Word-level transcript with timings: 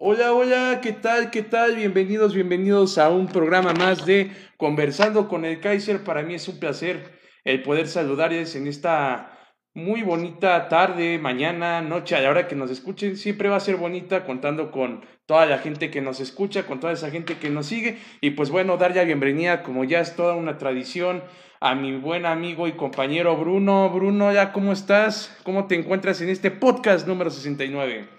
Hola, 0.00 0.32
hola, 0.32 0.78
¿qué 0.80 0.92
tal? 0.92 1.28
¿Qué 1.32 1.42
tal? 1.42 1.74
Bienvenidos, 1.74 2.32
bienvenidos 2.32 2.98
a 2.98 3.10
un 3.10 3.26
programa 3.26 3.72
más 3.72 4.06
de 4.06 4.30
Conversando 4.56 5.26
con 5.26 5.44
el 5.44 5.58
Kaiser. 5.58 6.04
Para 6.04 6.22
mí 6.22 6.34
es 6.34 6.46
un 6.46 6.60
placer 6.60 7.18
el 7.42 7.62
poder 7.62 7.88
saludarles 7.88 8.54
en 8.54 8.68
esta 8.68 9.36
muy 9.74 10.02
bonita 10.02 10.68
tarde, 10.68 11.18
mañana, 11.18 11.80
noche, 11.80 12.14
a 12.14 12.20
la 12.20 12.30
hora 12.30 12.46
que 12.46 12.54
nos 12.54 12.70
escuchen. 12.70 13.16
Siempre 13.16 13.48
va 13.48 13.56
a 13.56 13.60
ser 13.60 13.74
bonita 13.74 14.24
contando 14.24 14.70
con 14.70 15.04
toda 15.26 15.46
la 15.46 15.58
gente 15.58 15.90
que 15.90 16.00
nos 16.00 16.20
escucha, 16.20 16.64
con 16.64 16.78
toda 16.78 16.92
esa 16.92 17.10
gente 17.10 17.36
que 17.38 17.50
nos 17.50 17.66
sigue. 17.66 17.98
Y 18.20 18.30
pues 18.30 18.50
bueno, 18.50 18.76
dar 18.76 18.94
ya 18.94 19.02
bienvenida, 19.02 19.64
como 19.64 19.82
ya 19.82 19.98
es 19.98 20.14
toda 20.14 20.36
una 20.36 20.58
tradición, 20.58 21.24
a 21.58 21.74
mi 21.74 21.96
buen 21.96 22.24
amigo 22.24 22.68
y 22.68 22.76
compañero 22.76 23.36
Bruno. 23.36 23.90
Bruno, 23.90 24.32
¿ya 24.32 24.52
cómo 24.52 24.70
estás? 24.70 25.36
¿Cómo 25.42 25.66
te 25.66 25.74
encuentras 25.74 26.20
en 26.20 26.28
este 26.28 26.52
podcast 26.52 27.08
número 27.08 27.30
69? 27.30 28.17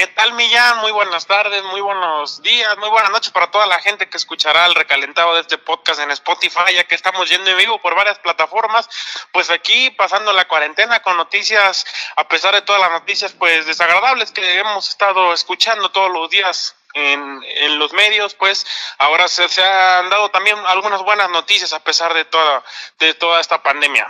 ¿Qué 0.00 0.06
tal, 0.06 0.32
Millán? 0.32 0.78
Muy 0.78 0.92
buenas 0.92 1.26
tardes, 1.26 1.62
muy 1.64 1.82
buenos 1.82 2.40
días, 2.40 2.78
muy 2.78 2.88
buenas 2.88 3.10
noches 3.10 3.30
para 3.32 3.50
toda 3.50 3.66
la 3.66 3.78
gente 3.80 4.08
que 4.08 4.16
escuchará 4.16 4.64
el 4.64 4.74
recalentado 4.74 5.34
de 5.34 5.42
este 5.42 5.58
podcast 5.58 6.00
en 6.00 6.10
Spotify, 6.12 6.72
ya 6.74 6.84
que 6.84 6.94
estamos 6.94 7.28
yendo 7.28 7.50
en 7.50 7.58
vivo 7.58 7.78
por 7.82 7.94
varias 7.94 8.18
plataformas. 8.18 8.88
Pues 9.30 9.50
aquí 9.50 9.90
pasando 9.90 10.32
la 10.32 10.48
cuarentena 10.48 11.02
con 11.02 11.18
noticias, 11.18 11.84
a 12.16 12.26
pesar 12.26 12.54
de 12.54 12.62
todas 12.62 12.80
las 12.80 12.92
noticias 12.92 13.34
pues 13.34 13.66
desagradables 13.66 14.32
que 14.32 14.58
hemos 14.58 14.88
estado 14.88 15.34
escuchando 15.34 15.90
todos 15.90 16.10
los 16.10 16.30
días 16.30 16.76
en, 16.94 17.44
en 17.44 17.78
los 17.78 17.92
medios, 17.92 18.32
pues 18.32 18.66
ahora 18.96 19.28
se, 19.28 19.50
se 19.50 19.62
han 19.62 20.08
dado 20.08 20.30
también 20.30 20.56
algunas 20.64 21.02
buenas 21.02 21.28
noticias 21.28 21.74
a 21.74 21.80
pesar 21.80 22.14
de 22.14 22.24
toda, 22.24 22.64
de 23.00 23.12
toda 23.12 23.38
esta 23.38 23.62
pandemia. 23.62 24.06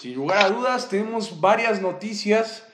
Sin 0.00 0.14
lugar 0.14 0.38
a 0.38 0.48
dudas, 0.48 0.88
tenemos 0.88 1.40
varias 1.40 1.80
noticias 1.80 2.64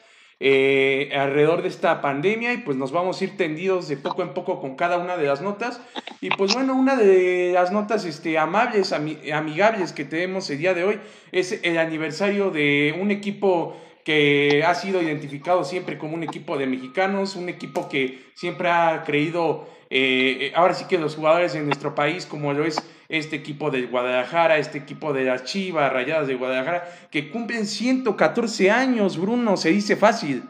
eh, 0.41 1.11
alrededor 1.15 1.63
de 1.63 1.69
esta 1.69 2.01
pandemia 2.01 2.53
y 2.53 2.59
pues 2.59 2.77
nos 2.77 2.93
vamos 2.93 3.21
a 3.21 3.25
ir 3.25 3.37
tendidos 3.37 3.89
de 3.89 3.97
poco 3.97 4.23
en 4.23 4.35
poco 4.35 4.61
con 4.61 4.77
cada 4.77 4.99
una 4.99 5.17
de 5.17 5.27
las 5.27 5.41
notas. 5.41 5.81
Y 6.21 6.31
pues 6.31 6.55
bueno, 6.55 6.75
una 6.75 6.97
de 6.97 7.53
las 7.55 7.73
notas 7.73 8.05
este, 8.05 8.39
amables, 8.39 8.93
ami- 8.93 9.33
amigables 9.33 9.93
que 9.93 10.05
tenemos 10.05 10.49
el 10.51 10.59
día 10.59 10.75
de 10.75 10.85
hoy 10.85 11.01
es 11.33 11.61
el 11.63 11.79
aniversario 11.79 12.51
de 12.51 12.97
un 13.01 13.11
equipo 13.11 13.77
que 14.05 14.63
ha 14.67 14.75
sido 14.75 15.01
identificado 15.01 15.65
siempre 15.65 15.97
como 15.97 16.15
un 16.15 16.23
equipo 16.23 16.59
de 16.59 16.67
mexicanos, 16.67 17.37
un 17.37 17.49
equipo 17.49 17.89
que 17.89 18.21
siempre 18.35 18.69
ha 18.69 19.03
creído, 19.05 19.67
eh, 19.97 20.53
ahora 20.57 20.75
sí 20.75 20.87
que 20.87 20.99
los 20.99 21.15
jugadores 21.15 21.55
en 21.55 21.67
nuestro 21.67 21.95
país, 21.95 22.27
como 22.27 22.53
lo 22.53 22.65
es 22.65 22.83
este 23.09 23.37
equipo 23.37 23.71
de 23.71 23.87
Guadalajara, 23.87 24.59
este 24.59 24.79
equipo 24.79 25.13
de 25.13 25.23
las 25.23 25.45
Chivas 25.45 25.93
Rayadas 25.93 26.27
de 26.27 26.35
Guadalajara, 26.35 26.85
que 27.13 27.31
cumplen 27.31 27.65
114 27.65 28.73
años, 28.73 29.17
Bruno, 29.19 29.57
se 29.57 29.69
dice 29.69 29.95
fácil. 29.95 30.43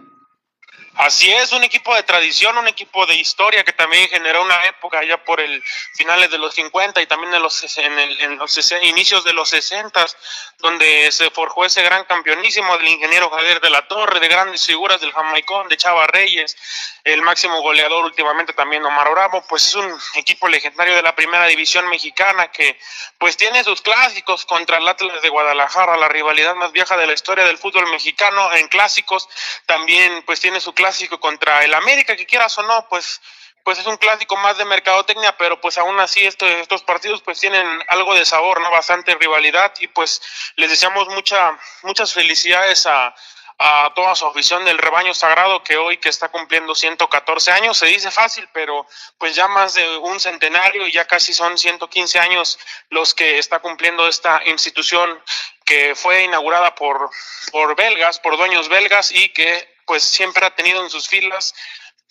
Así 0.96 1.32
es, 1.32 1.50
un 1.50 1.64
equipo 1.64 1.92
de 1.92 2.04
tradición, 2.04 2.56
un 2.56 2.68
equipo 2.68 3.04
de 3.04 3.16
historia 3.16 3.64
que 3.64 3.72
también 3.72 4.08
generó 4.08 4.42
una 4.42 4.64
época 4.66 5.02
ya 5.02 5.24
por 5.24 5.40
el 5.40 5.60
finales 5.94 6.30
de 6.30 6.38
los 6.38 6.54
50 6.54 7.02
y 7.02 7.06
también 7.06 7.34
en 7.34 7.42
los, 7.42 7.64
inicios 8.80 9.24
de 9.24 9.32
los 9.32 9.48
60, 9.48 10.06
donde 10.58 11.10
se 11.10 11.30
forjó 11.30 11.64
ese 11.64 11.82
gran 11.82 12.04
campeonísimo 12.04 12.78
del 12.78 12.86
ingeniero 12.86 13.28
Javier 13.28 13.60
de 13.60 13.70
la 13.70 13.88
Torre, 13.88 14.20
de 14.20 14.28
grandes 14.28 14.64
figuras 14.64 15.00
del 15.00 15.12
Jamaicón, 15.12 15.68
de 15.68 15.76
Chava 15.76 16.06
Reyes, 16.06 16.56
el 17.02 17.22
máximo 17.22 17.60
goleador 17.60 18.04
últimamente 18.04 18.52
también 18.52 18.84
Omar 18.84 19.10
Bravo, 19.10 19.44
pues 19.48 19.66
es 19.66 19.74
un 19.74 19.92
equipo 20.14 20.46
legendario 20.46 20.94
de 20.94 21.02
la 21.02 21.16
primera 21.16 21.46
división 21.46 21.88
mexicana 21.88 22.52
que 22.52 22.78
pues 23.18 23.36
tiene 23.36 23.64
sus 23.64 23.82
clásicos 23.82 24.46
contra 24.46 24.78
el 24.78 24.86
Atlas 24.86 25.22
de 25.22 25.28
Guadalajara, 25.28 25.96
la 25.96 26.08
rivalidad 26.08 26.54
más 26.54 26.70
vieja 26.70 26.96
de 26.96 27.08
la 27.08 27.14
historia 27.14 27.44
del 27.44 27.58
fútbol 27.58 27.90
mexicano 27.90 28.52
en 28.52 28.68
clásicos, 28.68 29.28
también 29.66 30.22
pues 30.24 30.38
tiene 30.38 30.60
su 30.60 30.72
clásico 30.72 30.83
contra 31.20 31.64
el 31.64 31.74
América, 31.74 32.16
que 32.16 32.26
quieras 32.26 32.56
o 32.58 32.62
no, 32.62 32.88
pues 32.88 33.20
pues 33.64 33.78
es 33.78 33.86
un 33.86 33.96
clásico 33.96 34.36
más 34.36 34.58
de 34.58 34.66
mercadotecnia, 34.66 35.38
pero 35.38 35.58
pues 35.58 35.78
aún 35.78 35.98
así 35.98 36.24
este- 36.26 36.60
estos 36.60 36.82
partidos 36.82 37.22
pues 37.22 37.40
tienen 37.40 37.82
algo 37.88 38.14
de 38.14 38.26
sabor, 38.26 38.60
¿no? 38.60 38.70
Bastante 38.70 39.14
rivalidad 39.14 39.72
y 39.80 39.88
pues 39.88 40.20
les 40.56 40.68
deseamos 40.68 41.08
mucha, 41.08 41.58
muchas 41.82 42.12
felicidades 42.12 42.86
a, 42.86 43.14
a 43.58 43.92
toda 43.94 44.14
su 44.16 44.26
afición 44.26 44.66
del 44.66 44.76
rebaño 44.76 45.14
sagrado 45.14 45.62
que 45.62 45.78
hoy 45.78 45.96
que 45.96 46.10
está 46.10 46.28
cumpliendo 46.28 46.74
114 46.74 47.52
años, 47.52 47.78
se 47.78 47.86
dice 47.86 48.10
fácil, 48.10 48.46
pero 48.52 48.86
pues 49.16 49.34
ya 49.34 49.48
más 49.48 49.72
de 49.72 49.96
un 49.96 50.20
centenario 50.20 50.86
y 50.86 50.92
ya 50.92 51.06
casi 51.06 51.32
son 51.32 51.56
115 51.56 52.18
años 52.18 52.58
los 52.90 53.14
que 53.14 53.38
está 53.38 53.60
cumpliendo 53.60 54.06
esta 54.06 54.42
institución 54.44 55.22
que 55.64 55.94
fue 55.94 56.24
inaugurada 56.24 56.74
por, 56.74 57.08
por 57.50 57.74
belgas, 57.76 58.20
por 58.20 58.36
dueños 58.36 58.68
belgas 58.68 59.10
y 59.10 59.30
que 59.30 59.73
pues 59.86 60.02
siempre 60.02 60.46
ha 60.46 60.54
tenido 60.54 60.82
en 60.82 60.90
sus 60.90 61.08
filas 61.08 61.54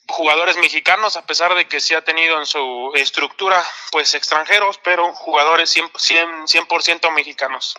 jugadores 0.08 0.58
mexicanos, 0.58 1.18
a 1.18 1.26
pesar 1.26 1.56
de 1.56 1.66
que 1.66 1.80
sí 1.80 1.94
ha 1.94 2.04
tenido 2.04 2.40
en 2.40 2.46
su 2.46 2.92
estructura 2.96 3.64
pues 3.92 4.14
extranjeros, 4.16 4.80
pero 4.84 5.14
jugadores 5.14 5.76
100%, 5.76 5.92
100, 5.98 6.68
100% 6.68 7.14
mexicanos. 7.14 7.76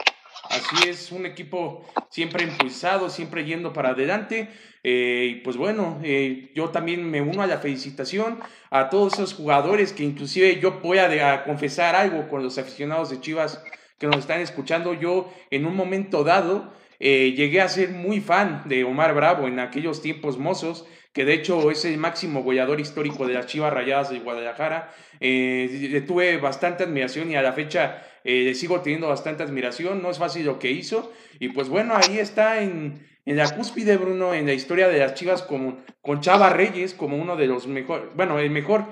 Así 0.50 0.88
es, 0.88 1.10
un 1.10 1.27
equipo 1.27 1.87
siempre 2.10 2.44
impulsado, 2.44 3.09
siempre 3.09 3.44
yendo 3.44 3.72
para 3.72 3.91
adelante. 3.91 4.50
Eh, 4.82 5.28
y 5.31 5.34
pues 5.37 5.56
bueno, 5.56 5.99
eh, 6.05 6.50
yo 6.55 6.69
también 6.69 7.11
me 7.11 7.22
uno 7.22 7.43
a 7.43 7.47
la 7.47 7.59
felicitación 7.59 8.43
a 8.71 8.91
todos 8.91 9.15
esos 9.15 9.32
jugadores 9.32 9.94
que 9.94 10.03
inclusive 10.03 10.61
yo 10.61 10.72
voy 10.81 10.99
a, 10.99 11.32
a 11.32 11.44
confesar 11.44 11.94
algo 11.94 12.28
con 12.28 12.43
los 12.43 12.59
aficionados 12.59 13.09
de 13.09 13.21
Chivas 13.21 13.62
que 13.99 14.06
nos 14.06 14.19
están 14.19 14.41
escuchando. 14.41 14.93
Yo 14.93 15.32
en 15.50 15.65
un 15.65 15.75
momento 15.75 16.25
dado 16.25 16.75
eh, 17.07 17.35
llegué 17.37 17.61
a 17.61 17.69
ser 17.69 17.91
muy 17.91 18.23
fan 18.23 18.63
de 18.65 18.83
Omar 18.83 19.15
Bravo 19.15 19.47
en 19.47 19.59
aquellos 19.61 20.01
tiempos 20.01 20.39
mozos, 20.39 20.87
que 21.13 21.27
de 21.27 21.35
hecho 21.35 21.71
es 21.71 21.85
el 21.85 21.99
máximo 21.99 22.43
goleador 22.43 22.81
histórico 22.81 23.27
de 23.27 23.35
las 23.35 23.45
Chivas 23.45 23.75
Rayadas 23.75 24.09
de 24.09 24.21
Guadalajara. 24.21 24.91
Eh, 25.21 26.03
tuve 26.07 26.39
bastante 26.39 26.83
admiración 26.83 27.31
y 27.31 27.37
a 27.37 27.43
la 27.43 27.53
fecha 27.53 28.03
eh, 28.25 28.55
sigo 28.55 28.81
teniendo 28.81 29.07
bastante 29.07 29.43
admiración. 29.43 30.01
No 30.01 30.11
es 30.11 30.19
fácil 30.19 30.47
lo 30.47 30.59
que 30.59 30.71
hizo. 30.71 31.13
Y 31.39 31.51
pues 31.51 31.69
bueno, 31.69 31.95
ahí 31.95 32.19
está 32.19 32.63
en, 32.63 33.07
en 33.27 33.37
la 33.37 33.55
cúspide, 33.55 33.99
Bruno, 33.99 34.33
en 34.33 34.47
la 34.47 34.55
historia 34.55 34.89
de 34.89 35.01
las 35.01 35.13
Chivas 35.13 35.43
como, 35.43 35.85
con 36.01 36.23
Chava 36.23 36.49
Reyes 36.49 36.95
como 36.95 37.19
uno 37.19 37.37
de 37.37 37.47
los 37.47 37.67
mejores, 37.67 38.07
bueno, 38.15 38.39
el 38.39 38.49
mejor, 38.49 38.87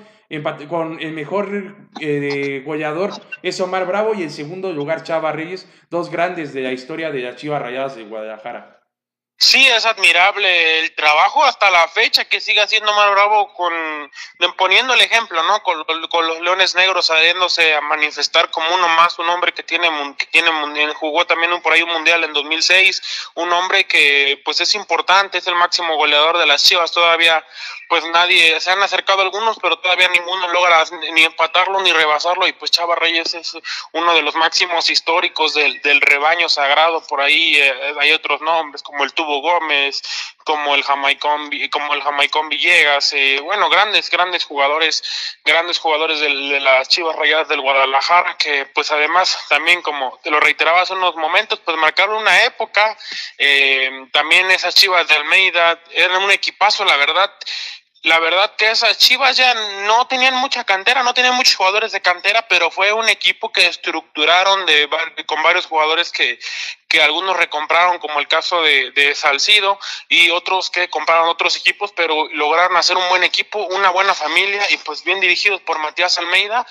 con 0.68 1.00
el 1.00 1.12
mejor 1.12 1.48
eh, 2.00 2.62
goleador 2.64 3.10
es 3.42 3.60
Omar 3.60 3.84
Bravo 3.86 4.14
y 4.14 4.22
en 4.22 4.30
segundo 4.30 4.72
lugar 4.72 5.02
Chava 5.02 5.32
Reyes, 5.32 5.68
dos 5.90 6.10
grandes 6.10 6.54
de 6.54 6.62
la 6.62 6.72
historia 6.72 7.10
de 7.10 7.20
las 7.20 7.36
Chivas 7.36 7.60
Rayadas 7.60 7.96
de 7.96 8.04
Guadalajara. 8.04 8.78
Sí, 9.38 9.66
es 9.66 9.84
admirable 9.86 10.78
el 10.78 10.94
trabajo 10.94 11.42
hasta 11.44 11.68
la 11.68 11.88
fecha 11.88 12.24
que 12.26 12.38
sigue 12.40 12.60
haciendo 12.60 12.92
Omar 12.92 13.10
Bravo 13.10 13.52
con 13.54 13.72
poniendo 14.56 14.94
el 14.94 15.00
ejemplo, 15.00 15.42
¿no? 15.42 15.60
Con, 15.64 15.82
con 16.08 16.28
los 16.28 16.40
Leones 16.42 16.76
Negros 16.76 17.06
saliéndose 17.06 17.74
a 17.74 17.80
manifestar 17.80 18.50
como 18.50 18.72
uno 18.72 18.88
más, 18.90 19.18
un 19.18 19.28
hombre 19.28 19.52
que 19.52 19.64
tiene 19.64 19.88
que 20.16 20.26
tiene 20.26 20.52
mun- 20.52 20.92
jugó 20.94 21.26
también 21.26 21.52
un, 21.52 21.60
por 21.60 21.72
ahí 21.72 21.82
un 21.82 21.90
mundial 21.90 22.22
en 22.22 22.32
2006, 22.32 23.02
un 23.34 23.52
hombre 23.52 23.82
que 23.84 24.40
pues 24.44 24.60
es 24.60 24.76
importante, 24.76 25.38
es 25.38 25.46
el 25.48 25.56
máximo 25.56 25.96
goleador 25.96 26.38
de 26.38 26.46
las 26.46 26.62
Chivas, 26.62 26.92
todavía 26.92 27.44
pues 27.92 28.06
nadie 28.06 28.58
se 28.58 28.70
han 28.70 28.82
acercado 28.82 29.20
algunos, 29.20 29.58
pero 29.60 29.76
todavía 29.76 30.08
ninguno 30.08 30.48
logra 30.48 30.82
ni 31.12 31.24
empatarlo 31.24 31.78
ni 31.82 31.92
rebasarlo 31.92 32.46
y 32.46 32.54
pues 32.54 32.70
Chava 32.70 32.96
Reyes 32.96 33.34
es 33.34 33.52
uno 33.92 34.14
de 34.14 34.22
los 34.22 34.34
máximos 34.34 34.88
históricos 34.88 35.52
del, 35.52 35.78
del 35.82 36.00
rebaño 36.00 36.48
sagrado, 36.48 37.06
por 37.06 37.20
ahí 37.20 37.54
eh, 37.56 37.94
hay 38.00 38.12
otros 38.12 38.40
nombres 38.40 38.82
como 38.82 39.04
el 39.04 39.12
Tubo 39.12 39.42
Gómez, 39.42 40.00
como 40.42 40.74
el 40.74 40.82
Jamaicón, 40.82 41.50
como 41.70 41.92
el 41.92 42.02
Jamaicón 42.02 42.48
Villegas, 42.48 43.12
eh, 43.12 43.40
bueno, 43.42 43.68
grandes, 43.68 44.08
grandes 44.08 44.46
jugadores, 44.46 45.36
grandes 45.44 45.78
jugadores 45.78 46.18
de 46.20 46.60
las 46.60 46.88
Chivas 46.88 47.14
Rayadas 47.16 47.48
del 47.48 47.60
Guadalajara, 47.60 48.38
que 48.38 48.64
pues 48.74 48.90
además 48.90 49.38
también 49.50 49.82
como 49.82 50.18
te 50.22 50.30
lo 50.30 50.40
reiteraba 50.40 50.80
hace 50.80 50.94
unos 50.94 51.14
momentos, 51.16 51.60
pues 51.62 51.76
marcaron 51.76 52.16
una 52.16 52.44
época, 52.44 52.96
eh, 53.36 54.06
también 54.12 54.50
esas 54.50 54.74
Chivas 54.74 55.06
de 55.08 55.14
Almeida 55.14 55.78
eran 55.90 56.22
un 56.22 56.30
equipazo, 56.30 56.86
la 56.86 56.96
verdad, 56.96 57.30
la 58.02 58.18
verdad 58.18 58.56
que 58.56 58.70
esas 58.70 58.98
Chivas 58.98 59.36
ya 59.36 59.54
no 59.86 60.06
tenían 60.08 60.34
mucha 60.34 60.64
cantera, 60.64 61.04
no 61.04 61.14
tenían 61.14 61.36
muchos 61.36 61.54
jugadores 61.54 61.92
de 61.92 62.02
cantera, 62.02 62.48
pero 62.48 62.70
fue 62.70 62.92
un 62.92 63.08
equipo 63.08 63.52
que 63.52 63.66
estructuraron 63.66 64.66
de, 64.66 64.90
con 65.26 65.40
varios 65.44 65.66
jugadores 65.66 66.10
que, 66.10 66.38
que 66.88 67.00
algunos 67.00 67.36
recompraron, 67.36 67.98
como 67.98 68.18
el 68.18 68.26
caso 68.26 68.60
de, 68.62 68.90
de 68.90 69.14
Salcido, 69.14 69.78
y 70.08 70.30
otros 70.30 70.68
que 70.68 70.90
compraron 70.90 71.28
otros 71.28 71.56
equipos, 71.56 71.92
pero 71.94 72.28
lograron 72.32 72.76
hacer 72.76 72.96
un 72.96 73.08
buen 73.08 73.22
equipo, 73.22 73.64
una 73.66 73.90
buena 73.90 74.14
familia 74.14 74.66
y 74.70 74.78
pues 74.78 75.04
bien 75.04 75.20
dirigidos 75.20 75.60
por 75.60 75.78
Matías 75.78 76.18
Almeida, 76.18 76.66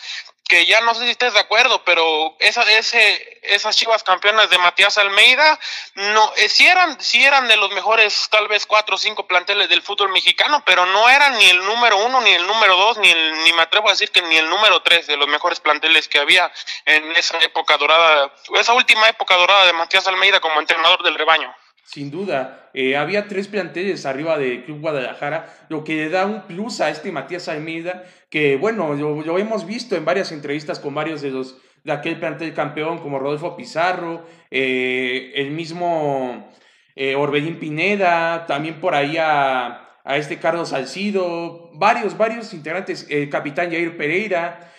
que 0.51 0.65
ya 0.65 0.81
no 0.81 0.93
sé 0.93 1.05
si 1.05 1.11
estés 1.11 1.33
de 1.33 1.39
acuerdo, 1.39 1.81
pero 1.85 2.35
esa, 2.39 2.63
ese, 2.63 3.39
esas 3.41 3.73
chivas 3.73 4.03
campeonas 4.03 4.49
de 4.49 4.57
Matías 4.57 4.97
Almeida, 4.97 5.57
no, 5.95 6.33
eh, 6.35 6.49
eran, 6.59 6.99
sí 6.99 7.23
eran 7.23 7.47
de 7.47 7.55
los 7.55 7.71
mejores, 7.71 8.27
tal 8.29 8.49
vez 8.49 8.65
cuatro 8.65 8.95
o 8.95 8.97
cinco 8.97 9.25
planteles 9.25 9.69
del 9.69 9.81
fútbol 9.81 10.11
mexicano, 10.11 10.61
pero 10.65 10.85
no 10.85 11.09
eran 11.09 11.37
ni 11.37 11.45
el 11.45 11.63
número 11.63 12.05
uno, 12.05 12.19
ni 12.19 12.31
el 12.31 12.45
número 12.45 12.75
dos, 12.75 12.97
ni, 12.97 13.09
el, 13.09 13.43
ni 13.45 13.53
me 13.53 13.61
atrevo 13.61 13.87
a 13.87 13.91
decir 13.91 14.11
que 14.11 14.21
ni 14.23 14.35
el 14.35 14.49
número 14.49 14.81
tres 14.81 15.07
de 15.07 15.15
los 15.15 15.29
mejores 15.29 15.61
planteles 15.61 16.09
que 16.09 16.19
había 16.19 16.51
en 16.83 17.15
esa 17.15 17.39
época 17.39 17.77
dorada, 17.77 18.33
esa 18.59 18.73
última 18.73 19.07
época 19.07 19.37
dorada 19.37 19.65
de 19.67 19.71
Matías 19.71 20.05
Almeida 20.05 20.41
como 20.41 20.59
entrenador 20.59 21.01
del 21.01 21.15
rebaño. 21.15 21.55
Sin 21.85 22.11
duda, 22.11 22.69
eh, 22.73 22.95
había 22.95 23.27
tres 23.27 23.47
planteles 23.47 24.05
arriba 24.05 24.37
de 24.37 24.63
Club 24.63 24.79
Guadalajara, 24.79 25.65
lo 25.67 25.83
que 25.83 25.93
le 25.95 26.09
da 26.09 26.25
un 26.25 26.47
plus 26.47 26.79
a 26.79 26.89
este 26.89 27.11
Matías 27.11 27.49
Almeida, 27.49 28.05
que 28.31 28.57
bueno, 28.57 28.95
lo, 28.95 29.37
hemos 29.37 29.67
visto 29.67 29.95
en 29.95 30.05
varias 30.05 30.31
entrevistas 30.31 30.79
con 30.79 30.95
varios 30.95 31.21
de 31.21 31.29
los 31.29 31.57
de 31.83 31.91
aquel 31.91 32.19
plantel 32.19 32.53
campeón, 32.53 32.99
como 32.99 33.19
Rodolfo 33.19 33.55
Pizarro, 33.55 34.23
eh, 34.51 35.31
el 35.35 35.51
mismo 35.51 36.49
eh, 36.95 37.15
Orbelín 37.15 37.59
Pineda, 37.59 38.45
también 38.45 38.79
por 38.79 38.95
ahí 38.95 39.17
a, 39.17 39.99
a, 40.03 40.17
este 40.17 40.37
Carlos 40.37 40.69
Salcido, 40.69 41.71
varios, 41.73 42.17
varios 42.17 42.53
integrantes, 42.53 43.07
el 43.09 43.29
capitán 43.29 43.71
Jair 43.71 43.97
Pereira, 43.97 44.71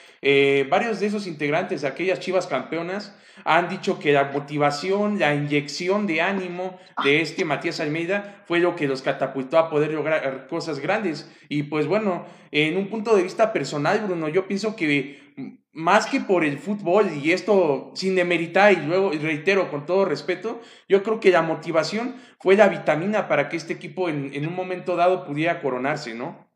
varios 0.68 1.00
de 1.00 1.06
esos 1.06 1.26
integrantes 1.26 1.82
de 1.82 1.88
aquellas 1.88 2.20
chivas 2.20 2.46
campeonas 2.46 3.16
han 3.44 3.68
dicho 3.68 3.98
que 3.98 4.12
la 4.12 4.24
motivación, 4.24 5.18
la 5.18 5.34
inyección 5.34 6.06
de 6.06 6.20
ánimo 6.20 6.78
de 7.02 7.20
este 7.20 7.44
Matías 7.44 7.80
Almeida 7.80 8.42
fue 8.46 8.58
lo 8.58 8.76
que 8.76 8.88
los 8.88 9.02
catapultó 9.02 9.58
a 9.58 9.70
poder 9.70 9.92
lograr 9.92 10.46
cosas 10.48 10.78
grandes. 10.78 11.30
Y 11.48 11.64
pues 11.64 11.86
bueno, 11.86 12.26
en 12.50 12.76
un 12.76 12.88
punto 12.88 13.16
de 13.16 13.22
vista 13.22 13.52
personal, 13.52 14.00
Bruno, 14.06 14.28
yo 14.28 14.46
pienso 14.46 14.76
que 14.76 15.20
más 15.72 16.06
que 16.06 16.20
por 16.20 16.44
el 16.44 16.58
fútbol, 16.58 17.10
y 17.22 17.32
esto 17.32 17.92
sin 17.94 18.14
demeritar 18.14 18.72
y 18.72 18.76
luego 18.76 19.10
reitero 19.10 19.70
con 19.70 19.86
todo 19.86 20.04
respeto, 20.04 20.60
yo 20.88 21.02
creo 21.02 21.18
que 21.18 21.30
la 21.30 21.42
motivación 21.42 22.16
fue 22.38 22.56
la 22.56 22.68
vitamina 22.68 23.26
para 23.26 23.48
que 23.48 23.56
este 23.56 23.72
equipo 23.72 24.08
en, 24.08 24.34
en 24.34 24.46
un 24.46 24.54
momento 24.54 24.96
dado 24.96 25.24
pudiera 25.24 25.62
coronarse, 25.62 26.14
¿no? 26.14 26.51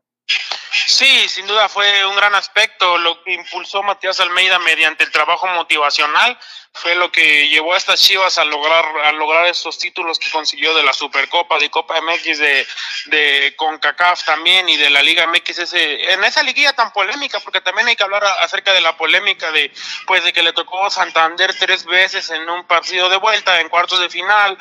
Sí, 0.97 1.29
sin 1.29 1.45
duda 1.45 1.69
fue 1.69 2.07
un 2.07 2.15
gran 2.15 2.33
aspecto. 2.33 2.97
Lo 2.97 3.23
que 3.23 3.31
impulsó 3.31 3.83
Matías 3.83 4.19
Almeida 4.19 4.57
mediante 4.57 5.03
el 5.03 5.11
trabajo 5.11 5.45
motivacional 5.45 6.35
fue 6.73 6.95
lo 6.95 7.11
que 7.11 7.47
llevó 7.49 7.73
a 7.73 7.77
estas 7.77 8.01
Chivas 8.01 8.37
a 8.37 8.45
lograr 8.45 8.85
a 9.03 9.11
lograr 9.11 9.45
estos 9.47 9.77
títulos 9.77 10.19
que 10.19 10.29
consiguió 10.31 10.73
de 10.75 10.83
la 10.83 10.93
Supercopa, 10.93 11.57
de 11.59 11.69
Copa 11.69 11.99
MX, 12.01 12.37
de, 12.39 12.67
de 13.05 13.53
CONCACAF 13.57 14.23
también 14.25 14.69
y 14.69 14.77
de 14.77 14.89
la 14.89 15.01
Liga 15.01 15.27
MX 15.27 15.59
ese, 15.59 16.13
en 16.13 16.23
esa 16.23 16.43
liguilla 16.43 16.73
tan 16.73 16.91
polémica, 16.93 17.39
porque 17.41 17.61
también 17.61 17.87
hay 17.87 17.95
que 17.95 18.03
hablar 18.03 18.23
acerca 18.41 18.73
de 18.73 18.81
la 18.81 18.97
polémica 18.97 19.51
de 19.51 19.71
pues 20.05 20.23
de 20.23 20.33
que 20.33 20.43
le 20.43 20.53
tocó 20.53 20.89
Santander 20.89 21.53
tres 21.59 21.85
veces 21.85 22.29
en 22.29 22.47
un 22.49 22.65
partido 22.65 23.09
de 23.09 23.17
vuelta, 23.17 23.59
en 23.59 23.69
cuartos 23.69 23.99
de 23.99 24.09
final, 24.09 24.57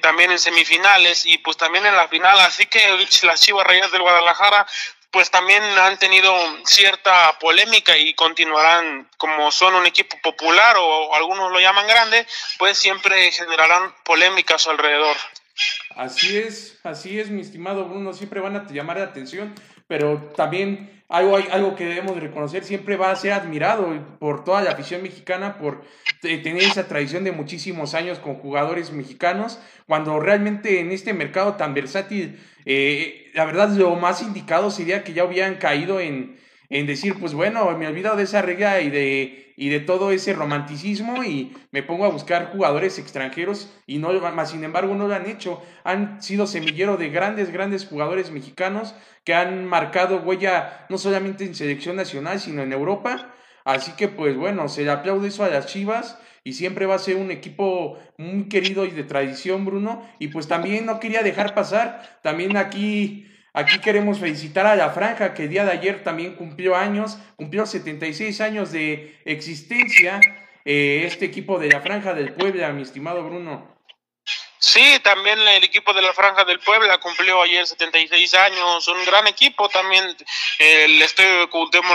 también 0.00 0.30
en 0.30 0.38
semifinales 0.38 1.26
y 1.26 1.38
pues 1.38 1.56
también 1.56 1.84
en 1.86 1.96
la 1.96 2.08
final, 2.08 2.38
así 2.40 2.66
que 2.66 2.80
las 3.22 3.40
Chivas 3.40 3.66
Reyes 3.66 3.90
del 3.92 4.02
Guadalajara 4.02 4.66
pues 5.14 5.30
también 5.30 5.62
han 5.62 5.96
tenido 5.96 6.34
cierta 6.64 7.38
polémica 7.38 7.96
y 7.96 8.14
continuarán 8.14 9.08
como 9.16 9.52
son 9.52 9.76
un 9.76 9.86
equipo 9.86 10.16
popular 10.20 10.74
o 10.76 11.14
algunos 11.14 11.52
lo 11.52 11.60
llaman 11.60 11.86
grande, 11.86 12.26
pues 12.58 12.76
siempre 12.76 13.30
generarán 13.30 13.94
polémicas 14.04 14.66
alrededor. 14.66 15.16
Así 15.94 16.36
es, 16.36 16.80
así 16.82 17.20
es, 17.20 17.30
mi 17.30 17.42
estimado 17.42 17.84
Bruno, 17.84 18.12
siempre 18.12 18.40
van 18.40 18.56
a 18.56 18.66
llamar 18.66 18.98
la 18.98 19.04
atención, 19.04 19.54
pero 19.86 20.32
también 20.36 21.04
algo, 21.08 21.36
algo 21.36 21.76
que 21.76 21.84
debemos 21.84 22.18
reconocer, 22.18 22.64
siempre 22.64 22.96
va 22.96 23.12
a 23.12 23.16
ser 23.16 23.34
admirado 23.34 23.88
por 24.18 24.42
toda 24.42 24.62
la 24.62 24.72
afición 24.72 25.00
mexicana 25.00 25.58
por 25.58 25.84
tener 26.20 26.56
esa 26.64 26.88
tradición 26.88 27.22
de 27.22 27.30
muchísimos 27.30 27.94
años 27.94 28.18
con 28.18 28.34
jugadores 28.34 28.90
mexicanos, 28.90 29.60
cuando 29.86 30.18
realmente 30.18 30.80
en 30.80 30.90
este 30.90 31.12
mercado 31.12 31.54
tan 31.54 31.72
versátil 31.72 32.40
eh, 32.64 33.30
la 33.34 33.44
verdad, 33.44 33.70
lo 33.70 33.94
más 33.96 34.22
indicado 34.22 34.70
sería 34.70 35.04
que 35.04 35.12
ya 35.12 35.24
hubieran 35.24 35.56
caído 35.56 36.00
en, 36.00 36.38
en 36.70 36.86
decir, 36.86 37.14
pues 37.18 37.34
bueno, 37.34 37.70
me 37.76 37.86
olvido 37.86 38.16
de 38.16 38.24
esa 38.24 38.42
regla 38.42 38.80
y 38.80 38.90
de, 38.90 39.52
y 39.56 39.68
de 39.68 39.80
todo 39.80 40.10
ese 40.10 40.32
romanticismo 40.32 41.22
y 41.22 41.52
me 41.70 41.82
pongo 41.82 42.04
a 42.04 42.10
buscar 42.10 42.50
jugadores 42.52 42.98
extranjeros 42.98 43.70
y 43.86 43.98
no, 43.98 44.12
más 44.32 44.50
sin 44.50 44.64
embargo 44.64 44.94
no 44.94 45.06
lo 45.06 45.14
han 45.14 45.26
hecho. 45.26 45.62
Han 45.84 46.22
sido 46.22 46.46
semillero 46.46 46.96
de 46.96 47.10
grandes, 47.10 47.52
grandes 47.52 47.86
jugadores 47.86 48.30
mexicanos 48.30 48.94
que 49.24 49.34
han 49.34 49.66
marcado 49.66 50.18
huella 50.18 50.86
no 50.88 50.98
solamente 50.98 51.44
en 51.44 51.54
selección 51.54 51.96
nacional, 51.96 52.40
sino 52.40 52.62
en 52.62 52.72
Europa. 52.72 53.34
Así 53.64 53.92
que 53.92 54.08
pues 54.08 54.36
bueno, 54.36 54.68
se 54.68 54.84
le 54.84 54.90
aplaude 54.90 55.28
eso 55.28 55.44
a 55.44 55.48
las 55.48 55.66
Chivas 55.66 56.18
y 56.44 56.52
siempre 56.52 56.84
va 56.84 56.94
a 56.94 56.98
ser 56.98 57.16
un 57.16 57.30
equipo 57.30 57.98
muy 58.18 58.44
querido 58.44 58.84
y 58.84 58.90
de 58.90 59.02
tradición, 59.02 59.64
Bruno. 59.64 60.06
Y 60.18 60.28
pues 60.28 60.46
también 60.46 60.84
no 60.84 61.00
quería 61.00 61.22
dejar 61.22 61.54
pasar, 61.54 62.20
también 62.22 62.58
aquí, 62.58 63.26
aquí 63.54 63.78
queremos 63.80 64.18
felicitar 64.18 64.66
a 64.66 64.76
la 64.76 64.90
franja 64.90 65.32
que 65.32 65.48
día 65.48 65.64
de 65.64 65.72
ayer 65.72 66.04
también 66.04 66.34
cumplió 66.34 66.76
años, 66.76 67.18
cumplió 67.36 67.64
76 67.64 68.40
años 68.42 68.70
de 68.70 69.16
existencia. 69.24 70.20
Eh, 70.66 71.04
este 71.06 71.24
equipo 71.24 71.58
de 71.58 71.70
la 71.70 71.80
franja 71.80 72.14
del 72.14 72.32
Puebla, 72.32 72.72
mi 72.72 72.82
estimado 72.82 73.24
Bruno. 73.24 73.73
Sí, 74.64 74.98
también 75.00 75.38
el 75.40 75.62
equipo 75.62 75.92
de 75.92 76.00
la 76.00 76.14
Franja 76.14 76.42
del 76.44 76.58
Puebla 76.58 76.96
cumplió 76.96 77.42
ayer 77.42 77.66
76 77.66 78.32
años, 78.32 78.88
un 78.88 79.04
gran 79.04 79.26
equipo 79.26 79.68
también. 79.68 80.16
El 80.58 81.02
Estadio 81.02 81.46
de 81.46 81.48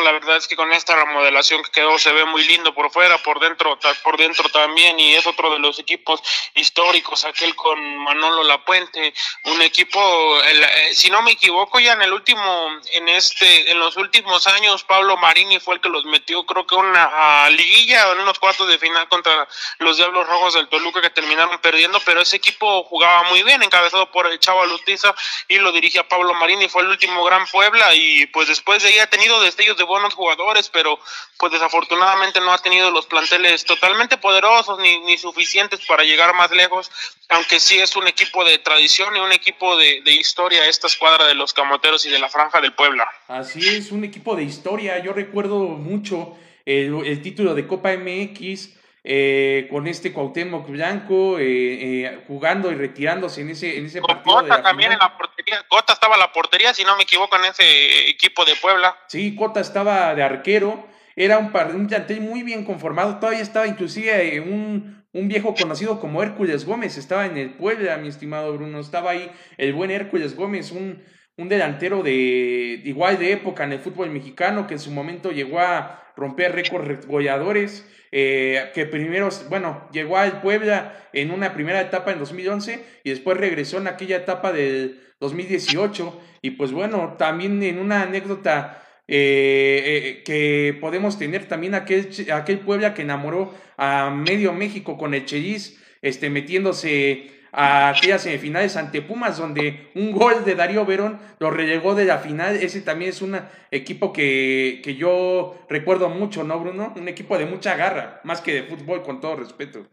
la 0.04 0.12
verdad 0.12 0.38
es 0.38 0.48
que 0.48 0.56
con 0.56 0.72
esta 0.72 0.96
remodelación 0.96 1.64
que 1.64 1.72
quedó 1.72 1.98
se 1.98 2.12
ve 2.12 2.26
muy 2.26 2.44
lindo 2.44 2.76
por 2.76 2.92
fuera, 2.92 3.18
por 3.24 3.40
dentro, 3.40 3.80
por 4.04 4.18
dentro 4.18 4.48
también, 4.50 5.00
y 5.00 5.16
es 5.16 5.26
otro 5.26 5.52
de 5.52 5.58
los 5.58 5.80
equipos 5.80 6.22
históricos, 6.54 7.26
aquel 7.26 7.56
con 7.56 7.80
Manolo 8.04 8.44
Lapuente, 8.44 9.16
un 9.46 9.64
equipo, 9.64 10.40
eh, 10.44 10.94
si 10.94 11.10
no 11.10 11.24
me 11.24 11.32
equivoco, 11.32 11.80
ya 11.80 11.94
en 11.94 12.04
el 12.04 12.14
último, 12.14 12.70
en 12.92 13.10
este, 13.10 13.72
en 13.72 13.80
los 13.80 13.98
últimos 13.98 14.46
años, 14.46 14.84
Pablo 14.84 15.18
Marini 15.18 15.60
fue 15.60 15.74
el 15.76 15.82
que 15.82 15.90
los 15.90 16.06
metió, 16.06 16.46
creo 16.46 16.68
que 16.68 16.76
una 16.76 17.50
liguilla 17.50 18.12
en 18.12 18.20
unos 18.20 18.38
cuartos 18.38 18.68
de 18.68 18.78
final 18.78 19.10
contra 19.10 19.48
los 19.80 19.98
Diablos 19.98 20.28
Rojos 20.28 20.54
del 20.54 20.70
Toluca 20.70 21.02
que 21.02 21.10
terminaron 21.10 21.58
perdiendo, 21.62 22.00
pero 22.06 22.22
ese 22.22 22.38
equipo 22.38 22.59
jugaba 22.60 23.24
muy 23.30 23.44
bien, 23.44 23.64
encabezado 23.64 24.12
por 24.12 24.28
el 24.28 24.40
Chavo 24.40 24.66
Lutiza 24.66 25.14
y 25.48 25.58
lo 25.58 25.72
dirigía 25.72 26.08
Pablo 26.08 26.34
Marini, 26.34 26.68
fue 26.68 26.84
el 26.84 26.90
último 26.90 27.24
gran 27.24 27.46
Puebla 27.48 27.96
y 27.96 28.26
pues 28.28 28.48
después 28.48 28.84
de 28.84 28.90
ahí 28.90 29.00
ha 29.00 29.10
tenido 29.10 29.42
destellos 29.42 29.78
de 29.78 29.84
buenos 29.84 30.14
jugadores, 30.14 30.70
pero 30.70 31.00
pues 31.38 31.52
desafortunadamente 31.52 32.42
no 32.42 32.52
ha 32.52 32.58
tenido 32.58 32.92
los 32.92 33.06
planteles 33.06 33.66
totalmente 33.66 34.18
poderosos 34.18 34.80
ni, 34.80 35.00
ni 35.02 35.18
suficientes 35.18 35.86
para 35.86 36.04
llegar 36.04 36.34
más 36.36 36.52
lejos, 36.52 36.92
aunque 37.30 37.60
sí 37.60 37.80
es 37.80 37.96
un 37.96 38.08
equipo 38.08 38.44
de 38.44 38.58
tradición 38.58 39.16
y 39.16 39.20
un 39.20 39.32
equipo 39.32 39.78
de, 39.78 40.02
de 40.02 40.14
historia 40.14 40.68
esta 40.68 40.88
escuadra 40.88 41.26
de 41.26 41.36
los 41.36 41.54
Camoteros 41.54 42.06
y 42.06 42.10
de 42.10 42.20
la 42.20 42.30
Franja 42.30 42.62
del 42.62 42.74
Puebla. 42.74 43.08
Así 43.28 43.68
es, 43.68 43.92
un 43.92 44.04
equipo 44.04 44.36
de 44.36 44.44
historia, 44.44 45.02
yo 45.04 45.14
recuerdo 45.14 45.60
mucho 45.60 46.38
el, 46.66 47.06
el 47.06 47.22
título 47.22 47.56
de 47.56 47.68
Copa 47.68 47.92
MX, 47.94 48.79
eh, 49.04 49.68
con 49.72 49.88
este 49.88 50.12
Cuauhtémoc 50.12 50.68
Blanco 50.68 51.40
eh, 51.40 51.46
eh, 51.46 52.24
jugando 52.28 52.72
y 52.72 52.76
retirándose 52.76 53.42
en 53.42 53.50
ese, 53.50 53.78
en 53.78 53.86
ese 53.86 54.02
partido. 54.02 54.42
Cota 54.42 54.62
también 54.62 54.92
en 54.92 55.00
la 55.00 55.18
portería. 55.18 55.64
Cota 55.68 55.94
estaba 55.94 56.16
en 56.16 56.20
la 56.20 56.32
portería, 56.32 56.74
si 56.74 56.84
no 56.84 56.96
me 56.98 57.04
equivoco, 57.04 57.36
en 57.38 57.46
ese 57.46 58.10
equipo 58.10 58.44
de 58.46 58.56
Puebla. 58.62 58.98
Sí, 59.08 59.36
Cota 59.36 59.60
estaba 59.60 60.14
de 60.16 60.24
arquero. 60.24 60.88
Era 61.16 61.38
un, 61.38 61.52
un 61.76 61.88
plantel 61.88 62.22
muy 62.22 62.44
bien 62.44 62.64
conformado. 62.66 63.20
Todavía 63.20 63.42
estaba 63.42 63.68
inclusive 63.68 64.40
un, 64.42 65.06
un 65.12 65.28
viejo 65.28 65.54
conocido 65.54 66.00
como 66.00 66.22
Hércules 66.24 66.66
Gómez. 66.66 66.98
Estaba 66.98 67.26
en 67.26 67.38
el 67.38 67.54
Puebla, 67.56 67.98
mi 67.98 68.08
estimado 68.08 68.54
Bruno. 68.54 68.80
Estaba 68.80 69.12
ahí 69.12 69.32
el 69.58 69.74
buen 69.74 69.92
Hércules 69.92 70.36
Gómez, 70.36 70.72
un, 70.72 71.04
un 71.38 71.50
delantero 71.50 72.04
de, 72.04 72.82
igual 72.84 73.18
de 73.18 73.32
época 73.32 73.64
en 73.64 73.74
el 73.74 73.80
fútbol 73.80 74.10
mexicano 74.10 74.68
que 74.68 74.76
en 74.76 74.80
su 74.80 74.92
momento 74.92 75.32
llegó 75.32 75.60
a 75.60 76.09
romper 76.20 76.54
récords 76.54 77.06
goleadores. 77.08 77.86
Eh, 78.12 78.72
que 78.74 78.88
primero, 78.88 79.30
bueno, 79.50 79.88
llegó 79.92 80.18
al 80.18 80.42
Puebla 80.42 81.10
en 81.14 81.30
una 81.30 81.54
primera 81.54 81.80
etapa 81.80 82.12
en 82.12 82.18
2011 82.18 82.84
y 83.04 83.10
después 83.12 83.38
regresó 83.38 83.78
en 83.78 83.88
aquella 83.88 84.18
etapa 84.18 84.52
del 84.52 85.00
2018 85.20 86.20
y 86.42 86.52
pues 86.52 86.72
bueno, 86.72 87.16
también 87.20 87.62
en 87.62 87.78
una 87.78 88.02
anécdota 88.02 88.84
eh, 89.08 89.84
eh, 89.86 90.24
que 90.24 90.78
podemos 90.80 91.20
tener 91.20 91.48
también 91.48 91.76
aquel, 91.76 92.10
aquel 92.34 92.60
Puebla 92.60 92.94
que 92.94 93.04
enamoró 93.04 93.54
a 93.78 94.10
medio 94.10 94.54
México 94.54 94.98
con 94.98 95.14
el 95.14 95.26
Chelis, 95.26 95.80
este, 96.02 96.30
metiéndose 96.30 97.32
a 97.52 97.90
aquellas 97.90 98.22
semifinales 98.22 98.78
ante 98.78 99.02
Pumas, 99.02 99.38
donde 99.38 99.90
un 99.96 100.12
gol 100.12 100.46
de 100.46 100.56
Darío 100.56 100.86
Verón 100.86 101.20
lo 101.40 101.50
relegó 101.50 101.96
de 101.96 102.06
la 102.06 102.20
final. 102.20 102.56
Ese 102.56 102.82
también 102.82 103.10
es 103.10 103.22
un 103.22 103.40
equipo 103.72 104.14
que, 104.14 104.82
que 104.84 104.96
yo 104.96 105.56
recuerdo 105.70 106.10
mucho, 106.10 106.44
¿no, 106.44 106.60
Bruno? 106.60 106.94
Un 106.96 107.08
equipo 107.08 107.38
de 107.38 107.46
mucha 107.46 107.76
garra, 107.76 108.22
más 108.24 108.42
que 108.42 108.54
de 108.54 108.64
fútbol, 108.64 109.04
con 109.04 109.22
todo 109.22 109.36
respeto. 109.38 109.86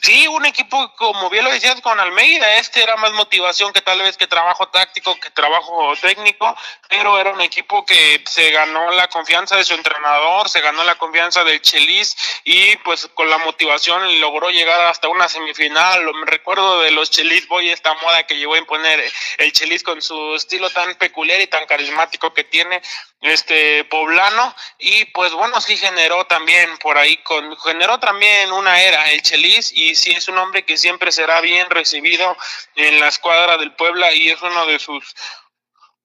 Sí, 0.00 0.26
un 0.26 0.46
equipo, 0.46 0.90
como 0.96 1.28
bien 1.28 1.44
lo 1.44 1.50
decías 1.50 1.78
con 1.82 2.00
Almeida, 2.00 2.56
este 2.56 2.82
era 2.82 2.96
más 2.96 3.12
motivación 3.12 3.74
que 3.74 3.82
tal 3.82 4.00
vez 4.00 4.16
que 4.16 4.26
trabajo 4.26 4.66
táctico, 4.68 5.20
que 5.20 5.30
trabajo 5.30 5.92
técnico, 6.00 6.56
pero 6.88 7.18
era 7.20 7.30
un 7.30 7.42
equipo 7.42 7.84
que 7.84 8.24
se 8.26 8.50
ganó 8.52 8.90
la 8.92 9.08
confianza 9.08 9.54
de 9.56 9.64
su 9.64 9.74
entrenador, 9.74 10.48
se 10.48 10.62
ganó 10.62 10.82
la 10.84 10.94
confianza 10.94 11.44
del 11.44 11.60
Chelis 11.60 12.16
y 12.44 12.74
pues 12.78 13.06
con 13.14 13.28
la 13.28 13.36
motivación 13.36 14.18
logró 14.18 14.48
llegar 14.48 14.80
hasta 14.80 15.08
una 15.08 15.28
semifinal. 15.28 16.02
Me 16.14 16.26
recuerdo 16.26 16.80
de 16.80 16.90
los 16.90 17.10
Chelis 17.10 17.46
Boy, 17.46 17.68
esta 17.68 17.92
moda 17.94 18.26
que 18.26 18.38
llegó 18.38 18.54
a 18.54 18.58
imponer 18.58 19.04
el 19.36 19.52
Chelis 19.52 19.82
con 19.82 20.00
su 20.00 20.34
estilo 20.34 20.70
tan 20.70 20.94
peculiar 20.94 21.38
y 21.42 21.48
tan 21.48 21.66
carismático 21.66 22.32
que 22.32 22.44
tiene 22.44 22.80
este 23.22 23.84
poblano 23.84 24.54
y 24.78 25.04
pues 25.06 25.32
bueno, 25.32 25.60
sí 25.60 25.76
generó 25.76 26.26
también 26.26 26.76
por 26.78 26.98
ahí, 26.98 27.16
con, 27.18 27.56
generó 27.58 27.98
también 28.00 28.52
una 28.52 28.82
era 28.82 29.10
el 29.12 29.22
Chelis 29.22 29.72
y 29.72 29.94
sí 29.94 30.10
es 30.10 30.28
un 30.28 30.38
hombre 30.38 30.64
que 30.64 30.76
siempre 30.76 31.12
será 31.12 31.40
bien 31.40 31.70
recibido 31.70 32.36
en 32.74 32.98
la 33.00 33.08
escuadra 33.08 33.56
del 33.58 33.72
Puebla 33.72 34.12
y 34.12 34.28
es 34.30 34.42
uno 34.42 34.66
de 34.66 34.80
sus 34.80 35.14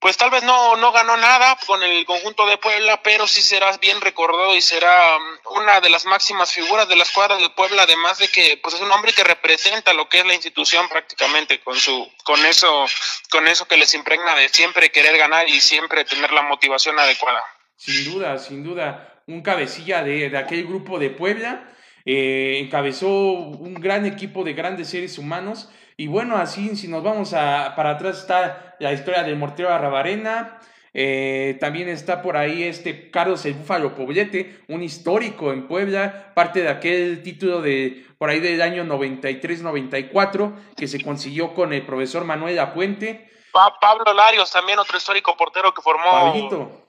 pues 0.00 0.16
tal 0.16 0.30
vez 0.30 0.44
no, 0.44 0.76
no 0.76 0.92
ganó 0.92 1.16
nada 1.16 1.58
con 1.66 1.82
el 1.82 2.04
conjunto 2.04 2.46
de 2.46 2.58
Puebla, 2.58 3.02
pero 3.02 3.26
sí 3.26 3.42
será 3.42 3.76
bien 3.78 4.00
recordado 4.00 4.54
y 4.54 4.60
será 4.60 5.16
um, 5.16 5.58
una 5.60 5.80
de 5.80 5.90
las 5.90 6.06
máximas 6.06 6.52
figuras 6.52 6.88
de 6.88 6.96
la 6.96 7.02
escuadra 7.02 7.36
de 7.36 7.50
Puebla, 7.50 7.82
además 7.82 8.18
de 8.18 8.28
que 8.28 8.58
pues 8.62 8.74
es 8.74 8.80
un 8.80 8.92
hombre 8.92 9.12
que 9.12 9.24
representa 9.24 9.92
lo 9.92 10.08
que 10.08 10.20
es 10.20 10.26
la 10.26 10.34
institución 10.34 10.88
prácticamente 10.88 11.60
con 11.60 11.76
su 11.76 12.08
con 12.24 12.44
eso 12.46 12.86
con 13.30 13.48
eso 13.48 13.66
que 13.66 13.76
les 13.76 13.92
impregna 13.94 14.36
de 14.36 14.48
siempre 14.48 14.90
querer 14.90 15.18
ganar 15.18 15.48
y 15.48 15.60
siempre 15.60 16.04
tener 16.04 16.32
la 16.32 16.42
motivación 16.42 16.98
adecuada. 16.98 17.42
Sin 17.76 18.12
duda, 18.12 18.38
sin 18.38 18.62
duda, 18.64 19.22
un 19.26 19.42
cabecilla 19.42 20.02
de, 20.02 20.30
de 20.30 20.38
aquel 20.38 20.64
grupo 20.64 20.98
de 20.98 21.10
Puebla 21.10 21.74
eh, 22.10 22.60
encabezó 22.60 23.08
un 23.10 23.74
gran 23.74 24.06
equipo 24.06 24.42
de 24.42 24.54
grandes 24.54 24.88
seres 24.88 25.18
humanos. 25.18 25.68
Y 26.00 26.06
bueno, 26.06 26.36
así 26.36 26.76
si 26.76 26.86
nos 26.86 27.02
vamos 27.02 27.34
a, 27.34 27.74
para 27.74 27.90
atrás 27.90 28.18
está 28.18 28.76
la 28.78 28.92
historia 28.92 29.24
del 29.24 29.34
Mortero 29.34 29.70
Arrabarena. 29.70 30.60
Eh, 30.94 31.58
también 31.60 31.88
está 31.88 32.22
por 32.22 32.36
ahí 32.36 32.62
este 32.62 33.10
Carlos 33.10 33.44
el 33.46 33.54
Búfalo 33.54 33.96
Poblete, 33.96 34.60
un 34.68 34.84
histórico 34.84 35.52
en 35.52 35.66
Puebla, 35.66 36.32
parte 36.34 36.62
de 36.62 36.68
aquel 36.68 37.24
título 37.24 37.62
de 37.62 38.06
por 38.16 38.30
ahí 38.30 38.38
del 38.38 38.62
año 38.62 38.84
93-94 38.84 40.52
que 40.76 40.86
se 40.86 41.02
consiguió 41.02 41.52
con 41.52 41.72
el 41.72 41.84
profesor 41.84 42.22
Manuel 42.24 42.60
Apuente. 42.60 43.28
Pablo 43.52 44.14
Larios, 44.14 44.52
también 44.52 44.78
otro 44.78 44.96
histórico 44.96 45.36
portero 45.36 45.74
que 45.74 45.82
formó. 45.82 46.12
Pablito 46.12 46.87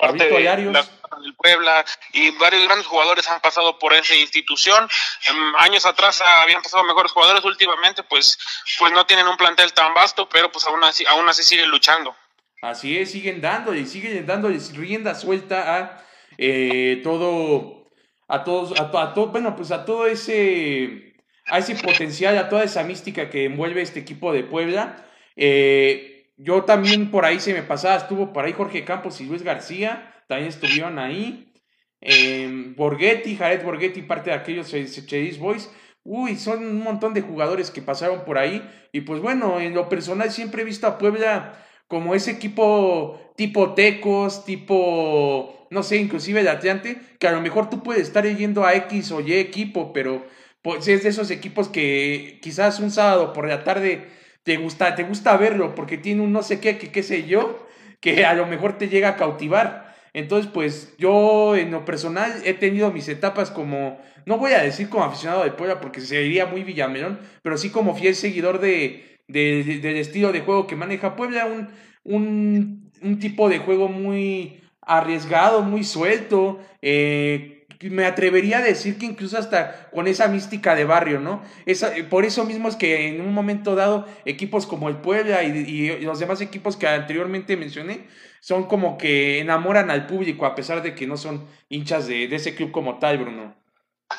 parte 0.00 0.24
de 0.24 0.40
la, 0.40 0.56
del 0.56 1.34
Puebla 1.34 1.84
y 2.12 2.30
varios 2.32 2.64
grandes 2.64 2.86
jugadores 2.86 3.28
han 3.28 3.40
pasado 3.40 3.78
por 3.78 3.92
esa 3.92 4.14
institución. 4.14 4.88
Em, 5.28 5.56
años 5.56 5.84
atrás 5.86 6.20
habían 6.20 6.62
pasado 6.62 6.84
mejores 6.84 7.12
jugadores, 7.12 7.44
últimamente 7.44 8.02
pues, 8.02 8.38
pues 8.78 8.92
no 8.92 9.06
tienen 9.06 9.26
un 9.26 9.36
plantel 9.36 9.72
tan 9.72 9.94
vasto, 9.94 10.28
pero 10.28 10.50
pues 10.50 10.66
aún 10.66 10.82
así, 10.84 11.04
aún 11.06 11.28
así 11.28 11.42
siguen 11.42 11.70
luchando. 11.70 12.14
Así 12.62 12.98
es, 12.98 13.12
siguen 13.12 13.40
dándole, 13.40 13.86
siguen 13.86 14.26
dándole 14.26 14.58
rienda 14.74 15.14
suelta 15.14 15.76
a 15.76 16.04
eh, 16.36 17.00
todo, 17.02 17.90
a 18.28 18.44
todos, 18.44 18.78
a, 18.78 18.84
a 18.84 19.14
todo, 19.14 19.28
bueno, 19.28 19.56
pues 19.56 19.70
a 19.70 19.84
todo 19.84 20.06
ese, 20.06 21.14
a 21.46 21.58
ese 21.58 21.74
potencial, 21.74 22.36
a 22.36 22.48
toda 22.48 22.64
esa 22.64 22.82
mística 22.82 23.30
que 23.30 23.46
envuelve 23.46 23.82
este 23.82 24.00
equipo 24.00 24.32
de 24.32 24.44
Puebla. 24.44 25.06
Eh, 25.36 26.19
yo 26.42 26.64
también 26.64 27.10
por 27.10 27.24
ahí 27.24 27.38
se 27.38 27.52
me 27.52 27.62
pasaba, 27.62 27.96
estuvo 27.96 28.32
por 28.32 28.44
ahí 28.44 28.52
Jorge 28.52 28.84
Campos 28.84 29.20
y 29.20 29.26
Luis 29.26 29.42
García, 29.42 30.24
también 30.26 30.48
estuvieron 30.48 30.98
ahí. 30.98 31.52
Eh, 32.00 32.72
Borghetti, 32.76 33.36
Jared 33.36 33.62
Borghetti, 33.62 34.02
parte 34.02 34.30
de 34.30 34.36
aquellos 34.36 34.70
Chedis 34.70 35.38
Boys. 35.38 35.70
Uy, 36.02 36.36
son 36.36 36.64
un 36.64 36.82
montón 36.82 37.12
de 37.12 37.20
jugadores 37.20 37.70
que 37.70 37.82
pasaron 37.82 38.24
por 38.24 38.38
ahí. 38.38 38.62
Y 38.92 39.02
pues 39.02 39.20
bueno, 39.20 39.60
en 39.60 39.74
lo 39.74 39.88
personal 39.88 40.30
siempre 40.30 40.62
he 40.62 40.64
visto 40.64 40.86
a 40.86 40.96
Puebla 40.96 41.62
como 41.88 42.14
ese 42.14 42.30
equipo 42.30 43.20
tipo 43.36 43.74
Tecos, 43.74 44.44
tipo, 44.44 45.66
no 45.70 45.82
sé, 45.82 45.96
inclusive 45.96 46.42
de 46.42 46.50
Atlante, 46.50 47.00
que 47.18 47.28
a 47.28 47.32
lo 47.32 47.40
mejor 47.40 47.68
tú 47.68 47.82
puedes 47.82 48.02
estar 48.02 48.24
yendo 48.24 48.64
a 48.64 48.74
X 48.74 49.12
o 49.12 49.20
Y 49.20 49.34
equipo, 49.34 49.92
pero 49.92 50.24
pues 50.62 50.86
es 50.88 51.02
de 51.02 51.08
esos 51.10 51.30
equipos 51.30 51.68
que 51.68 52.38
quizás 52.42 52.80
un 52.80 52.90
sábado 52.90 53.32
por 53.32 53.48
la 53.48 53.64
tarde 53.64 54.08
te 54.42 54.56
gusta, 54.56 54.94
te 54.94 55.04
gusta 55.04 55.36
verlo 55.36 55.74
porque 55.74 55.98
tiene 55.98 56.22
un 56.22 56.32
no 56.32 56.42
sé 56.42 56.60
qué, 56.60 56.78
que 56.78 56.90
qué 56.90 57.02
sé 57.02 57.26
yo, 57.26 57.66
que 58.00 58.24
a 58.24 58.34
lo 58.34 58.46
mejor 58.46 58.78
te 58.78 58.88
llega 58.88 59.10
a 59.10 59.16
cautivar. 59.16 59.94
Entonces, 60.12 60.50
pues 60.52 60.94
yo 60.98 61.54
en 61.56 61.70
lo 61.70 61.84
personal 61.84 62.32
he 62.44 62.54
tenido 62.54 62.90
mis 62.90 63.08
etapas 63.08 63.50
como, 63.50 64.00
no 64.26 64.38
voy 64.38 64.52
a 64.52 64.62
decir 64.62 64.88
como 64.88 65.04
aficionado 65.04 65.44
de 65.44 65.52
Puebla 65.52 65.80
porque 65.80 66.00
sería 66.00 66.46
muy 66.46 66.64
Villamelón, 66.64 67.20
pero 67.42 67.56
sí 67.56 67.70
como 67.70 67.94
fiel 67.94 68.16
seguidor 68.16 68.60
de, 68.60 69.20
del 69.28 69.96
estilo 69.96 70.32
de 70.32 70.40
juego 70.40 70.66
que 70.66 70.76
maneja 70.76 71.14
Puebla, 71.14 71.46
un, 71.46 71.68
un, 72.02 72.90
un 73.02 73.18
tipo 73.20 73.48
de 73.48 73.58
juego 73.58 73.88
muy 73.88 74.60
arriesgado, 74.82 75.62
muy 75.62 75.84
suelto, 75.84 76.58
eh, 76.82 77.59
me 77.88 78.04
atrevería 78.04 78.58
a 78.58 78.62
decir 78.62 78.98
que 78.98 79.06
incluso 79.06 79.38
hasta 79.38 79.88
con 79.90 80.06
esa 80.06 80.28
mística 80.28 80.74
de 80.74 80.84
barrio, 80.84 81.20
¿no? 81.20 81.42
Esa, 81.64 81.96
eh, 81.96 82.04
por 82.04 82.26
eso 82.26 82.44
mismo 82.44 82.68
es 82.68 82.76
que 82.76 83.08
en 83.08 83.22
un 83.22 83.32
momento 83.32 83.74
dado 83.74 84.06
equipos 84.26 84.66
como 84.66 84.88
el 84.88 84.96
Puebla 84.96 85.42
y, 85.44 86.04
los 86.04 86.18
demás 86.18 86.42
equipos 86.42 86.76
que 86.76 86.86
anteriormente 86.86 87.56
mencioné 87.56 88.06
son 88.40 88.64
como 88.64 88.98
que 88.98 89.40
enamoran 89.40 89.90
al 89.90 90.06
público 90.06 90.44
a 90.44 90.54
pesar 90.54 90.82
de 90.82 90.94
que 90.94 91.06
no 91.06 91.16
son 91.16 91.46
hinchas 91.68 92.06
de, 92.06 92.28
de 92.28 92.36
ese 92.36 92.54
club 92.54 92.70
como 92.70 92.98
tal, 92.98 93.18
Bruno 93.18 93.59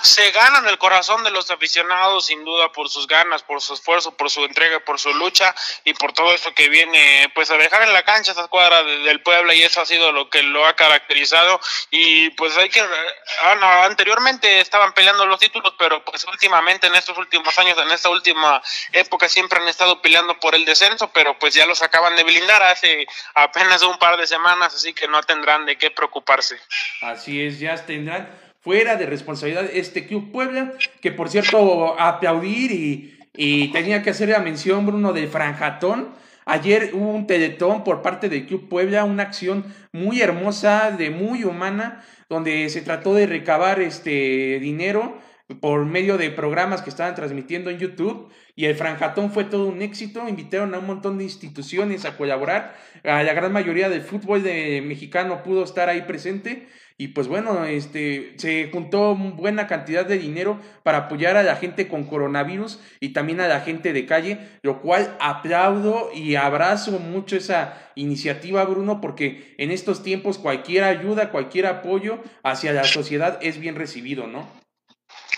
se 0.04 0.32
ganan 0.32 0.68
el 0.68 0.78
corazón 0.78 1.24
de 1.24 1.32
los 1.32 1.52
aficionados 1.52 2.26
sin 2.26 2.44
duda 2.44 2.72
por 2.72 2.90
sus 2.90 3.08
ganas, 3.08 3.44
por 3.44 3.62
su 3.62 3.74
esfuerzo, 3.74 4.16
por 4.16 4.30
su 4.30 4.44
entrega, 4.46 4.80
por 4.80 5.00
su 5.00 5.14
lucha 5.14 5.54
y 5.84 5.94
por 5.94 6.14
todo 6.14 6.34
esto 6.34 6.54
que 6.54 6.70
viene 6.70 7.32
pues 7.36 7.52
a 7.52 7.58
dejar 7.58 7.84
en 7.84 7.94
la 7.94 8.04
cancha 8.04 8.32
esta 8.32 8.48
cuadra 8.48 8.84
del 8.84 9.22
Puebla 9.22 9.54
y 9.54 9.62
eso 9.64 9.82
ha 9.82 9.86
sido 9.86 10.12
lo 10.12 10.30
que 10.30 10.44
lo 10.44 10.66
ha 10.66 10.76
caracterizado 10.76 11.60
y 11.92 12.30
pues 12.32 12.58
hay 12.58 12.70
que 12.70 12.82
ah, 12.82 13.86
anteriormente 13.86 14.60
estaban 14.60 14.94
peleando 14.94 15.26
los 15.26 15.40
títulos 15.40 15.74
pero 15.78 16.04
pues 16.04 16.26
últimamente 16.26 16.88
en 16.88 16.96
estos 16.96 17.18
últimos 17.18 17.58
años 17.60 17.78
en 17.78 17.92
esta 17.92 18.10
última 18.10 18.62
época 18.94 19.30
siempre 19.30 19.60
han 19.60 19.68
estado 19.68 20.02
peleando 20.02 20.40
por 20.40 20.56
el 20.56 20.66
descenso 20.66 21.12
pero 21.14 21.38
pues 21.38 21.54
ya 21.54 21.66
los 21.66 21.84
acaban 21.84 22.16
de 22.16 22.24
blindar 22.24 22.64
hace 22.64 23.06
apenas 23.36 23.84
un 23.84 24.00
par 24.00 24.18
de 24.18 24.26
semanas 24.26 24.74
así 24.74 24.94
que 24.94 25.08
no 25.08 25.22
tendrán 25.24 25.66
de 25.66 25.78
qué 25.78 25.92
preocuparse. 25.92 26.60
Así 27.02 27.44
es, 27.44 27.60
ya 27.60 27.76
tendrán 27.86 28.51
fuera 28.62 28.96
de 28.96 29.06
responsabilidad 29.06 29.66
este 29.74 30.06
Club 30.06 30.32
Puebla, 30.32 30.74
que 31.02 31.12
por 31.12 31.30
cierto, 31.30 32.00
aplaudir 32.00 32.72
y, 32.72 33.18
y 33.36 33.70
tenía 33.70 34.04
que 34.04 34.12
hacer 34.12 34.30
la 34.30 34.40
mención, 34.40 34.86
Bruno, 34.86 35.14
del 35.14 35.28
Franjatón. 35.28 36.10
Ayer 36.46 36.92
hubo 36.94 37.12
un 37.12 37.28
teletón 37.28 37.84
por 37.84 38.02
parte 38.02 38.30
del 38.30 38.46
Club 38.48 38.70
Puebla, 38.70 39.04
una 39.04 39.24
acción 39.24 39.66
muy 39.92 40.22
hermosa, 40.22 40.92
de 40.92 41.10
muy 41.10 41.44
humana, 41.44 42.04
donde 42.30 42.70
se 42.70 42.82
trató 42.82 43.14
de 43.14 43.28
recabar 43.28 43.80
este 43.82 44.60
dinero 44.60 45.20
por 45.60 45.86
medio 45.86 46.18
de 46.18 46.30
programas 46.30 46.82
que 46.82 46.90
estaban 46.90 47.16
transmitiendo 47.16 47.70
en 47.70 47.78
YouTube 47.78 48.32
y 48.56 48.66
el 48.66 48.76
Franjatón 48.76 49.32
fue 49.32 49.44
todo 49.44 49.68
un 49.68 49.82
éxito, 49.82 50.28
invitaron 50.28 50.74
a 50.74 50.80
un 50.80 50.88
montón 50.88 51.18
de 51.18 51.24
instituciones 51.26 52.06
a 52.06 52.16
colaborar, 52.16 52.76
la 53.04 53.34
gran 53.34 53.52
mayoría 53.52 53.90
del 53.90 54.02
fútbol 54.02 54.44
de 54.44 54.82
mexicano 54.82 55.44
pudo 55.44 55.64
estar 55.64 55.90
ahí 55.90 56.04
presente 56.04 56.68
y 57.02 57.08
pues 57.08 57.28
bueno, 57.28 57.66
este, 57.66 58.36
se 58.38 58.70
juntó 58.72 59.16
buena 59.16 59.66
cantidad 59.66 60.06
de 60.06 60.20
dinero 60.20 60.60
para 60.84 61.00
apoyar 61.00 61.36
a 61.36 61.42
la 61.42 61.56
gente 61.56 61.88
con 61.88 62.04
coronavirus 62.04 62.80
y 63.00 63.10
también 63.10 63.42
a 63.42 63.48
la 63.48 63.62
gente 63.62 63.92
de 63.92 64.06
calle, 64.06 64.38
lo 64.62 64.84
cual 64.84 65.18
aplaudo 65.20 66.12
y 66.14 66.36
abrazo 66.36 67.00
mucho 67.00 67.36
esa 67.36 67.92
iniciativa, 67.96 68.64
Bruno, 68.66 69.02
porque 69.02 69.56
en 69.58 69.72
estos 69.72 70.04
tiempos 70.04 70.38
cualquier 70.38 70.84
ayuda, 70.84 71.32
cualquier 71.32 71.66
apoyo 71.66 72.20
hacia 72.44 72.72
la 72.72 72.84
sociedad 72.84 73.40
es 73.42 73.60
bien 73.60 73.74
recibido, 73.78 74.28
¿no? 74.28 74.61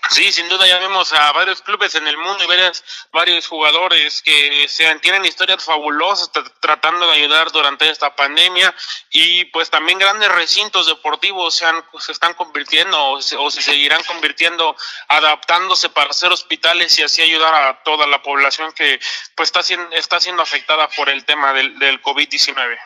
Sí, 0.09 0.31
sin 0.31 0.49
duda 0.49 0.67
ya 0.67 0.79
vemos 0.79 1.13
a 1.13 1.31
varios 1.31 1.61
clubes 1.61 1.95
en 1.95 2.05
el 2.07 2.17
mundo 2.17 2.43
y 2.43 2.47
varios, 2.47 2.83
varios 3.11 3.47
jugadores 3.47 4.21
que 4.21 4.67
se, 4.67 4.93
tienen 4.95 5.23
historias 5.25 5.63
fabulosas 5.63 6.29
tratando 6.59 7.07
de 7.07 7.13
ayudar 7.13 7.51
durante 7.51 7.89
esta 7.89 8.13
pandemia 8.13 8.75
y 9.11 9.45
pues 9.45 9.69
también 9.69 9.97
grandes 9.97 10.29
recintos 10.29 10.87
deportivos 10.87 11.55
se, 11.55 11.65
han, 11.65 11.83
se 11.99 12.11
están 12.11 12.33
convirtiendo 12.33 13.01
o 13.11 13.21
se, 13.21 13.61
seguirán 13.61 14.03
convirtiendo, 14.03 14.75
adaptándose 15.07 15.89
para 15.89 16.11
ser 16.11 16.31
hospitales 16.31 16.99
y 16.99 17.03
así 17.03 17.21
ayudar 17.21 17.53
a 17.55 17.81
toda 17.83 18.05
la 18.05 18.21
población 18.21 18.73
que 18.73 18.99
pues 19.35 19.47
está, 19.47 19.63
siendo, 19.63 19.89
está 19.95 20.19
siendo 20.19 20.43
afectada 20.43 20.89
por 20.89 21.09
el 21.09 21.23
tema 21.23 21.53
del, 21.53 21.79
del 21.79 22.01
COVID-19. 22.01 22.77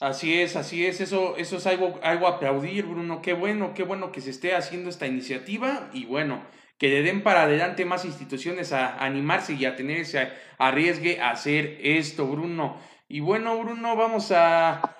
Así 0.00 0.40
es, 0.40 0.54
así 0.54 0.86
es, 0.86 1.00
eso, 1.00 1.36
eso 1.36 1.56
es 1.56 1.66
algo, 1.66 1.98
algo 2.04 2.28
a 2.28 2.36
aplaudir, 2.36 2.86
Bruno, 2.86 3.20
qué 3.20 3.32
bueno, 3.32 3.74
qué 3.74 3.82
bueno 3.82 4.12
que 4.12 4.20
se 4.20 4.30
esté 4.30 4.54
haciendo 4.54 4.90
esta 4.90 5.08
iniciativa 5.08 5.90
y 5.92 6.04
bueno, 6.04 6.44
que 6.78 6.88
le 6.88 7.02
den 7.02 7.24
para 7.24 7.42
adelante 7.42 7.84
más 7.84 8.04
instituciones 8.04 8.72
a, 8.72 9.04
animarse 9.04 9.54
y 9.54 9.64
a 9.64 9.74
tener 9.74 9.98
ese 9.98 10.28
arriesgue 10.56 11.20
a 11.20 11.30
hacer 11.30 11.78
esto, 11.82 12.28
Bruno. 12.28 12.76
Y 13.08 13.18
bueno, 13.18 13.58
Bruno, 13.58 13.96
vamos 13.96 14.32
a, 14.32 14.94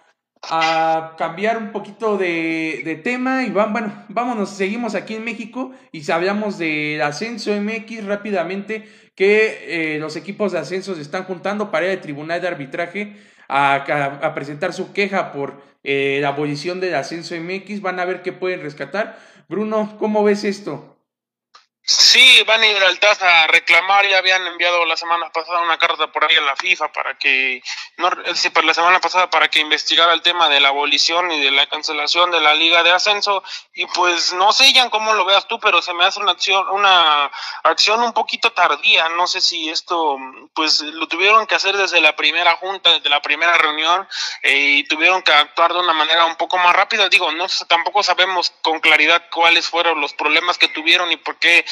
cambiar 1.16 1.58
un 1.58 1.70
poquito 1.72 2.16
de, 2.16 3.00
tema 3.04 3.44
y 3.44 3.50
van, 3.50 3.72
bueno, 3.72 4.04
vámonos, 4.08 4.50
seguimos 4.50 4.94
aquí 4.96 5.14
en 5.14 5.24
México 5.24 5.72
y 5.92 6.10
hablamos 6.10 6.58
del 6.58 7.02
ascenso 7.02 7.52
MX 7.60 8.04
rápidamente, 8.04 8.88
que 9.14 9.94
eh, 9.94 9.98
los 9.98 10.16
equipos 10.16 10.52
de 10.52 10.58
ascenso 10.58 10.94
se 10.94 11.02
están 11.02 11.24
juntando 11.24 11.70
para 11.70 11.90
al 11.90 12.00
tribunal 12.00 12.40
de 12.40 12.48
arbitraje 12.48 13.16
a, 13.48 14.32
presentar 14.34 14.72
su 14.72 14.92
queja 14.92 15.32
por 15.32 15.62
eh, 15.82 16.18
la 16.20 16.28
abolición 16.28 16.80
del 16.80 16.94
ascenso 16.94 17.34
MX, 17.34 17.80
van 17.80 18.00
a 18.00 18.04
ver 18.04 18.22
qué 18.22 18.32
pueden 18.32 18.62
rescatar. 18.62 19.18
Bruno, 19.48 19.96
¿cómo 19.98 20.22
ves 20.22 20.44
esto? 20.44 20.98
Sí, 21.82 22.42
van 22.46 22.60
a 22.60 22.66
ir 22.66 22.82
al 22.82 23.00
TAS 23.00 23.22
a 23.22 23.46
reclamar, 23.46 24.06
ya 24.06 24.18
habían 24.18 24.46
enviado 24.46 24.84
la 24.84 24.96
semana 24.96 25.30
pasada 25.32 25.62
una 25.62 25.78
carta 25.78 26.12
por 26.12 26.22
ahí 26.22 26.36
a 26.36 26.42
la 26.42 26.54
FIFA 26.54 26.92
para 26.92 27.16
que, 27.16 27.62
no, 27.98 28.10
sí, 28.34 28.48
la 28.62 28.74
semana 28.74 29.00
pasada 29.00 29.28
para 29.28 29.48
que 29.48 29.58
investigara 29.58 30.12
el 30.12 30.22
tema 30.22 30.48
de 30.48 30.60
la 30.60 30.68
abolición 30.68 31.32
y 31.32 31.40
de 31.40 31.50
la 31.50 31.66
cancelación 31.66 32.30
de 32.30 32.40
la 32.40 32.54
Liga 32.54 32.84
de 32.84 32.92
Ascenso, 32.92 33.42
y 33.74 33.86
pues 33.86 34.32
no 34.32 34.52
sé, 34.52 34.72
Jan, 34.72 34.88
cómo 34.88 35.14
lo 35.14 35.24
veas 35.24 35.48
tú, 35.48 35.58
pero 35.58 35.82
se 35.82 35.92
me 35.94 36.04
hace 36.04 36.20
una 36.20 36.30
acción, 36.30 36.68
una 36.70 37.28
acción 37.64 38.00
un 38.00 38.12
poquito 38.12 38.52
tardía, 38.52 39.08
no 39.10 39.26
sé 39.26 39.40
si 39.40 39.68
esto, 39.68 40.16
pues 40.54 40.80
lo 40.80 41.08
tuvieron 41.08 41.48
que 41.48 41.56
hacer 41.56 41.76
desde 41.76 42.00
la 42.00 42.14
primera 42.14 42.56
junta, 42.56 42.92
desde 42.92 43.10
la 43.10 43.20
primera 43.20 43.54
reunión, 43.54 44.06
eh, 44.44 44.76
y 44.78 44.84
tuvieron 44.84 45.22
que 45.22 45.32
actuar 45.32 45.72
de 45.72 45.80
una 45.80 45.92
manera 45.92 46.24
un 46.24 46.36
poco 46.36 46.56
más 46.58 46.76
rápida, 46.76 47.08
digo, 47.08 47.32
no 47.32 47.46
tampoco 47.66 48.04
sabemos 48.04 48.52
con 48.62 48.78
claridad 48.78 49.24
cuáles 49.32 49.66
fueron 49.66 50.00
los 50.00 50.12
problemas 50.12 50.56
que 50.56 50.68
tuvieron 50.68 51.10
y 51.10 51.16
por 51.16 51.36
qué 51.40 51.64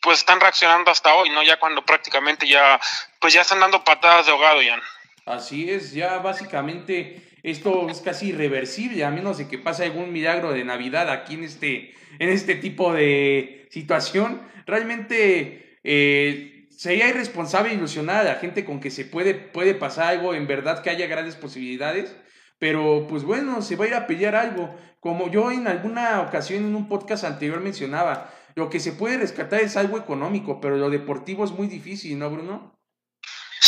pues 0.00 0.20
están 0.20 0.38
reaccionando 0.38 0.92
hasta 0.92 1.12
hoy, 1.14 1.30
¿no? 1.30 1.42
Ya 1.42 1.58
cuando 1.58 1.84
prácticamente 1.84 2.46
ya, 2.46 2.78
pues 3.18 3.34
ya 3.34 3.40
están 3.40 3.58
dando 3.58 3.82
patadas 3.82 4.26
de 4.26 4.30
ahogado, 4.30 4.62
ya. 4.62 4.80
Así 5.26 5.68
es, 5.68 5.92
ya 5.92 6.18
básicamente 6.18 7.20
esto 7.42 7.88
es 7.90 8.00
casi 8.00 8.28
irreversible, 8.28 9.04
a 9.04 9.10
menos 9.10 9.38
de 9.38 9.48
que 9.48 9.58
pase 9.58 9.84
algún 9.84 10.12
milagro 10.12 10.52
de 10.52 10.64
Navidad 10.64 11.10
aquí 11.10 11.34
en 11.34 11.42
este, 11.42 11.94
en 12.20 12.28
este 12.28 12.54
tipo 12.54 12.92
de 12.92 13.66
situación. 13.70 14.40
Realmente 14.66 15.78
eh, 15.82 16.68
sería 16.70 17.08
irresponsable 17.08 17.74
ilusionar 17.74 18.18
a 18.18 18.24
la 18.24 18.34
gente 18.36 18.64
con 18.64 18.78
que 18.78 18.92
se 18.92 19.04
puede, 19.04 19.34
puede 19.34 19.74
pasar 19.74 20.14
algo, 20.14 20.32
en 20.32 20.46
verdad 20.46 20.80
que 20.80 20.90
haya 20.90 21.08
grandes 21.08 21.34
posibilidades, 21.34 22.16
pero 22.60 23.06
pues 23.08 23.24
bueno, 23.24 23.62
se 23.62 23.74
va 23.74 23.86
a 23.86 23.88
ir 23.88 23.94
a 23.94 24.06
pelear 24.06 24.36
algo. 24.36 24.76
Como 25.00 25.28
yo 25.28 25.50
en 25.50 25.66
alguna 25.66 26.20
ocasión 26.20 26.64
en 26.64 26.76
un 26.76 26.88
podcast 26.88 27.24
anterior 27.24 27.60
mencionaba, 27.60 28.32
lo 28.54 28.70
que 28.70 28.78
se 28.78 28.92
puede 28.92 29.18
rescatar 29.18 29.60
es 29.60 29.76
algo 29.76 29.98
económico, 29.98 30.60
pero 30.60 30.76
lo 30.76 30.88
deportivo 30.88 31.44
es 31.44 31.50
muy 31.50 31.66
difícil, 31.66 32.16
¿no, 32.16 32.30
Bruno? 32.30 32.75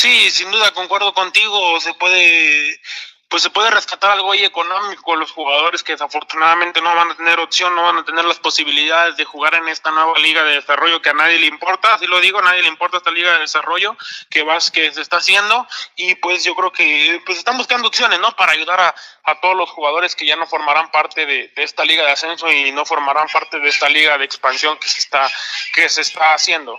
Sí, 0.01 0.31
sin 0.31 0.49
duda, 0.53 0.71
concuerdo 0.75 1.13
contigo. 1.13 1.81
Se 1.81 1.93
puede 1.95 2.81
pues 3.29 3.43
se 3.43 3.51
puede 3.51 3.71
rescatar 3.71 4.13
algo 4.13 4.33
ahí 4.33 4.43
económico 4.45 5.15
los 5.15 5.33
jugadores 5.33 5.83
que 5.83 5.93
desafortunadamente 5.93 6.81
no 6.81 6.95
van 6.95 7.11
a 7.11 7.17
tener 7.17 7.39
opción, 7.41 7.75
no 7.75 7.83
van 7.83 7.99
a 7.99 8.05
tener 8.05 8.25
las 8.25 8.39
posibilidades 8.39 9.17
de 9.17 9.25
jugar 9.25 9.55
en 9.55 9.69
esta 9.69 9.91
nueva 9.91 10.19
liga 10.19 10.43
de 10.45 10.55
desarrollo 10.55 11.03
que 11.03 11.11
a 11.11 11.15
nadie 11.15 11.39
le 11.39 11.47
importa, 11.47 11.95
así 11.95 12.07
lo 12.07 12.21
digo, 12.21 12.39
a 12.39 12.43
nadie 12.43 12.63
le 12.63 12.69
importa 12.69 12.97
esta 12.97 13.11
liga 13.11 13.35
de 13.35 13.41
desarrollo 13.41 13.97
que 14.31 14.43
vas 14.43 14.71
que 14.71 14.93
se 14.93 15.03
está 15.03 15.19
haciendo 15.19 15.67
y 15.97 16.15
pues 16.17 16.43
yo 16.45 16.55
creo 16.55 16.73
que 16.73 17.21
pues 17.27 17.39
están 17.39 17.59
buscando 17.59 17.89
opciones, 17.89 18.19
¿no? 18.19 18.35
Para 18.35 18.53
ayudar 18.53 18.81
a, 18.81 18.95
a 19.25 19.41
todos 19.41 19.57
los 19.57 19.69
jugadores 19.71 20.17
que 20.17 20.25
ya 20.25 20.37
no 20.37 20.47
formarán 20.47 20.91
parte 20.91 21.27
de, 21.27 21.53
de, 21.55 21.63
esta 21.63 21.85
liga 21.85 22.05
de 22.05 22.13
ascenso 22.13 22.51
y 22.51 22.73
no 22.73 22.87
formarán 22.87 23.29
parte 23.29 23.61
de 23.61 23.69
esta 23.69 23.89
liga 23.91 24.17
de 24.17 24.25
expansión 24.25 24.79
que 24.79 24.89
se 24.89 25.01
está 25.01 25.29
que 25.75 25.89
se 25.89 26.01
está 26.01 26.33
haciendo. 26.33 26.79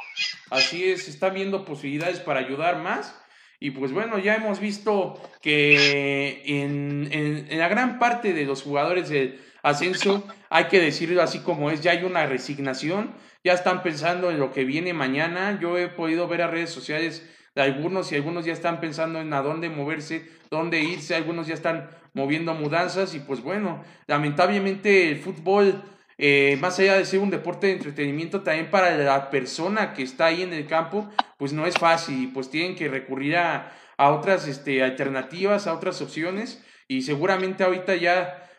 Así 0.50 0.92
es, 0.92 1.06
se 1.06 1.12
están 1.12 1.36
viendo 1.36 1.64
posibilidades 1.64 2.20
para 2.20 2.40
ayudar 2.40 2.78
más 2.78 3.14
y 3.60 3.72
pues 3.72 3.92
bueno, 3.92 4.18
ya 4.20 4.36
hemos 4.36 4.60
visto 4.60 5.22
que 5.42 6.44
en, 6.46 7.10
en, 7.12 7.60
la 7.60 7.68
gran 7.68 8.00
parte 8.00 8.34
de 8.34 8.46
los 8.46 8.64
jugadores 8.64 9.10
del 9.10 9.40
ascenso, 9.64 10.26
hay 10.50 10.66
que 10.66 10.80
decirlo 10.80 11.22
así 11.22 11.40
como 11.40 11.70
es, 11.70 11.82
ya 11.82 11.92
hay 11.92 12.04
una 12.04 12.26
resignación, 12.26 13.14
ya 13.44 13.54
están 13.54 13.84
pensando 13.84 14.32
en 14.32 14.40
lo 14.40 14.54
que 14.54 14.64
viene 14.64 14.94
mañana. 14.94 15.60
Yo 15.62 15.78
he 15.78 15.88
podido 15.90 16.28
ver 16.28 16.42
a 16.42 16.48
redes 16.48 16.70
sociales 16.70 17.28
de 17.56 17.62
algunos 17.62 18.12
y 18.12 18.16
algunos 18.16 18.46
ya 18.46 18.54
están 18.54 18.80
pensando 18.80 19.20
en 19.20 19.34
a 19.34 19.42
dónde 19.42 19.70
moverse, 19.70 20.26
dónde 20.50 20.82
irse, 20.82 21.16
algunos 21.16 21.48
ya 21.48 21.54
están 21.54 21.90
moviendo 22.14 22.54
mudanzas 22.54 23.14
y 23.14 23.20
pues 23.20 23.42
bueno, 23.42 23.84
lamentablemente 24.08 25.10
el 25.10 25.18
fútbol 25.18 25.84
eh, 26.20 26.58
más 26.60 26.78
allá 26.80 26.98
de 26.98 27.06
ser 27.06 27.20
un 27.20 27.30
deporte 27.30 27.68
de 27.68 27.74
entretenimiento, 27.74 28.42
también 28.42 28.70
para 28.70 28.96
la 28.98 29.30
persona 29.30 29.94
que 29.94 30.04
está 30.04 30.26
ahí 30.26 30.42
en 30.42 30.54
el 30.54 30.68
campo, 30.68 31.10
pues 31.38 31.54
no 31.54 31.66
es 31.66 31.76
fácil, 31.76 32.32
pues 32.34 32.50
tienen 32.50 32.76
que 32.76 32.90
recurrir 32.90 33.38
a, 33.38 33.72
a 33.98 34.12
otras 34.12 34.46
este, 34.46 34.84
alternativas, 34.84 35.66
a 35.66 35.74
otras 35.74 36.02
opciones, 36.02 36.62
y 36.90 37.04
seguramente 37.04 37.64
ahorita 37.64 37.96
ya 37.96 38.50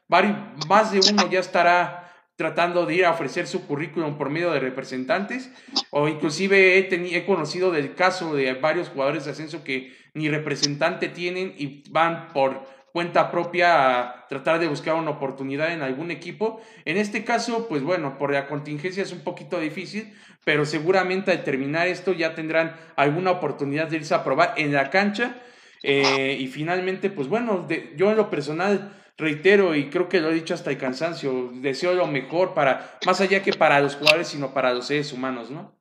más 0.69 0.91
de 0.91 1.01
uno 1.13 1.31
ya 1.31 1.41
estará 1.41 2.11
tratando 2.37 2.87
de 2.87 2.95
ir 2.95 3.05
a 3.05 3.11
ofrecer 3.11 3.47
su 3.47 3.67
currículum 3.67 4.17
por 4.17 4.31
medio 4.31 4.51
de 4.51 4.61
representantes, 4.61 5.53
o 5.91 6.09
inclusive 6.09 6.79
he, 6.79 7.17
he 7.17 7.27
conocido 7.27 7.71
del 7.71 7.95
caso 7.95 8.35
de 8.35 8.55
varios 8.55 8.89
jugadores 8.89 9.27
de 9.27 9.33
ascenso 9.33 9.63
que 9.63 9.93
ni 10.15 10.31
representante 10.31 11.09
tienen 11.09 11.55
y 11.59 11.85
van 11.91 12.33
por 12.33 12.67
cuenta 12.93 13.31
propia 13.31 14.01
a 14.01 14.27
tratar 14.29 14.59
de 14.59 14.69
buscar 14.69 14.95
una 14.95 15.11
oportunidad 15.11 15.73
en 15.73 15.83
algún 15.83 16.11
equipo. 16.11 16.61
En 16.85 16.97
este 16.97 17.25
caso, 17.25 17.69
pues 17.69 17.83
bueno, 17.83 18.19
por 18.19 18.33
la 18.33 18.47
contingencia 18.47 19.03
es 19.03 19.13
un 19.13 19.21
poquito 19.21 19.61
difícil, 19.61 20.13
pero 20.45 20.65
seguramente 20.65 21.31
al 21.31 21.45
terminar 21.45 21.89
esto 21.89 22.13
ya 22.13 22.35
tendrán 22.35 22.77
alguna 22.97 23.31
oportunidad 23.31 23.89
de 23.89 23.97
irse 23.97 24.15
a 24.15 24.25
probar 24.25 24.55
en 24.57 24.73
la 24.73 24.91
cancha. 24.91 25.37
Eh, 25.83 26.37
y 26.39 26.47
finalmente, 26.49 27.11
pues 27.11 27.29
bueno, 27.29 27.67
yo 27.97 28.11
en 28.11 28.17
lo 28.17 28.29
personal 28.29 28.93
reitero 29.17 29.75
y 29.75 29.91
creo 29.91 30.09
que 30.09 30.21
lo 30.21 30.31
he 30.31 30.35
dicho 30.35 30.55
hasta 30.55 30.71
el 30.71 30.79
cansancio, 30.79 31.51
deseo 31.55 31.95
lo 31.95 32.07
mejor 32.07 32.55
para, 32.55 32.99
más 33.07 33.21
allá 33.21 33.43
que 33.43 33.53
para 33.53 33.81
los 33.81 33.97
jugadores, 33.97 34.29
sino 34.29 34.53
para 34.53 34.73
los 34.75 34.87
seres 34.87 35.13
humanos, 35.13 35.51
¿no? 35.51 35.80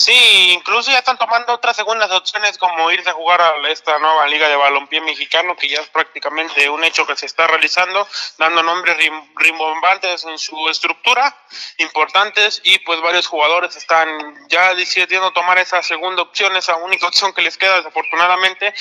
Sí, 0.00 0.52
incluso 0.52 0.92
ya 0.92 0.98
están 0.98 1.18
tomando 1.18 1.52
otras 1.52 1.74
segundas 1.74 2.08
opciones 2.12 2.56
como 2.56 2.88
irse 2.92 3.10
a 3.10 3.14
jugar 3.14 3.40
a 3.40 3.68
esta 3.68 3.98
nueva 3.98 4.28
liga 4.28 4.48
de 4.48 4.54
balompié 4.54 5.00
mexicano 5.00 5.56
que 5.56 5.68
ya 5.68 5.80
es 5.80 5.88
prácticamente 5.88 6.70
un 6.70 6.84
hecho 6.84 7.04
que 7.04 7.16
se 7.16 7.26
está 7.26 7.48
realizando, 7.48 8.06
dando 8.38 8.62
nombres 8.62 8.96
rimbombantes 9.34 10.24
en 10.24 10.38
su 10.38 10.68
estructura, 10.68 11.36
importantes 11.78 12.60
y 12.62 12.78
pues 12.78 13.00
varios 13.00 13.26
jugadores 13.26 13.74
están 13.74 14.08
ya 14.48 14.72
decidiendo 14.74 15.32
tomar 15.32 15.58
esa 15.58 15.82
segunda 15.82 16.22
opción, 16.22 16.54
esa 16.54 16.76
única 16.76 17.08
opción 17.08 17.32
que 17.32 17.42
les 17.42 17.58
queda 17.58 17.78
desafortunadamente 17.78 18.72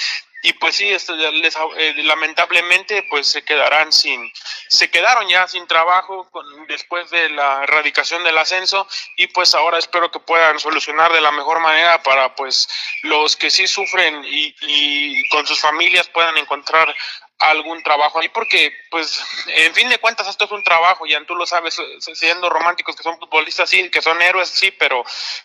y 0.43 0.53
pues 0.53 0.75
sí, 0.75 0.87
esto 0.89 1.15
les, 1.15 1.57
eh, 1.77 1.93
lamentablemente 2.03 3.03
pues 3.09 3.27
se 3.27 3.43
quedarán 3.43 3.91
sin, 3.91 4.31
se 4.67 4.89
quedaron 4.89 5.27
ya 5.27 5.47
sin 5.47 5.65
trabajo 5.65 6.29
con, 6.29 6.45
después 6.67 7.09
de 7.09 7.29
la 7.29 7.63
erradicación 7.63 8.23
del 8.23 8.37
ascenso. 8.37 8.87
Y 9.15 9.27
pues 9.27 9.55
ahora 9.55 9.79
espero 9.79 10.11
que 10.11 10.19
puedan 10.19 10.59
solucionar 10.59 11.11
de 11.11 11.21
la 11.21 11.31
mejor 11.31 11.59
manera 11.59 12.03
para 12.03 12.35
pues 12.35 12.69
los 13.01 13.35
que 13.35 13.49
sí 13.49 13.67
sufren 13.67 14.23
y, 14.25 14.55
y 14.61 15.27
con 15.29 15.47
sus 15.47 15.59
familias 15.59 16.07
puedan 16.09 16.37
encontrar 16.37 16.95
algún 17.39 17.83
trabajo 17.83 18.19
ahí 18.19 18.29
porque 18.29 18.73
pues 18.89 19.23
en 19.47 19.73
fin 19.73 19.89
de 19.89 19.99
cuentas 19.99 20.27
esto 20.27 20.45
es 20.45 20.51
un 20.51 20.63
trabajo 20.63 21.05
ya 21.05 21.23
tú 21.25 21.35
lo 21.35 21.45
sabes 21.45 21.79
siendo 21.99 22.49
románticos 22.49 22.95
que 22.95 23.03
son 23.03 23.19
futbolistas 23.19 23.69
sí 23.69 23.91
que 23.91 24.01
son 24.01 24.19
héroes 24.23 24.49
sí 24.49 24.71
pero 24.71 25.03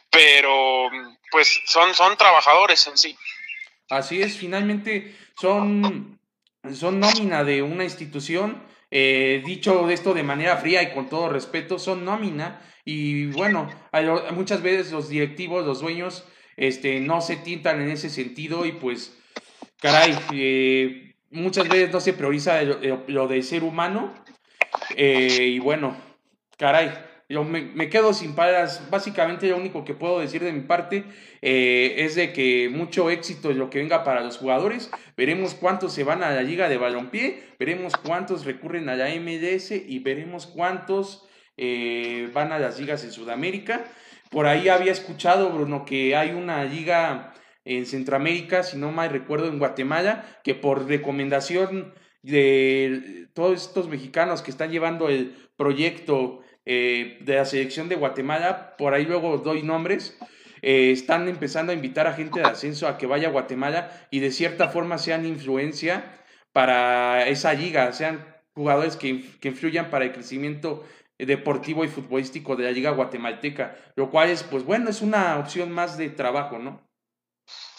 pero 0.08 0.88
pues 1.30 1.60
son 1.66 1.94
son 1.94 2.16
trabajadores 2.16 2.86
en 2.86 2.96
sí 2.96 3.14
Así 3.92 4.22
es, 4.22 4.38
finalmente 4.38 5.14
son, 5.38 6.18
son 6.72 6.98
nómina 6.98 7.44
de 7.44 7.60
una 7.60 7.84
institución, 7.84 8.62
eh, 8.90 9.42
dicho 9.44 9.90
esto 9.90 10.14
de 10.14 10.22
manera 10.22 10.56
fría 10.56 10.82
y 10.82 10.94
con 10.94 11.10
todo 11.10 11.28
respeto, 11.28 11.78
son 11.78 12.02
nómina 12.02 12.62
y 12.86 13.26
bueno, 13.26 13.68
muchas 14.34 14.62
veces 14.62 14.92
los 14.92 15.10
directivos, 15.10 15.66
los 15.66 15.80
dueños, 15.82 16.26
este, 16.56 17.00
no 17.00 17.20
se 17.20 17.36
tintan 17.36 17.82
en 17.82 17.90
ese 17.90 18.08
sentido 18.08 18.64
y 18.64 18.72
pues, 18.72 19.14
caray, 19.78 20.18
eh, 20.32 21.14
muchas 21.30 21.68
veces 21.68 21.92
no 21.92 22.00
se 22.00 22.14
prioriza 22.14 22.62
lo, 22.62 23.28
del 23.28 23.44
ser 23.44 23.62
humano 23.62 24.14
eh, 24.96 25.48
y 25.48 25.58
bueno, 25.58 25.94
caray, 26.56 26.94
yo 27.32 27.44
me, 27.44 27.88
quedo 27.88 28.12
sin 28.12 28.34
palabras. 28.34 28.90
Básicamente 28.90 29.48
lo 29.48 29.56
único 29.56 29.84
que 29.84 29.94
puedo 29.94 30.20
decir 30.20 30.42
de 30.42 30.52
mi 30.52 30.60
parte 30.60 31.04
eh, 31.42 31.96
es 31.98 32.14
de 32.14 32.32
que 32.32 32.70
mucho 32.72 33.10
éxito 33.10 33.50
es 33.50 33.56
lo 33.56 33.68
que 33.68 33.80
venga 33.80 34.04
para 34.04 34.22
los 34.22 34.38
jugadores. 34.38 34.90
Veremos 35.16 35.54
cuántos 35.54 35.92
se 35.92 36.04
van 36.04 36.22
a 36.22 36.30
la 36.30 36.42
liga 36.42 36.68
de 36.68 36.78
balompié, 36.78 37.42
veremos 37.58 37.96
cuántos 37.96 38.44
recurren 38.44 38.88
a 38.88 38.94
la 38.94 39.08
MLS 39.16 39.72
y 39.72 39.98
veremos 39.98 40.46
cuántos 40.46 41.26
eh, 41.56 42.30
van 42.32 42.52
a 42.52 42.60
las 42.60 42.78
ligas 42.78 43.02
en 43.04 43.10
Sudamérica. 43.10 43.84
Por 44.30 44.46
ahí 44.46 44.68
había 44.68 44.92
escuchado, 44.92 45.50
Bruno, 45.50 45.84
que 45.84 46.16
hay 46.16 46.30
una 46.30 46.64
liga 46.64 47.34
en 47.64 47.86
Centroamérica, 47.86 48.62
si 48.62 48.78
no 48.78 48.92
mal 48.92 49.10
recuerdo, 49.10 49.48
en 49.48 49.58
Guatemala, 49.58 50.24
que 50.44 50.54
por 50.54 50.86
recomendación 50.86 51.92
de 52.22 53.26
todos 53.34 53.66
estos 53.66 53.88
mexicanos 53.88 54.42
que 54.42 54.52
están 54.52 54.70
llevando 54.70 55.08
el 55.08 55.34
proyecto 55.56 56.40
eh, 56.64 57.18
de 57.20 57.34
la 57.34 57.44
selección 57.44 57.88
de 57.88 57.96
Guatemala, 57.96 58.76
por 58.78 58.94
ahí 58.94 59.04
luego 59.04 59.38
doy 59.38 59.62
nombres, 59.62 60.16
eh, 60.62 60.92
están 60.92 61.28
empezando 61.28 61.72
a 61.72 61.74
invitar 61.74 62.06
a 62.06 62.14
gente 62.14 62.40
de 62.40 62.46
ascenso 62.46 62.88
a 62.88 62.96
que 62.96 63.06
vaya 63.06 63.28
a 63.28 63.32
Guatemala 63.32 63.90
y 64.10 64.20
de 64.20 64.30
cierta 64.30 64.68
forma 64.68 64.98
sean 64.98 65.26
influencia 65.26 66.04
para 66.52 67.26
esa 67.28 67.52
liga, 67.52 67.92
sean 67.92 68.24
jugadores 68.54 68.96
que, 68.96 69.22
que 69.40 69.48
influyan 69.48 69.90
para 69.90 70.04
el 70.04 70.12
crecimiento 70.12 70.84
deportivo 71.18 71.84
y 71.84 71.88
futbolístico 71.88 72.56
de 72.56 72.64
la 72.64 72.70
liga 72.70 72.90
guatemalteca, 72.90 73.76
lo 73.96 74.10
cual 74.10 74.30
es, 74.30 74.42
pues 74.42 74.64
bueno, 74.64 74.90
es 74.90 75.02
una 75.02 75.38
opción 75.38 75.70
más 75.70 75.96
de 75.96 76.10
trabajo, 76.10 76.58
¿no? 76.58 76.80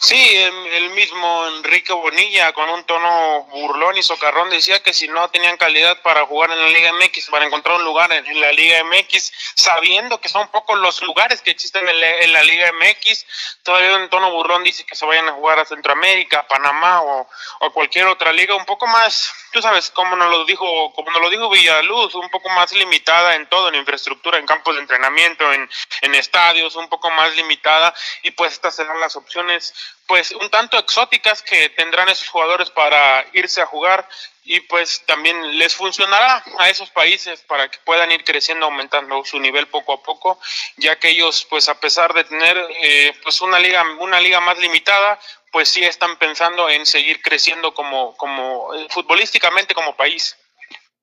Sí, 0.04 0.36
el, 0.36 0.90
mismo 0.90 1.46
Enrique 1.46 1.94
Bonilla, 1.94 2.52
con 2.52 2.68
un 2.68 2.84
tono 2.84 3.44
burlón 3.44 3.96
y 3.96 4.02
socarrón, 4.02 4.50
decía 4.50 4.82
que 4.82 4.92
si 4.92 5.08
no 5.08 5.30
tenían 5.30 5.56
calidad 5.56 6.02
para 6.02 6.26
jugar 6.26 6.50
en 6.50 6.60
la 6.60 6.68
Liga 6.68 6.92
MX, 6.92 7.30
para 7.30 7.46
encontrar 7.46 7.76
un 7.76 7.84
lugar 7.84 8.12
en, 8.12 8.38
la 8.38 8.52
Liga 8.52 8.84
MX, 8.84 9.32
sabiendo 9.56 10.20
que 10.20 10.28
son 10.28 10.46
pocos 10.48 10.78
los 10.78 11.00
lugares 11.00 11.40
que 11.40 11.52
existen 11.52 11.88
en 11.88 12.32
la, 12.34 12.44
Liga 12.44 12.70
MX, 12.72 13.24
todavía 13.62 13.96
un 13.96 14.10
tono 14.10 14.30
burlón 14.30 14.62
dice 14.62 14.84
que 14.84 14.94
se 14.94 15.06
vayan 15.06 15.26
a 15.26 15.32
jugar 15.32 15.58
a 15.58 15.64
Centroamérica, 15.64 16.46
Panamá 16.46 17.00
o, 17.00 17.26
o 17.60 17.72
cualquier 17.72 18.06
otra 18.06 18.30
liga 18.30 18.54
un 18.54 18.66
poco 18.66 18.86
más 18.86 19.32
tú 19.54 19.62
sabes, 19.62 19.90
como 19.90 20.16
nos 20.16 20.28
lo 20.30 20.44
dijo, 20.44 20.92
como 20.94 21.12
nos 21.12 21.22
lo 21.22 21.30
dijo 21.30 21.48
Villaluz, 21.48 22.16
un 22.16 22.28
poco 22.28 22.48
más 22.50 22.72
limitada 22.72 23.36
en 23.36 23.46
todo, 23.48 23.68
en 23.68 23.76
infraestructura, 23.76 24.36
en 24.36 24.46
campos 24.46 24.74
de 24.74 24.80
entrenamiento, 24.82 25.50
en, 25.52 25.70
en 26.02 26.14
estadios, 26.16 26.74
un 26.74 26.88
poco 26.88 27.08
más 27.12 27.34
limitada, 27.36 27.94
y 28.24 28.32
pues 28.32 28.54
estas 28.54 28.74
serán 28.74 28.98
las 28.98 29.14
opciones, 29.14 29.72
pues 30.06 30.32
un 30.32 30.50
tanto 30.50 30.78
exóticas 30.78 31.42
que 31.42 31.70
tendrán 31.70 32.08
esos 32.08 32.28
jugadores 32.28 32.70
para 32.70 33.24
irse 33.32 33.62
a 33.62 33.66
jugar 33.66 34.06
y 34.44 34.60
pues 34.60 35.02
también 35.06 35.58
les 35.58 35.74
funcionará 35.74 36.44
a 36.58 36.68
esos 36.68 36.90
países 36.90 37.40
para 37.42 37.70
que 37.70 37.78
puedan 37.84 38.12
ir 38.12 38.24
creciendo, 38.24 38.66
aumentando 38.66 39.24
su 39.24 39.40
nivel 39.40 39.66
poco 39.68 39.94
a 39.94 40.02
poco, 40.02 40.38
ya 40.76 40.98
que 40.98 41.08
ellos, 41.08 41.46
pues 41.48 41.68
a 41.70 41.80
pesar 41.80 42.12
de 42.12 42.24
tener 42.24 42.56
eh, 42.82 43.14
pues 43.22 43.40
una 43.40 43.58
liga, 43.58 43.82
una 44.00 44.20
liga 44.20 44.40
más 44.40 44.58
limitada, 44.58 45.18
pues 45.50 45.68
sí 45.68 45.82
están 45.82 46.18
pensando 46.18 46.68
en 46.68 46.84
seguir 46.84 47.22
creciendo 47.22 47.72
como, 47.72 48.14
como 48.16 48.74
eh, 48.74 48.86
futbolísticamente 48.90 49.74
como 49.74 49.96
país. 49.96 50.36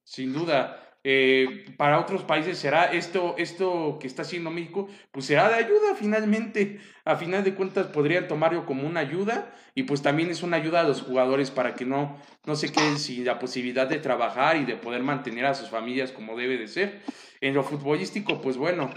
Sin 0.04 0.34
duda. 0.34 0.78
Eh, 1.04 1.66
para 1.78 2.00
otros 2.00 2.22
países 2.22 2.60
será 2.60 2.92
esto, 2.92 3.34
esto 3.40 3.98
que 4.00 4.06
está 4.06 4.22
haciendo 4.22 4.52
México, 4.52 4.88
pues 5.12 5.26
será 5.26 5.50
de 5.50 5.56
ayuda 5.56 5.96
finalmente. 5.98 6.80
A 7.06 7.16
final 7.16 7.44
de 7.44 7.56
cuentas 7.56 7.88
podrían 7.88 8.28
tomarlo 8.28 8.66
como 8.66 8.88
una 8.88 9.00
ayuda 9.00 9.54
y 9.74 9.84
pues 9.84 10.02
también 10.02 10.30
es 10.30 10.44
una 10.44 10.58
ayuda 10.58 10.82
a 10.82 10.84
los 10.84 11.02
jugadores 11.02 11.50
para 11.50 11.76
que 11.76 11.86
no, 11.86 12.20
no 12.46 12.56
se 12.56 12.72
queden 12.72 12.98
sin 12.98 13.26
la 13.26 13.40
posibilidad 13.40 13.88
de 13.88 14.00
trabajar 14.00 14.58
y 14.58 14.66
de 14.66 14.76
poder 14.76 15.02
mantener 15.02 15.46
a 15.46 15.54
sus 15.54 15.70
familias 15.70 16.12
como 16.12 16.38
debe 16.38 16.58
de 16.58 16.68
ser. 16.68 17.02
En 17.40 17.54
lo 17.54 17.64
futbolístico, 17.64 18.40
pues 18.42 18.58
bueno, 18.58 18.92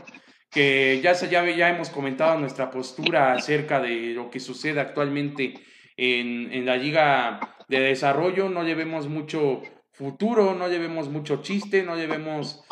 que 0.50 1.00
ya, 1.02 1.12
ya, 1.12 1.48
ya 1.50 1.70
hemos 1.70 1.90
comentado 1.90 2.38
nuestra 2.38 2.70
postura 2.70 3.32
acerca 3.32 3.80
de 3.80 4.12
lo 4.14 4.30
que 4.30 4.40
sucede 4.40 4.80
actualmente 4.80 5.54
en, 5.96 6.52
en 6.52 6.66
la 6.66 6.76
liga 6.76 7.56
de 7.68 7.80
desarrollo, 7.80 8.48
no 8.48 8.64
llevemos 8.64 9.08
mucho 9.08 9.62
futuro, 9.92 10.54
no 10.54 10.68
llevemos 10.68 11.08
mucho 11.08 11.42
chiste, 11.42 11.82
no 11.82 11.96
llevemos... 11.96 12.64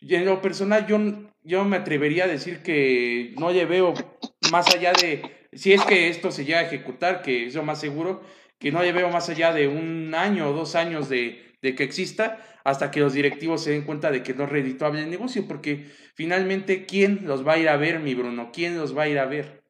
En 0.00 0.26
lo 0.26 0.42
personal, 0.42 0.86
yo, 0.86 1.00
yo 1.42 1.64
me 1.64 1.78
atrevería 1.78 2.24
a 2.24 2.28
decir 2.28 2.62
que 2.62 3.32
no 3.38 3.52
lleveo 3.52 3.94
más 4.50 4.74
allá 4.74 4.92
de, 4.92 5.48
si 5.52 5.72
es 5.72 5.82
que 5.84 6.08
esto 6.08 6.30
se 6.30 6.44
llega 6.44 6.60
a 6.60 6.62
ejecutar, 6.62 7.22
que 7.22 7.46
es 7.46 7.54
lo 7.54 7.62
más 7.62 7.80
seguro, 7.80 8.22
que 8.58 8.72
no 8.72 8.82
lleveo 8.82 9.10
más 9.10 9.28
allá 9.28 9.52
de 9.52 9.68
un 9.68 10.14
año 10.14 10.48
o 10.48 10.52
dos 10.52 10.74
años 10.74 11.08
de, 11.08 11.56
que 11.60 11.82
exista, 11.82 12.38
hasta 12.64 12.90
que 12.90 13.00
los 13.00 13.12
directivos 13.12 13.62
se 13.62 13.70
den 13.70 13.82
cuenta 13.82 14.10
de 14.10 14.22
que 14.22 14.34
no 14.34 14.44
es 14.44 14.50
redituable 14.50 15.02
el 15.02 15.10
negocio, 15.10 15.46
porque 15.46 15.90
finalmente, 16.14 16.86
¿quién 16.86 17.20
los 17.24 17.46
va 17.46 17.54
a 17.54 17.58
ir 17.58 17.68
a 17.68 17.76
ver, 17.76 18.00
mi 18.00 18.14
Bruno? 18.14 18.50
¿Quién 18.52 18.78
los 18.78 18.96
va 18.96 19.02
a 19.04 19.08
ir 19.08 19.18
a 19.18 19.26
ver? 19.26 19.64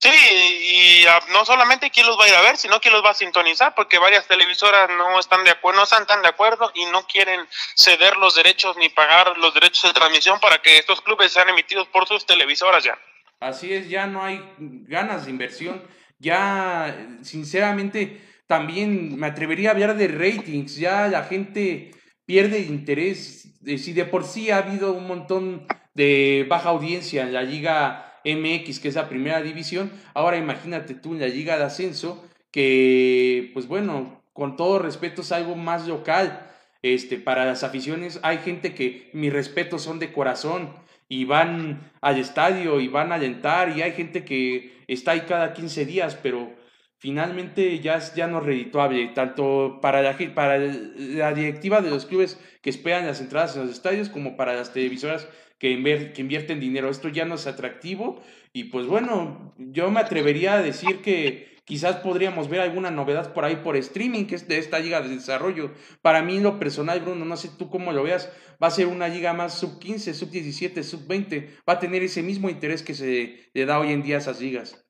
Sí, 0.00 0.10
y 0.10 1.04
no 1.32 1.44
solamente 1.44 1.90
quién 1.90 2.06
los 2.06 2.18
va 2.18 2.24
a 2.24 2.28
ir 2.28 2.34
a 2.34 2.42
ver, 2.42 2.56
sino 2.56 2.80
quién 2.80 2.94
los 2.94 3.04
va 3.04 3.10
a 3.10 3.14
sintonizar, 3.14 3.74
porque 3.74 3.98
varias 3.98 4.28
televisoras 4.28 4.88
no 4.90 5.18
están 5.18 5.42
de 5.42 5.50
acuerdo, 5.50 5.78
no 5.78 5.84
están 5.84 6.06
tan 6.06 6.22
de 6.22 6.28
acuerdo 6.28 6.70
y 6.74 6.84
no 6.86 7.04
quieren 7.06 7.48
ceder 7.76 8.16
los 8.16 8.36
derechos 8.36 8.76
ni 8.76 8.88
pagar 8.90 9.36
los 9.38 9.52
derechos 9.54 9.82
de 9.82 9.92
transmisión 9.92 10.38
para 10.38 10.62
que 10.62 10.78
estos 10.78 11.00
clubes 11.00 11.32
sean 11.32 11.48
emitidos 11.48 11.88
por 11.88 12.06
sus 12.06 12.24
televisoras 12.24 12.84
ya. 12.84 12.96
Así 13.40 13.72
es, 13.72 13.88
ya 13.88 14.06
no 14.06 14.24
hay 14.24 14.40
ganas 14.88 15.24
de 15.24 15.30
inversión, 15.30 15.80
ya 16.18 17.18
sinceramente 17.22 18.20
también 18.48 19.16
me 19.16 19.28
atrevería 19.28 19.68
a 19.68 19.72
hablar 19.72 19.96
de 19.96 20.08
ratings, 20.08 20.76
ya 20.76 21.06
la 21.06 21.22
gente 21.22 21.92
pierde 22.26 22.60
interés, 22.60 23.54
si 23.64 23.92
de 23.92 24.04
por 24.04 24.24
sí 24.24 24.50
ha 24.50 24.58
habido 24.58 24.92
un 24.92 25.06
montón 25.06 25.66
de 25.94 26.46
baja 26.48 26.70
audiencia 26.70 27.22
en 27.22 27.32
la 27.32 27.42
Liga 27.42 28.20
MX, 28.24 28.80
que 28.80 28.88
es 28.88 28.96
la 28.96 29.08
primera 29.08 29.40
división, 29.40 29.92
ahora 30.14 30.36
imagínate 30.36 30.94
tú 30.94 31.14
en 31.14 31.20
la 31.20 31.28
Liga 31.28 31.56
de 31.56 31.64
Ascenso, 31.64 32.24
que 32.50 33.50
pues 33.54 33.68
bueno, 33.68 34.22
con 34.32 34.56
todo 34.56 34.80
respeto 34.80 35.22
es 35.22 35.30
algo 35.30 35.54
más 35.54 35.86
local, 35.86 36.44
este, 36.82 37.18
para 37.18 37.44
las 37.44 37.64
aficiones 37.64 38.20
hay 38.22 38.38
gente 38.38 38.74
que 38.74 39.10
mis 39.12 39.32
respetos 39.32 39.82
son 39.82 39.98
de 39.98 40.12
corazón 40.12 40.72
y 41.08 41.24
van 41.24 41.90
al 42.00 42.18
estadio 42.18 42.80
y 42.80 42.88
van 42.88 43.12
a 43.12 43.16
alentar 43.16 43.76
y 43.76 43.82
hay 43.82 43.92
gente 43.92 44.24
que 44.24 44.82
está 44.86 45.12
ahí 45.12 45.22
cada 45.22 45.54
15 45.54 45.86
días, 45.86 46.18
pero 46.22 46.52
finalmente 46.98 47.78
ya, 47.80 47.98
ya 48.14 48.26
no 48.26 48.38
es 48.38 48.44
redituable, 48.44 49.06
tanto 49.08 49.78
para 49.80 50.02
la, 50.02 50.16
para 50.34 50.58
la 50.58 51.32
directiva 51.32 51.80
de 51.80 51.90
los 51.90 52.06
clubes 52.06 52.38
que 52.62 52.70
esperan 52.70 53.06
las 53.06 53.20
entradas 53.20 53.56
en 53.56 53.62
los 53.62 53.70
estadios 53.70 54.08
como 54.08 54.36
para 54.36 54.54
las 54.54 54.72
televisoras 54.72 55.28
que, 55.58 56.12
que 56.14 56.20
invierten 56.20 56.60
dinero. 56.60 56.90
Esto 56.90 57.08
ya 57.08 57.24
no 57.24 57.36
es 57.36 57.46
atractivo 57.46 58.22
y 58.52 58.64
pues 58.64 58.86
bueno, 58.86 59.54
yo 59.58 59.90
me 59.90 60.00
atrevería 60.00 60.54
a 60.54 60.62
decir 60.62 61.00
que 61.00 61.57
quizás 61.68 61.96
podríamos 61.96 62.48
ver 62.48 62.60
alguna 62.60 62.90
novedad 62.90 63.34
por 63.34 63.44
ahí 63.44 63.56
por 63.56 63.76
streaming, 63.76 64.24
que 64.24 64.36
es 64.36 64.48
de 64.48 64.56
esta 64.56 64.78
liga 64.78 65.02
de 65.02 65.10
desarrollo. 65.10 65.72
Para 66.00 66.22
mí, 66.22 66.40
lo 66.40 66.58
personal, 66.58 67.00
Bruno, 67.00 67.26
no 67.26 67.36
sé 67.36 67.50
tú 67.58 67.68
cómo 67.68 67.92
lo 67.92 68.02
veas, 68.02 68.32
va 68.60 68.68
a 68.68 68.70
ser 68.70 68.86
una 68.86 69.06
liga 69.06 69.34
más 69.34 69.52
sub 69.52 69.78
15, 69.78 70.14
sub 70.14 70.30
17, 70.30 70.82
sub 70.82 71.06
20, 71.06 71.58
va 71.68 71.74
a 71.74 71.78
tener 71.78 72.02
ese 72.02 72.22
mismo 72.22 72.48
interés 72.48 72.82
que 72.82 72.94
se 72.94 73.50
le 73.52 73.66
da 73.66 73.78
hoy 73.78 73.92
en 73.92 74.02
día 74.02 74.16
a 74.16 74.20
esas 74.20 74.40
ligas. 74.40 74.87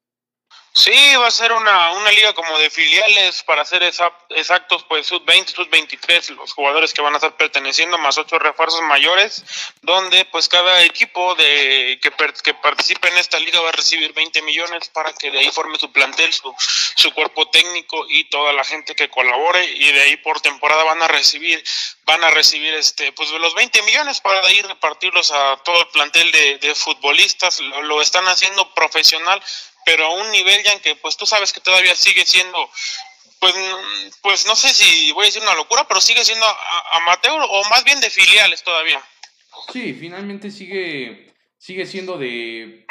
Sí, 0.79 1.17
va 1.17 1.27
a 1.27 1.31
ser 1.33 1.51
una, 1.51 1.91
una 1.91 2.13
liga 2.13 2.33
como 2.35 2.57
de 2.57 2.71
filiales, 2.71 3.43
para 3.43 3.65
ser 3.65 3.83
exactos, 3.83 4.85
pues 4.89 5.09
sub-20, 5.09 5.49
sub-23, 5.49 6.37
los 6.37 6.53
jugadores 6.53 6.95
que 6.95 7.03
van 7.03 7.15
a 7.15 7.17
estar 7.17 7.37
perteneciendo, 7.37 7.99
más 7.99 8.17
ocho 8.17 8.39
refuerzos 8.39 8.83
mayores, 8.83 9.43
donde 9.83 10.25
pues 10.27 10.49
cada 10.49 10.85
equipo 10.85 11.35
de 11.35 11.99
que, 12.01 12.13
que 12.45 12.55
participe 12.55 13.09
en 13.09 13.19
esta 13.19 13.41
liga 13.41 13.61
va 13.61 13.71
a 13.71 13.73
recibir 13.73 14.13
20 14.13 14.41
millones 14.43 14.89
para 14.91 15.13
que 15.15 15.33
de 15.33 15.41
ahí 15.41 15.51
forme 15.51 15.81
su 15.81 15.91
plantel, 15.91 16.33
su, 16.33 16.55
su 16.95 17.13
cuerpo 17.13 17.51
técnico 17.51 18.07
y 18.09 18.31
toda 18.31 18.53
la 18.53 18.63
gente 18.63 18.95
que 18.95 19.11
colabore, 19.11 19.65
y 19.65 19.91
de 19.91 20.03
ahí 20.03 20.17
por 20.19 20.41
temporada 20.41 20.85
van 20.85 21.03
a 21.03 21.09
recibir, 21.09 21.61
van 22.05 22.23
a 22.23 22.31
recibir 22.31 22.73
este, 22.75 23.11
pues 23.11 23.31
los 23.31 23.53
20 23.57 23.83
millones 23.83 24.21
para 24.21 24.43
de 24.43 24.47
ahí 24.47 24.63
repartirlos 24.63 25.33
a 25.33 25.57
todo 25.65 25.81
el 25.81 25.89
plantel 25.89 26.31
de, 26.31 26.59
de 26.59 26.73
futbolistas, 26.77 27.59
lo 27.59 28.01
están 28.01 28.29
haciendo 28.29 28.73
profesional 28.75 29.43
pero 29.89 30.05
a 30.05 30.11
un 30.11 30.31
nivel 30.33 30.63
ya 30.63 30.75
en 30.75 30.81
que 30.81 30.97
pues 30.97 31.17
tú 31.17 31.25
sabes 31.25 31.51
que 31.51 31.63
todavía 31.63 31.95
sigue 31.97 32.27
siendo 32.27 32.59
pues, 33.41 33.55
pues 34.21 34.47
no 34.47 34.55
sé 34.55 34.69
si 34.69 35.13
voy 35.13 35.23
a 35.23 35.27
decir 35.27 35.41
una 35.41 35.55
locura, 35.55 35.89
pero 35.89 35.99
sigue 36.03 36.23
siendo 36.27 36.45
amateur 36.93 37.41
o 37.49 37.65
más 37.71 37.85
bien 37.85 37.99
de 38.01 38.11
filiales 38.11 38.63
todavía. 38.63 39.01
Sí, 39.73 39.95
finalmente 39.95 40.51
sigue 40.51 41.33
sigue 41.57 41.87
siendo 41.87 42.19
de 42.19 42.85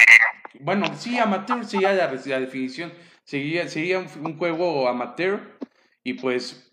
bueno, 0.60 0.92
sí, 1.00 1.20
amateur 1.20 1.68
sería 1.68 1.94
la, 1.94 2.12
la 2.12 2.40
definición, 2.40 2.92
sería, 3.24 3.68
sería 3.68 4.00
un, 4.00 4.36
juego 4.40 4.90
amateur 4.90 5.60
y 6.04 6.14
pues 6.14 6.72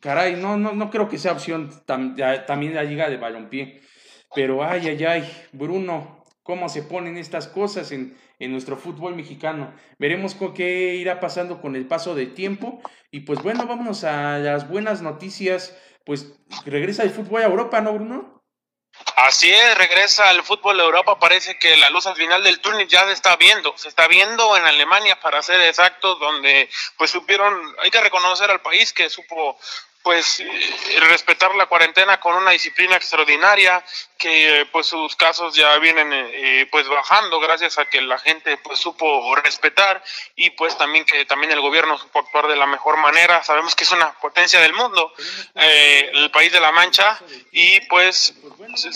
caray, 0.00 0.34
no, 0.34 0.56
no, 0.56 0.72
no 0.72 0.90
creo 0.90 1.08
que 1.08 1.18
sea 1.18 1.30
opción 1.30 1.84
también 1.86 2.74
la 2.74 2.82
liga 2.82 3.08
de 3.08 3.18
balompié. 3.18 3.82
Pero 4.34 4.64
ay, 4.64 4.88
ay, 4.88 5.04
ay, 5.04 5.46
Bruno, 5.52 6.24
cómo 6.42 6.68
se 6.68 6.82
ponen 6.82 7.16
estas 7.16 7.46
cosas 7.46 7.92
en, 7.92 8.16
en 8.38 8.52
nuestro 8.52 8.76
fútbol 8.76 9.14
mexicano. 9.14 9.74
Veremos 9.98 10.34
con 10.34 10.54
qué 10.54 10.94
irá 10.94 11.20
pasando 11.20 11.60
con 11.60 11.76
el 11.76 11.86
paso 11.86 12.14
del 12.14 12.34
tiempo. 12.34 12.82
Y 13.10 13.20
pues 13.20 13.42
bueno, 13.42 13.66
vámonos 13.66 14.04
a 14.04 14.38
las 14.38 14.68
buenas 14.68 15.02
noticias. 15.02 15.76
Pues 16.04 16.34
regresa 16.66 17.02
el 17.02 17.10
fútbol 17.10 17.42
a 17.42 17.46
Europa, 17.46 17.80
¿no, 17.80 17.94
Bruno? 17.94 18.34
Así 19.16 19.50
es, 19.50 19.78
regresa 19.78 20.28
al 20.28 20.42
fútbol 20.42 20.76
de 20.76 20.84
Europa. 20.84 21.18
Parece 21.18 21.58
que 21.58 21.76
la 21.76 21.90
luz 21.90 22.06
al 22.06 22.16
final 22.16 22.42
del 22.44 22.60
túnel 22.60 22.86
ya 22.88 23.04
se 23.06 23.12
está 23.12 23.36
viendo. 23.36 23.76
Se 23.76 23.88
está 23.88 24.06
viendo 24.06 24.56
en 24.56 24.64
Alemania, 24.64 25.18
para 25.20 25.42
ser 25.42 25.60
exactos, 25.62 26.18
donde 26.20 26.68
pues 26.96 27.10
supieron, 27.10 27.74
hay 27.82 27.90
que 27.90 28.00
reconocer 28.00 28.50
al 28.50 28.60
país 28.60 28.92
que 28.92 29.10
supo 29.10 29.58
pues 30.02 30.40
eh, 30.40 31.00
respetar 31.08 31.54
la 31.54 31.66
cuarentena 31.66 32.20
con 32.20 32.36
una 32.36 32.50
disciplina 32.50 32.94
extraordinaria, 32.94 33.82
que 34.24 34.66
pues 34.72 34.86
sus 34.86 35.16
casos 35.16 35.54
ya 35.54 35.76
vienen 35.80 36.10
eh, 36.10 36.66
pues 36.70 36.88
bajando 36.88 37.40
gracias 37.40 37.78
a 37.78 37.84
que 37.84 38.00
la 38.00 38.18
gente 38.18 38.56
pues 38.56 38.78
supo 38.80 39.34
respetar 39.36 40.02
y 40.34 40.48
pues 40.50 40.78
también 40.78 41.04
que 41.04 41.26
también 41.26 41.52
el 41.52 41.60
gobierno 41.60 41.98
supo 41.98 42.20
actuar 42.20 42.46
de 42.46 42.56
la 42.56 42.64
mejor 42.64 42.96
manera. 42.96 43.44
Sabemos 43.44 43.74
que 43.74 43.84
es 43.84 43.92
una 43.92 44.18
potencia 44.20 44.60
del 44.60 44.72
mundo 44.72 45.12
eh, 45.56 46.10
el 46.14 46.30
país 46.30 46.50
de 46.52 46.60
la 46.60 46.72
Mancha 46.72 47.20
y 47.52 47.82
pues 47.82 48.32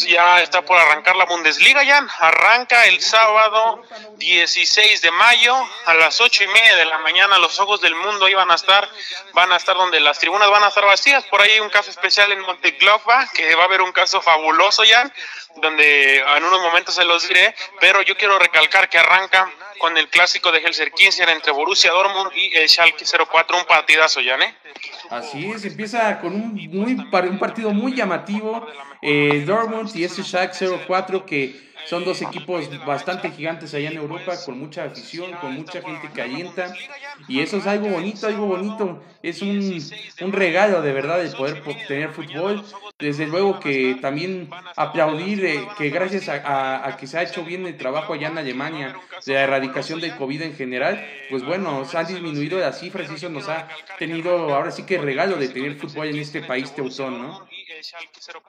ya 0.07 0.41
está 0.41 0.62
por 0.62 0.79
arrancar 0.79 1.14
la 1.17 1.27
Bundesliga 1.27 1.83
ya 1.83 1.99
arranca 2.21 2.85
el 2.85 3.03
sábado 3.03 3.83
16 4.17 5.03
de 5.03 5.11
mayo 5.11 5.55
a 5.85 5.93
las 5.93 6.23
ocho 6.23 6.43
y 6.43 6.49
media 6.49 6.77
de 6.77 6.87
la 6.87 6.97
mañana. 7.01 7.37
Los 7.37 7.61
ojos 7.61 7.83
del 7.83 7.95
mundo 7.95 8.31
iban 8.31 8.51
a 8.51 8.55
estar 8.55 8.88
van 9.35 9.53
a 9.53 9.57
estar 9.57 9.77
donde 9.77 10.01
las 10.01 10.19
tribunas 10.19 10.49
van 10.49 10.64
a 10.64 10.69
estar 10.69 10.87
vacías. 10.87 11.23
Por 11.25 11.43
ahí 11.43 11.51
hay 11.51 11.61
un 11.61 11.69
caso 11.69 11.91
especial 11.91 12.33
en 12.33 12.41
Monteglova 12.41 13.29
que 13.35 13.55
va 13.57 13.64
a 13.64 13.67
haber 13.67 13.83
un 13.83 13.93
caso 13.93 14.23
fabuloso 14.23 14.85
ya 14.85 15.12
donde 15.57 16.18
en 16.18 16.44
unos 16.44 16.61
momentos 16.61 16.94
se 16.94 17.04
los 17.04 17.26
diré, 17.28 17.54
pero 17.81 18.02
yo 18.02 18.16
quiero 18.16 18.38
recalcar 18.38 18.88
que 18.88 18.98
arranca 18.98 19.50
con 19.78 19.96
el 19.96 20.09
clásico 20.09 20.50
de 20.52 20.61
Helsinki 20.61 21.09
entre 21.28 21.52
Borussia 21.52 21.92
Dortmund 21.92 22.33
y 22.35 22.54
el 22.57 22.68
Schalke 22.68 23.04
04, 23.04 23.59
un 23.59 23.64
partidazo, 23.64 24.20
ya, 24.20 24.37
¿eh? 24.37 24.54
Así 25.11 25.50
es, 25.50 25.64
empieza 25.64 26.20
con 26.20 26.35
un, 26.35 26.54
muy, 26.54 26.94
un 26.94 27.38
partido 27.38 27.70
muy 27.70 27.94
llamativo, 27.94 28.66
eh, 29.00 29.44
Dortmund 29.46 29.94
y 29.94 30.04
ese 30.04 30.22
Schalke 30.22 30.68
04 30.87 31.24
que 31.24 31.67
son 31.88 32.05
dos 32.05 32.20
equipos 32.20 32.68
bastante 32.85 33.31
gigantes 33.31 33.72
allá 33.72 33.88
en 33.90 33.96
Europa, 33.96 34.35
con 34.44 34.59
mucha 34.59 34.85
afición, 34.85 35.33
con 35.40 35.55
mucha 35.55 35.81
gente 35.81 36.11
que 36.12 36.20
alienta. 36.20 36.74
Y 37.29 37.40
eso 37.40 37.57
es 37.57 37.66
algo 37.66 37.88
bonito, 37.88 38.27
algo 38.27 38.46
bonito. 38.46 39.03
Es 39.22 39.40
un, 39.40 39.83
un 40.20 40.33
regalo 40.33 40.83
de 40.83 40.92
verdad 40.92 41.24
el 41.24 41.33
poder 41.33 41.62
tener 41.87 42.11
fútbol. 42.11 42.62
Desde 42.98 43.27
luego 43.27 43.61
que 43.61 43.96
también 44.03 44.51
aplaudir 44.77 45.44
eh, 45.44 45.68
que 45.79 45.88
gracias 45.90 46.29
a, 46.29 46.87
a, 46.87 46.96
que 46.96 47.07
se 47.07 47.16
ha 47.16 47.22
hecho 47.22 47.44
bien 47.44 47.64
el 47.64 47.77
trabajo 47.77 48.12
allá 48.12 48.27
en 48.27 48.38
Alemania 48.38 48.96
de 49.24 49.35
la 49.35 49.42
erradicación 49.42 50.01
del 50.01 50.16
COVID 50.16 50.42
en 50.42 50.55
general, 50.57 51.07
pues 51.31 51.44
bueno, 51.44 51.85
se 51.85 51.96
han 51.96 52.07
disminuido 52.07 52.59
las 52.59 52.81
cifras 52.81 53.11
y 53.11 53.14
eso 53.14 53.29
nos 53.29 53.48
ha 53.48 53.68
tenido 53.98 54.53
ahora 54.53 54.72
sí 54.72 54.83
que 54.85 54.98
regalo 54.98 55.37
de 55.37 55.48
tener 55.48 55.77
fútbol 55.77 56.09
en 56.09 56.18
este 56.18 56.42
país 56.42 56.74
teutón, 56.74 57.22
¿no? 57.22 57.48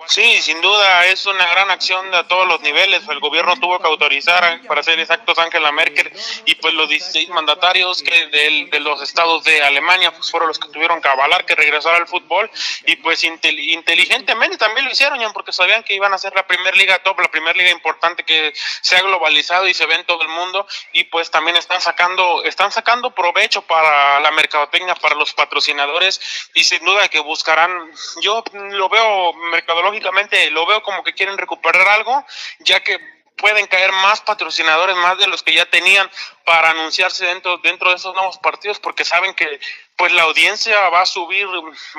Sí, 0.08 0.41
sin 0.41 0.62
duda 0.62 1.05
es 1.08 1.25
una 1.25 1.45
gran 1.47 1.69
acción 1.71 2.13
a 2.15 2.25
todos 2.27 2.47
los 2.47 2.62
niveles. 2.62 3.01
El 3.10 3.19
gobierno 3.19 3.53
tuvo 3.60 3.77
que 3.77 3.88
autorizar, 3.88 4.62
para 4.65 4.82
ser 4.82 4.97
exactos, 4.97 5.38
Angela 5.38 5.73
Merkel 5.73 6.10
y 6.45 6.55
pues 6.55 6.73
los 6.73 6.88
16 6.88 7.27
mandatarios 7.29 8.01
que 8.01 8.27
de, 8.27 8.79
los 8.79 9.01
estados 9.01 9.43
de 9.43 9.62
Alemania 9.62 10.12
pues 10.12 10.32
fueron 10.32 10.47
los 10.47 10.58
que 10.58 10.69
tuvieron 10.69 11.01
que 11.01 11.10
avalar 11.10 11.45
que 11.45 11.55
regresara 11.55 11.97
al 11.97 12.08
fútbol. 12.08 12.49
Y 12.86 12.95
pues 12.97 13.25
inteligentemente 13.25 14.58
también 14.58 14.86
lo 14.86 14.91
hicieron, 14.91 15.19
porque 15.34 15.51
sabían 15.51 15.84
que 15.84 15.95
iban 15.95 16.13
a 16.13 16.17
ser 16.17 16.34
la 16.34 16.47
primera 16.47 16.75
liga 16.77 17.03
top, 17.03 17.19
la 17.19 17.29
primera 17.29 17.58
liga 17.58 17.71
importante 17.71 18.23
que 18.23 18.53
se 18.55 18.95
ha 18.95 19.01
globalizado 19.01 19.67
y 19.67 19.73
se 19.73 19.86
ve 19.86 19.95
en 19.95 20.05
todo 20.05 20.21
el 20.21 20.29
mundo. 20.29 20.65
Y 20.93 21.03
pues 21.05 21.29
también 21.29 21.58
están 21.58 21.82
sacando, 21.82 22.43
están 22.45 22.71
sacando 22.71 23.12
provecho 23.13 23.63
para 23.63 24.21
la 24.21 24.32
mercadotecnia, 24.32 24.95
para 24.95 25.15
los 25.15 25.34
patrocinadores. 25.34 26.21
Y 26.53 26.63
sin 26.63 26.86
duda 26.86 27.10
que 27.10 27.19
buscarán, 27.19 27.91
yo 28.21 28.43
lo 28.53 28.88
veo 28.88 29.09
mercadológicamente 29.52 30.50
lo 30.52 30.65
veo 30.65 30.82
como 30.84 31.04
que 31.04 31.13
quieren 31.13 31.38
recuperar 31.38 31.88
algo, 31.88 32.26
ya 32.60 32.82
que 32.82 33.00
pueden 33.39 33.67
caer 33.67 33.91
más 33.91 34.22
patrocinadores, 34.22 34.95
más 34.98 35.17
de 35.17 35.28
los 35.28 35.43
que 35.43 35.54
ya 35.54 35.65
tenían 35.65 36.10
para 36.43 36.72
anunciarse 36.72 37.26
dentro, 37.26 37.58
dentro 37.60 37.89
de 37.89 37.95
esos 37.95 38.13
nuevos 38.13 38.38
partidos, 38.38 38.80
porque 38.80 39.06
saben 39.06 39.34
que 39.34 39.60
pues 40.00 40.14
la 40.14 40.24
audiencia 40.24 40.88
va 40.88 41.02
a 41.02 41.06
subir, 41.06 41.46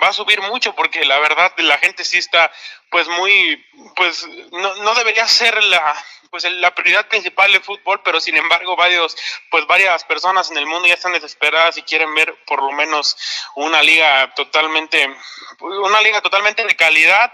va 0.02 0.08
a 0.08 0.12
subir 0.14 0.40
mucho, 0.40 0.74
porque 0.74 1.04
la 1.04 1.18
verdad 1.18 1.52
la 1.58 1.76
gente 1.76 2.02
sí 2.02 2.16
está 2.16 2.50
pues 2.90 3.06
muy, 3.08 3.62
pues 3.94 4.26
no, 4.52 4.74
no 4.76 4.94
debería 4.94 5.28
ser 5.28 5.62
la, 5.64 5.94
pues 6.30 6.44
la 6.44 6.74
prioridad 6.74 7.08
principal 7.08 7.52
del 7.52 7.62
fútbol, 7.62 8.00
pero 8.02 8.18
sin 8.18 8.38
embargo 8.38 8.74
varios, 8.74 9.14
pues 9.50 9.66
varias 9.66 10.04
personas 10.04 10.50
en 10.50 10.56
el 10.56 10.64
mundo 10.64 10.88
ya 10.88 10.94
están 10.94 11.12
desesperadas 11.12 11.76
y 11.76 11.82
quieren 11.82 12.14
ver 12.14 12.34
por 12.46 12.62
lo 12.62 12.72
menos 12.72 13.18
una 13.54 13.82
liga 13.82 14.32
totalmente, 14.34 15.14
una 15.60 16.00
liga 16.00 16.22
totalmente 16.22 16.64
de 16.64 16.74
calidad, 16.76 17.30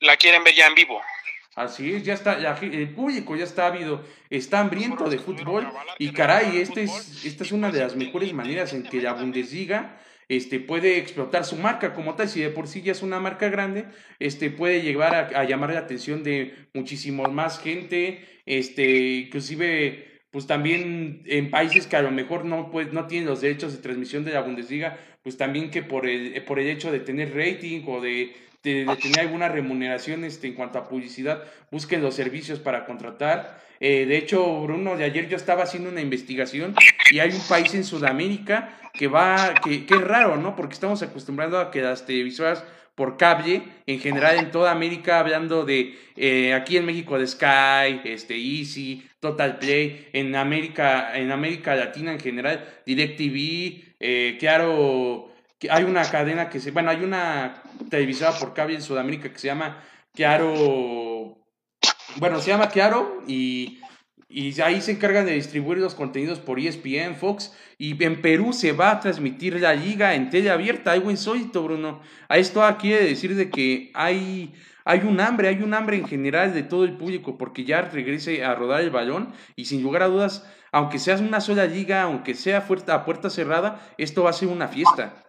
la 0.00 0.16
quieren 0.16 0.42
ver 0.42 0.54
ya 0.54 0.68
en 0.68 0.74
vivo. 0.74 1.02
Así 1.58 1.92
es, 1.92 2.04
ya 2.04 2.14
está, 2.14 2.38
el 2.62 2.90
público 2.90 3.34
ya 3.34 3.42
está 3.42 3.66
ávido, 3.66 4.04
está 4.30 4.60
hambriento 4.60 5.10
de 5.10 5.18
fútbol 5.18 5.66
y 5.98 6.12
caray, 6.12 6.58
este 6.58 6.84
es, 6.84 7.24
esta 7.24 7.42
es 7.42 7.50
una 7.50 7.72
de 7.72 7.80
las 7.80 7.96
mejores 7.96 8.32
maneras 8.32 8.72
en 8.74 8.84
que 8.84 9.02
la 9.02 9.14
Bundesliga 9.14 9.98
este, 10.28 10.60
puede 10.60 10.98
explotar 10.98 11.44
su 11.44 11.56
marca 11.56 11.94
como 11.94 12.14
tal, 12.14 12.28
si 12.28 12.40
de 12.40 12.50
por 12.50 12.68
sí 12.68 12.82
ya 12.82 12.92
es 12.92 13.02
una 13.02 13.18
marca 13.18 13.48
grande, 13.48 13.86
este, 14.20 14.50
puede 14.50 14.82
llevar 14.82 15.34
a, 15.34 15.44
llamar 15.44 15.72
la 15.72 15.80
atención 15.80 16.22
de 16.22 16.54
muchísimo 16.74 17.24
más 17.24 17.58
gente, 17.58 18.24
este, 18.46 19.24
inclusive 19.26 20.20
pues 20.30 20.46
también 20.46 21.22
en 21.26 21.50
países 21.50 21.88
que 21.88 21.96
a 21.96 22.02
lo 22.02 22.12
mejor 22.12 22.44
no, 22.44 22.70
pues, 22.70 22.92
no 22.92 23.08
tienen 23.08 23.28
los 23.28 23.40
derechos 23.40 23.72
de 23.72 23.82
transmisión 23.82 24.24
de 24.24 24.32
la 24.32 24.42
Bundesliga, 24.42 24.96
pues 25.24 25.36
también 25.36 25.70
que 25.70 25.82
por 25.82 26.06
el, 26.06 26.40
por 26.44 26.60
el 26.60 26.68
hecho 26.68 26.92
de 26.92 27.00
tener 27.00 27.34
rating 27.34 27.82
o 27.86 28.00
de, 28.00 28.36
de, 28.62 28.86
tener 29.00 29.20
alguna 29.20 29.48
remuneración 29.48 30.24
este, 30.24 30.46
en 30.46 30.54
cuanto 30.54 30.78
a 30.78 30.88
publicidad, 30.88 31.42
busquen 31.70 32.02
los 32.02 32.14
servicios 32.14 32.58
para 32.58 32.84
contratar. 32.84 33.60
Eh, 33.80 34.06
de 34.06 34.16
hecho, 34.16 34.62
Bruno, 34.62 34.96
de 34.96 35.04
ayer 35.04 35.28
yo 35.28 35.36
estaba 35.36 35.62
haciendo 35.62 35.90
una 35.90 36.00
investigación 36.00 36.74
y 37.12 37.20
hay 37.20 37.30
un 37.30 37.46
país 37.48 37.74
en 37.74 37.84
Sudamérica 37.84 38.78
que 38.92 39.06
va, 39.06 39.54
que, 39.62 39.86
que 39.86 39.94
es 39.94 40.00
raro, 40.00 40.36
¿no? 40.36 40.56
Porque 40.56 40.74
estamos 40.74 41.02
acostumbrados 41.02 41.66
a 41.66 41.70
que 41.70 41.80
las 41.80 42.04
televisoras 42.04 42.64
por 42.98 43.16
cable, 43.16 43.62
en 43.86 44.00
general 44.00 44.38
en 44.38 44.50
toda 44.50 44.72
América, 44.72 45.20
hablando 45.20 45.64
de 45.64 45.96
eh, 46.16 46.52
aquí 46.52 46.76
en 46.78 46.84
México 46.84 47.16
de 47.16 47.28
Sky, 47.28 48.00
este, 48.02 48.34
Easy, 48.34 49.08
Total 49.20 49.60
Play, 49.60 50.08
en 50.12 50.34
América, 50.34 51.16
en 51.16 51.30
América 51.30 51.76
Latina 51.76 52.12
en 52.12 52.18
general, 52.18 52.68
DirecTV, 52.84 53.94
eh, 54.00 54.36
claro, 54.40 55.30
hay 55.70 55.84
una 55.84 56.08
cadena 56.10 56.48
que 56.48 56.60
se, 56.60 56.70
bueno, 56.70 56.90
hay 56.90 57.02
una 57.02 57.62
televisora 57.90 58.32
por 58.32 58.54
cable 58.54 58.76
en 58.76 58.82
Sudamérica 58.82 59.32
que 59.32 59.38
se 59.38 59.48
llama 59.48 59.82
Claro, 60.14 61.38
bueno, 62.16 62.40
se 62.40 62.50
llama 62.50 62.68
Claro 62.68 63.22
y 63.26 63.80
y 64.30 64.60
ahí 64.60 64.82
se 64.82 64.92
encargan 64.92 65.24
de 65.24 65.32
distribuir 65.32 65.78
los 65.78 65.94
contenidos 65.94 66.38
por 66.38 66.60
ESPN, 66.60 67.16
Fox, 67.16 67.54
y 67.78 68.02
en 68.04 68.20
Perú 68.20 68.52
se 68.52 68.72
va 68.72 68.90
a 68.90 69.00
transmitir 69.00 69.58
la 69.58 69.72
liga 69.72 70.14
en 70.14 70.28
tele 70.28 70.50
abierta, 70.50 70.92
algo 70.92 71.10
insólito, 71.10 71.62
Bruno. 71.62 72.02
A 72.28 72.36
esto 72.36 72.62
quiere 72.78 73.04
decir 73.04 73.34
de 73.36 73.48
que 73.48 73.90
hay, 73.94 74.52
hay 74.84 75.00
un 75.00 75.20
hambre, 75.20 75.48
hay 75.48 75.62
un 75.62 75.72
hambre 75.72 75.96
en 75.96 76.06
general 76.06 76.52
de 76.52 76.62
todo 76.62 76.84
el 76.84 76.98
público, 76.98 77.38
porque 77.38 77.64
ya 77.64 77.80
regrese 77.80 78.44
a 78.44 78.54
rodar 78.54 78.82
el 78.82 78.90
balón, 78.90 79.32
y 79.56 79.64
sin 79.64 79.82
lugar 79.82 80.02
a 80.02 80.08
dudas, 80.08 80.46
aunque 80.72 80.98
sea 80.98 81.16
una 81.16 81.40
sola 81.40 81.64
liga, 81.64 82.02
aunque 82.02 82.34
sea 82.34 82.58
a 82.58 83.04
puerta 83.06 83.30
cerrada, 83.30 83.80
esto 83.96 84.24
va 84.24 84.30
a 84.30 84.34
ser 84.34 84.48
una 84.48 84.68
fiesta. 84.68 85.24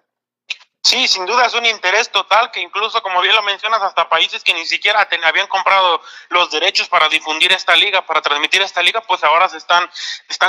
Sí, 0.89 1.08
sin 1.08 1.28
duda 1.28 1.45
es 1.45 1.54
un 1.54 1.67
interés 1.67 2.10
total 2.10 2.49
que 2.49 2.62
incluso, 2.62 3.04
como 3.04 3.21
bien 3.21 3.36
lo 3.36 3.43
mencionas, 3.43 3.80
hasta 3.80 4.10
países 4.10 4.43
que 4.43 4.56
ni 4.56 4.65
siquiera 4.65 5.08
habían 5.23 5.45
comprado 5.45 6.02
los 6.30 6.49
derechos 6.49 6.89
para 6.89 7.08
difundir 7.08 7.52
esta 7.52 7.75
liga, 7.75 8.04
para 8.08 8.23
transmitir 8.23 8.63
esta 8.63 8.82
liga, 8.82 8.99
pues 9.02 9.23
ahora 9.23 9.47
se 9.49 9.58
están, 9.58 9.88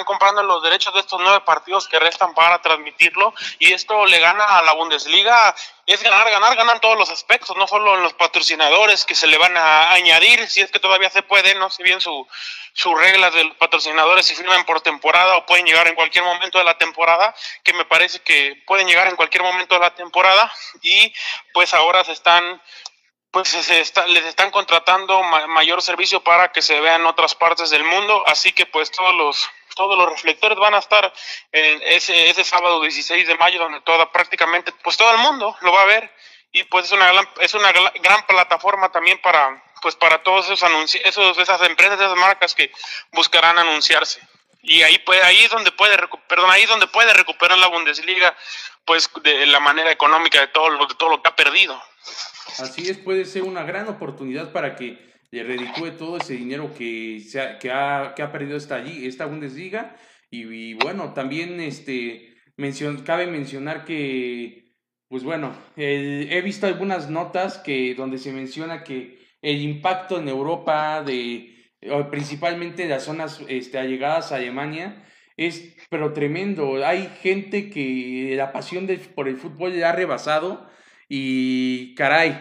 comprando 0.07 0.43
los 0.43 0.63
derechos 0.63 0.95
de 0.95 1.01
estos 1.01 1.21
nueve 1.21 1.43
partidos 1.43 1.87
que 1.89 1.99
restan 1.99 2.33
para 2.33 2.63
transmitirlo 2.63 3.35
y 3.59 3.75
esto 3.75 4.07
le 4.07 4.19
gana 4.19 4.57
a 4.57 4.63
la 4.63 4.73
Bundesliga 4.73 5.55
es 5.93 6.03
ganar, 6.03 6.31
ganar, 6.31 6.57
ganan 6.57 6.81
todos 6.81 6.97
los 6.97 7.11
aspectos, 7.11 7.57
no 7.57 7.67
solo 7.67 7.97
en 7.97 8.03
los 8.03 8.13
patrocinadores 8.15 9.05
que 9.05 9.15
se 9.15 9.27
le 9.27 9.39
van 9.39 9.57
a 9.57 9.93
añadir, 9.93 10.49
si 10.49 10.61
es 10.61 10.71
que 10.71 10.79
todavía 10.79 11.11
se 11.11 11.23
puede, 11.23 11.55
no 11.55 11.71
sé 11.71 11.83
bien 11.83 12.01
su, 12.01 12.27
sus 12.73 12.99
reglas 12.99 13.35
de 13.35 13.45
los 13.45 13.57
patrocinadores 13.57 14.27
si 14.27 14.35
firman 14.35 14.65
por 14.65 14.81
temporada 14.81 15.37
o 15.37 15.47
pueden 15.47 15.67
llegar 15.67 15.89
en 15.89 15.95
cualquier 15.95 16.25
momento 16.25 16.59
de 16.59 16.65
la 16.65 16.79
temporada, 16.79 17.35
que 17.65 17.73
me 17.73 17.85
parece 17.85 18.21
que 18.21 18.63
pueden 18.67 18.87
llegar 18.87 19.09
en 19.09 19.17
cualquier 19.17 19.43
momento 19.43 19.75
de 19.75 19.81
la 19.81 19.95
temporada 19.95 20.53
y 20.83 21.13
pues 21.53 21.75
ahora 21.75 22.05
se 22.05 22.13
están 22.13 22.61
pues 23.31 23.49
se 23.49 23.81
está, 23.81 24.07
les 24.07 24.25
están 24.25 24.51
contratando 24.51 25.23
mayor 25.23 25.83
servicio 25.83 26.23
para 26.23 26.51
que 26.53 26.63
se 26.63 26.81
vean 26.81 27.07
otras 27.07 27.35
partes 27.35 27.71
del 27.71 27.85
mundo, 27.85 28.25
así 28.27 28.53
que 28.53 28.67
pues 28.67 28.91
todos 28.91 29.15
los 29.15 29.51
todos 29.75 29.97
los 29.97 30.11
reflectores 30.11 30.59
van 30.59 30.75
a 30.75 30.79
estar 30.79 31.13
en 31.53 31.81
ese, 31.83 32.29
ese 32.29 32.45
sábado 32.45 32.83
16 32.83 33.27
de 33.27 33.37
mayo, 33.37 33.61
donde 33.61 33.81
toda, 33.81 34.11
prácticamente, 34.13 34.73
pues 34.83 34.97
todo 34.97 35.11
el 35.13 35.19
mundo 35.19 35.57
lo 35.61 35.73
va 35.73 35.83
a 35.83 35.87
ver. 35.87 36.13
Y 36.53 36.65
pues 36.65 36.87
es 36.87 36.93
una, 36.93 37.13
es 37.41 37.55
una 37.55 37.73
gran 37.73 38.27
plataforma 38.27 38.91
también 38.91 39.21
para, 39.23 39.63
pues 39.81 39.95
para 39.95 40.23
todos 40.23 40.51
esos 40.51 40.95
esos, 41.05 41.39
esas 41.39 41.63
empresas, 41.63 42.01
esas 42.01 42.17
marcas 42.17 42.55
que 42.55 42.73
buscarán 43.13 43.59
anunciarse. 43.59 44.21
Y 44.63 44.83
ahí 44.83 44.99
puede, 44.99 45.23
ahí 45.23 45.45
es 45.45 45.51
donde 45.51 45.73
puede, 45.73 45.97
perdón, 46.29 46.51
ahí 46.51 46.65
es 46.65 46.69
donde 46.69 46.89
puede 46.89 47.15
recuperar 47.15 47.57
la 47.57 47.69
Bundesliga, 47.69 48.37
pues 48.85 49.09
de 49.23 49.47
la 49.47 49.61
manera 49.61 49.91
económica 49.91 50.41
de 50.41 50.49
todo 50.49 50.69
lo, 50.69 50.87
de 50.87 50.95
todo 50.97 51.09
lo 51.09 51.23
que 51.23 51.29
ha 51.29 51.37
perdido. 51.37 51.81
Así 52.59 52.89
es, 52.89 52.99
puede 52.99 53.25
ser 53.25 53.43
una 53.45 53.65
gran 53.65 53.89
oportunidad 53.89 54.53
para 54.53 54.77
que 54.77 54.99
le 55.31 55.45
reditúe 55.45 55.93
todo 55.97 56.17
ese 56.17 56.35
dinero 56.35 56.75
que, 56.75 57.21
se 57.21 57.41
ha, 57.41 57.59
que, 57.59 57.71
ha, 57.71 58.33
perdido 58.33 58.57
esta, 58.57 58.83
esta 58.85 59.27
Bundesliga. 59.27 59.97
Y, 60.31 60.75
bueno, 60.75 61.13
también 61.13 61.61
este, 61.61 62.35
mencion, 62.57 63.03
cabe 63.03 63.27
mencionar 63.27 63.85
que, 63.85 64.75
pues 65.09 65.25
bueno, 65.25 65.55
he 65.77 66.41
visto 66.43 66.67
algunas 66.67 67.11
notas 67.11 67.59
que, 67.59 67.95
donde 67.95 68.19
se 68.19 68.33
menciona 68.33 68.85
que 68.85 69.19
el 69.43 69.61
impacto 69.61 70.19
en 70.19 70.29
Europa 70.29 71.03
de 71.03 71.57
principalmente 72.11 72.87
las 72.87 73.05
zonas 73.05 73.41
este, 73.49 73.79
allegadas 73.79 74.33
a 74.33 74.37
Alemania 74.37 75.05
es 75.37 75.75
pero 75.89 76.13
tremendo. 76.13 76.85
Hay 76.85 77.11
gente 77.23 77.71
que 77.71 78.35
la 78.37 78.53
pasión 78.53 78.87
por 79.15 79.29
el 79.29 79.39
fútbol 79.39 79.73
le 79.73 79.85
ha 79.85 79.93
rebasado 79.93 80.69
y 81.11 81.95
caray, 81.97 82.39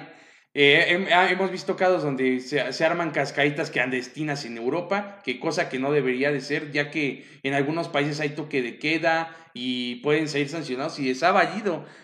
eh, 0.53 1.07
ah, 1.11 1.27
hemos 1.31 1.51
visto 1.51 1.75
casos 1.75 2.03
donde 2.03 2.39
se, 2.39 2.85
arman 2.85 3.09
cascaditas 3.11 3.71
clandestinas 3.71 4.45
en 4.45 4.57
Europa, 4.57 5.21
que 5.23 5.39
cosa 5.39 5.69
que 5.69 5.79
no 5.79 5.91
debería 5.91 6.31
de 6.31 6.39
ser, 6.39 6.71
ya 6.71 6.91
que 6.91 7.25
en 7.43 7.55
algunos 7.55 7.87
países 7.87 8.19
hay 8.19 8.29
toque 8.29 8.61
de 8.61 8.77
queda 8.77 9.35
y 9.55 9.95
pueden 9.97 10.27
ser 10.27 10.47
sancionados 10.49 10.99
y 10.99 11.03
les 11.05 11.23
ha. 11.23 11.33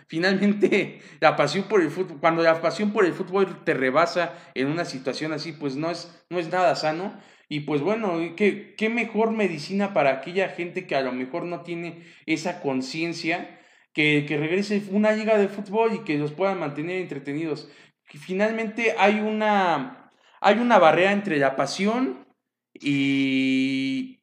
Finalmente, 0.07 1.01
la 1.19 1.35
pasión 1.35 1.65
por 1.65 1.81
el 1.81 1.91
fútbol, 1.91 2.19
cuando 2.19 2.41
la 2.41 2.61
pasión 2.61 2.93
por 2.93 3.05
el 3.05 3.13
fútbol 3.13 3.63
te 3.63 3.75
rebasa 3.75 4.33
en 4.55 4.67
una 4.67 4.85
situación 4.85 5.33
así, 5.33 5.51
pues 5.51 5.75
no 5.75 5.91
es, 5.91 6.11
no 6.29 6.39
es 6.39 6.49
nada 6.49 6.75
sano. 6.75 7.15
Y 7.47 7.61
pues 7.61 7.81
bueno, 7.81 8.17
¿qué, 8.35 8.73
qué 8.75 8.89
mejor 8.89 9.31
medicina 9.31 9.93
para 9.93 10.11
aquella 10.11 10.49
gente 10.49 10.87
que 10.87 10.95
a 10.95 11.01
lo 11.01 11.11
mejor 11.11 11.45
no 11.45 11.61
tiene 11.61 12.01
esa 12.25 12.59
conciencia, 12.59 13.59
que, 13.95 14.25
que 14.27 14.37
regrese 14.37 14.83
una 14.91 15.13
liga 15.13 15.37
de 15.37 15.47
fútbol 15.47 15.93
y 15.93 15.99
que 15.99 16.17
los 16.17 16.33
puedan 16.33 16.59
mantener 16.59 16.97
entretenidos. 16.97 17.69
Finalmente 18.03 18.93
hay 18.99 19.21
una, 19.21 20.11
hay 20.41 20.59
una 20.59 20.77
barrera 20.77 21.13
entre 21.13 21.37
la 21.37 21.55
pasión 21.55 22.27
y 22.73 24.19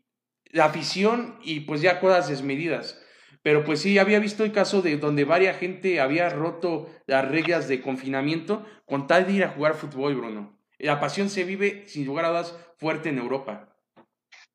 la 0.50 0.66
afición 0.66 1.38
y 1.42 1.61
pues 1.61 1.80
ya 1.80 2.00
cosas 2.00 2.28
desmedidas. 2.28 3.00
Pero 3.42 3.64
pues 3.64 3.80
sí, 3.80 3.98
había 3.98 4.20
visto 4.20 4.44
el 4.44 4.52
caso 4.52 4.82
de 4.82 4.98
donde 4.98 5.24
varias 5.24 5.58
gente 5.58 6.00
había 6.00 6.28
roto 6.28 6.88
las 7.06 7.26
reglas 7.26 7.66
de 7.66 7.80
confinamiento 7.80 8.64
con 8.85 9.06
tal 9.06 9.26
de 9.26 9.32
ir 9.32 9.44
a 9.44 9.48
jugar 9.48 9.74
fútbol, 9.74 10.14
Bruno. 10.14 10.58
La 10.78 11.00
pasión 11.00 11.30
se 11.30 11.44
vive, 11.44 11.85
sin 11.88 12.04
lugar 12.04 12.26
a 12.26 12.28
dudas, 12.28 12.56
fuerte 12.76 13.08
en 13.08 13.18
Europa. 13.18 13.71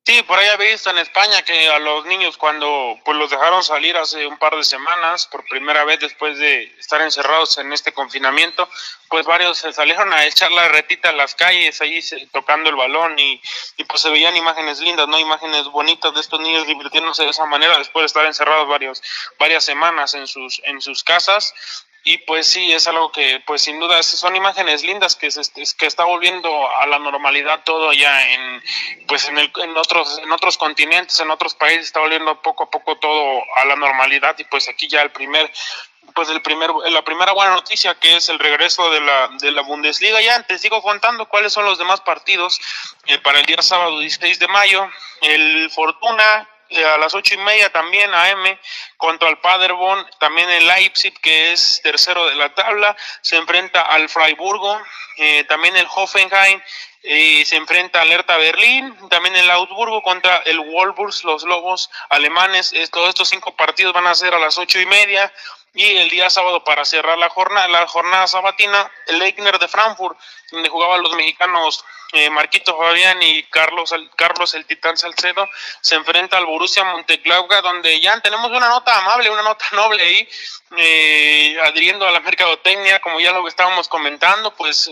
Sí, 0.08 0.22
por 0.22 0.38
ahí 0.38 0.48
había 0.48 0.70
visto 0.70 0.88
en 0.88 0.96
España 0.96 1.42
que 1.42 1.68
a 1.68 1.78
los 1.78 2.06
niños 2.06 2.38
cuando 2.38 2.98
pues 3.04 3.14
los 3.18 3.28
dejaron 3.28 3.62
salir 3.62 3.94
hace 3.94 4.26
un 4.26 4.38
par 4.38 4.56
de 4.56 4.64
semanas, 4.64 5.26
por 5.26 5.44
primera 5.44 5.84
vez 5.84 6.00
después 6.00 6.38
de 6.38 6.62
estar 6.78 7.02
encerrados 7.02 7.58
en 7.58 7.74
este 7.74 7.92
confinamiento, 7.92 8.70
pues 9.10 9.26
varios 9.26 9.58
se 9.58 9.70
salieron 9.70 10.10
a 10.14 10.24
echar 10.24 10.50
la 10.50 10.66
retita 10.68 11.10
a 11.10 11.12
las 11.12 11.34
calles, 11.34 11.82
ahí 11.82 12.00
tocando 12.32 12.70
el 12.70 12.76
balón 12.76 13.18
y, 13.18 13.38
y 13.76 13.84
pues 13.84 14.00
se 14.00 14.08
veían 14.08 14.34
imágenes 14.34 14.80
lindas, 14.80 15.06
¿no? 15.08 15.18
Imágenes 15.18 15.64
bonitas 15.64 16.14
de 16.14 16.22
estos 16.22 16.40
niños 16.40 16.66
divirtiéndose 16.66 17.24
de 17.24 17.30
esa 17.30 17.44
manera 17.44 17.76
después 17.76 18.04
de 18.04 18.06
estar 18.06 18.24
encerrados 18.24 18.66
varios, 18.66 19.02
varias 19.38 19.62
semanas 19.62 20.14
en 20.14 20.26
sus, 20.26 20.62
en 20.64 20.80
sus 20.80 21.04
casas 21.04 21.52
y 22.04 22.18
pues 22.18 22.46
sí, 22.46 22.72
es 22.72 22.86
algo 22.86 23.12
que 23.12 23.42
pues 23.46 23.62
sin 23.62 23.78
duda 23.78 24.02
son 24.02 24.36
imágenes 24.36 24.82
lindas 24.84 25.16
que 25.16 25.30
se, 25.30 25.42
que 25.76 25.86
está 25.86 26.04
volviendo 26.04 26.48
a 26.76 26.86
la 26.86 26.98
normalidad 26.98 27.62
todo 27.64 27.92
ya 27.92 28.32
en 28.32 28.62
pues 29.06 29.28
en, 29.28 29.38
el, 29.38 29.52
en 29.56 29.76
otros 29.76 30.18
en 30.18 30.32
otros 30.32 30.56
continentes, 30.56 31.20
en 31.20 31.30
otros 31.30 31.54
países 31.54 31.86
está 31.86 32.00
volviendo 32.00 32.40
poco 32.40 32.64
a 32.64 32.70
poco 32.70 32.96
todo 32.98 33.42
a 33.56 33.64
la 33.64 33.76
normalidad 33.76 34.36
y 34.38 34.44
pues 34.44 34.68
aquí 34.68 34.88
ya 34.88 35.02
el 35.02 35.10
primer 35.10 35.50
pues 36.14 36.30
el 36.30 36.42
primer, 36.42 36.70
la 36.90 37.02
primera 37.02 37.32
buena 37.32 37.52
noticia 37.52 37.94
que 37.94 38.16
es 38.16 38.28
el 38.28 38.40
regreso 38.40 38.90
de 38.90 39.00
la, 39.00 39.28
de 39.40 39.52
la 39.52 39.62
Bundesliga. 39.62 40.20
Ya 40.20 40.42
te 40.42 40.58
sigo 40.58 40.82
contando 40.82 41.28
cuáles 41.28 41.52
son 41.52 41.64
los 41.64 41.78
demás 41.78 42.00
partidos 42.00 42.60
eh, 43.06 43.18
para 43.18 43.38
el 43.38 43.46
día 43.46 43.62
sábado 43.62 44.00
16 44.00 44.40
de 44.40 44.48
mayo. 44.48 44.88
El 45.20 45.70
Fortuna 45.70 46.48
a 46.70 46.98
las 46.98 47.14
ocho 47.14 47.34
y 47.34 47.38
media 47.38 47.70
también 47.70 48.12
AM 48.12 48.58
contra 48.96 49.28
el 49.28 49.38
Paderborn, 49.38 50.06
también 50.18 50.48
el 50.50 50.66
Leipzig 50.66 51.18
que 51.20 51.52
es 51.52 51.80
tercero 51.82 52.26
de 52.26 52.36
la 52.36 52.54
tabla, 52.54 52.96
se 53.22 53.36
enfrenta 53.36 53.82
al 53.82 54.08
Freiburgo, 54.08 54.80
eh, 55.16 55.44
también 55.44 55.76
el 55.76 55.86
Hoffenheim 55.94 56.60
eh, 57.02 57.44
se 57.46 57.56
enfrenta 57.56 58.02
al 58.02 58.10
Hertha 58.10 58.36
Berlín, 58.36 58.94
también 59.08 59.36
el 59.36 59.50
Augsburgo 59.50 60.02
contra 60.02 60.38
el 60.38 60.58
Wolfsburg, 60.58 61.14
los 61.24 61.44
Lobos 61.44 61.90
alemanes, 62.10 62.72
todos 62.90 63.08
estos 63.08 63.28
cinco 63.28 63.54
partidos 63.56 63.94
van 63.94 64.06
a 64.06 64.14
ser 64.14 64.34
a 64.34 64.38
las 64.38 64.58
ocho 64.58 64.80
y 64.80 64.86
media, 64.86 65.32
y 65.78 65.96
el 65.96 66.10
día 66.10 66.28
sábado 66.28 66.64
para 66.64 66.84
cerrar 66.84 67.16
la 67.18 67.28
jornada, 67.28 67.68
la 67.68 67.86
jornada 67.86 68.26
sabatina, 68.26 68.90
el 69.06 69.22
Eichner 69.22 69.60
de 69.60 69.68
Frankfurt, 69.68 70.18
donde 70.50 70.68
jugaban 70.68 71.00
los 71.02 71.14
mexicanos 71.14 71.84
eh, 72.14 72.28
Marquito 72.30 72.76
Fabián 72.76 73.22
y 73.22 73.44
Carlos, 73.44 73.94
Carlos 74.16 74.54
el 74.54 74.66
Titán 74.66 74.96
Salcedo 74.96 75.48
se 75.80 75.94
enfrenta 75.94 76.36
al 76.36 76.46
Borussia 76.46 76.82
Monteclauga, 76.82 77.60
donde 77.60 78.00
ya 78.00 78.18
tenemos 78.20 78.50
una 78.50 78.68
nota 78.68 78.98
amable, 78.98 79.30
una 79.30 79.42
nota 79.42 79.66
noble 79.70 80.02
ahí, 80.02 80.28
eh, 80.78 81.56
adhiriendo 81.62 82.08
a 82.08 82.10
la 82.10 82.20
mercadotecnia, 82.20 83.00
como 83.00 83.20
ya 83.20 83.30
lo 83.30 83.46
estábamos 83.46 83.86
comentando, 83.88 84.52
pues 84.56 84.90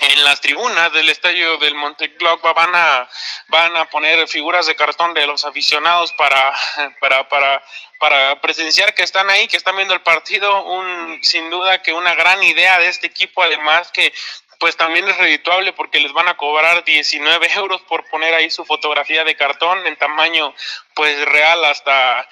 en 0.00 0.24
las 0.24 0.40
tribunas 0.40 0.92
del 0.92 1.08
estadio 1.08 1.56
del 1.58 1.76
Monteclauga 1.76 2.52
van 2.52 2.74
a 2.74 3.08
van 3.46 3.76
a 3.76 3.84
poner 3.90 4.26
figuras 4.26 4.66
de 4.66 4.74
cartón 4.74 5.14
de 5.14 5.26
los 5.26 5.44
aficionados 5.44 6.12
para 6.14 6.52
para 7.00 7.28
para 7.28 7.62
para 8.00 8.40
presenciar 8.40 8.94
que 8.94 9.02
están 9.02 9.28
ahí, 9.28 9.46
que 9.46 9.58
están 9.58 9.76
viendo 9.76 9.92
el 9.92 10.00
partido, 10.00 10.64
un 10.64 11.22
sin 11.22 11.50
duda 11.50 11.82
que 11.82 11.92
una 11.92 12.14
gran 12.14 12.42
idea 12.42 12.78
de 12.78 12.88
este 12.88 13.06
equipo, 13.06 13.42
además 13.42 13.92
que 13.92 14.12
pues 14.58 14.76
también 14.76 15.06
es 15.08 15.16
redituable 15.16 15.72
porque 15.74 16.00
les 16.00 16.12
van 16.12 16.28
a 16.28 16.36
cobrar 16.36 16.82
19 16.84 17.50
euros 17.54 17.80
por 17.82 18.08
poner 18.10 18.34
ahí 18.34 18.50
su 18.50 18.64
fotografía 18.64 19.22
de 19.24 19.36
cartón 19.36 19.86
en 19.86 19.96
tamaño 19.96 20.54
pues 20.94 21.24
real 21.26 21.64
hasta 21.64 22.26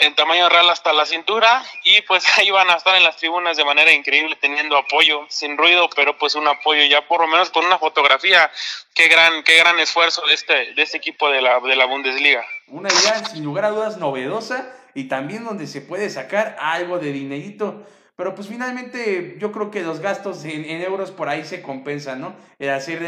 en 0.00 0.14
tamaño 0.14 0.48
real 0.48 0.68
hasta 0.70 0.92
la 0.92 1.04
cintura 1.04 1.62
y 1.84 2.00
pues 2.02 2.24
ahí 2.38 2.50
van 2.50 2.70
a 2.70 2.74
estar 2.74 2.94
en 2.96 3.04
las 3.04 3.16
tribunas 3.16 3.56
de 3.56 3.64
manera 3.64 3.92
increíble 3.92 4.36
teniendo 4.40 4.76
apoyo 4.76 5.26
sin 5.28 5.56
ruido 5.56 5.88
pero 5.94 6.16
pues 6.18 6.34
un 6.34 6.48
apoyo 6.48 6.84
ya 6.84 7.06
por 7.06 7.20
lo 7.20 7.28
menos 7.28 7.50
con 7.50 7.64
una 7.64 7.78
fotografía. 7.78 8.50
Qué 8.94 9.08
gran 9.08 9.42
qué 9.42 9.56
gran 9.56 9.78
esfuerzo 9.78 10.26
de 10.26 10.34
este 10.34 10.74
de 10.74 10.82
este 10.82 10.98
equipo 10.98 11.30
de 11.30 11.42
la 11.42 11.60
de 11.60 11.76
la 11.76 11.86
Bundesliga. 11.86 12.46
Una 12.68 12.88
idea 12.88 13.24
sin 13.26 13.44
lugar 13.44 13.66
a 13.66 13.70
dudas 13.70 13.96
novedosa 13.98 14.74
y 14.94 15.04
también 15.04 15.44
donde 15.44 15.66
se 15.66 15.80
puede 15.80 16.10
sacar 16.10 16.56
algo 16.60 16.98
de 16.98 17.12
dinerito 17.12 17.84
pero 18.18 18.34
pues 18.34 18.48
finalmente 18.48 19.36
yo 19.38 19.52
creo 19.52 19.70
que 19.70 19.80
los 19.84 20.00
gastos 20.00 20.44
en, 20.44 20.64
euros 20.82 21.12
por 21.12 21.28
ahí 21.28 21.44
se 21.44 21.62
compensan, 21.62 22.20
¿no? 22.20 22.34
El 22.58 22.70
hacer 22.70 23.00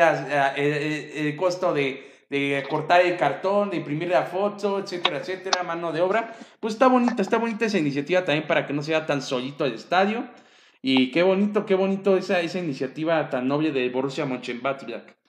el, 0.57 1.35
costo 1.35 1.75
de, 1.75 2.09
de, 2.31 2.65
cortar 2.71 3.01
el 3.01 3.17
cartón, 3.17 3.71
de 3.71 3.79
imprimir 3.79 4.07
la 4.07 4.23
foto, 4.23 4.79
etcétera, 4.79 5.19
etcétera, 5.19 5.65
mano 5.65 5.91
de 5.91 6.01
obra. 6.01 6.33
Pues 6.61 6.75
está 6.75 6.87
bonita, 6.87 7.23
está 7.23 7.39
bonita 7.39 7.65
esa 7.65 7.79
iniciativa 7.79 8.25
también 8.25 8.47
para 8.47 8.69
que 8.69 8.73
no 8.73 8.85
sea 8.85 9.05
tan 9.05 9.21
solito 9.21 9.65
el 9.65 9.75
estadio. 9.75 10.29
Y 10.81 11.11
qué 11.11 11.25
bonito, 11.25 11.67
qué 11.67 11.75
bonito 11.75 12.17
esa, 12.17 12.41
esa 12.41 12.61
iniciativa 12.61 13.29
tan 13.31 13.49
noble 13.49 13.73
de 13.73 13.91
Borussia 13.91 14.27
Mönchengladbach. 14.27 15.20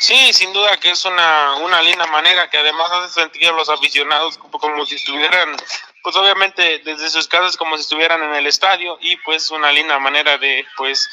Sí, 0.00 0.32
sin 0.32 0.52
duda 0.52 0.76
que 0.76 0.90
es 0.90 1.04
una, 1.04 1.56
una 1.56 1.82
linda 1.82 2.06
manera 2.06 2.48
que 2.48 2.58
además 2.58 2.88
hace 2.92 3.20
sentir 3.20 3.48
a 3.48 3.52
los 3.52 3.68
aficionados 3.68 4.38
como, 4.38 4.86
si 4.86 4.94
estuvieran 4.94 5.56
pues 6.04 6.14
obviamente 6.14 6.78
desde 6.84 7.10
sus 7.10 7.26
casas 7.26 7.56
como 7.56 7.76
si 7.76 7.82
estuvieran 7.82 8.22
en 8.22 8.32
el 8.36 8.46
estadio 8.46 8.96
y 9.00 9.16
pues 9.16 9.50
una 9.50 9.72
linda 9.72 9.98
manera 9.98 10.38
de 10.38 10.64
pues 10.76 11.10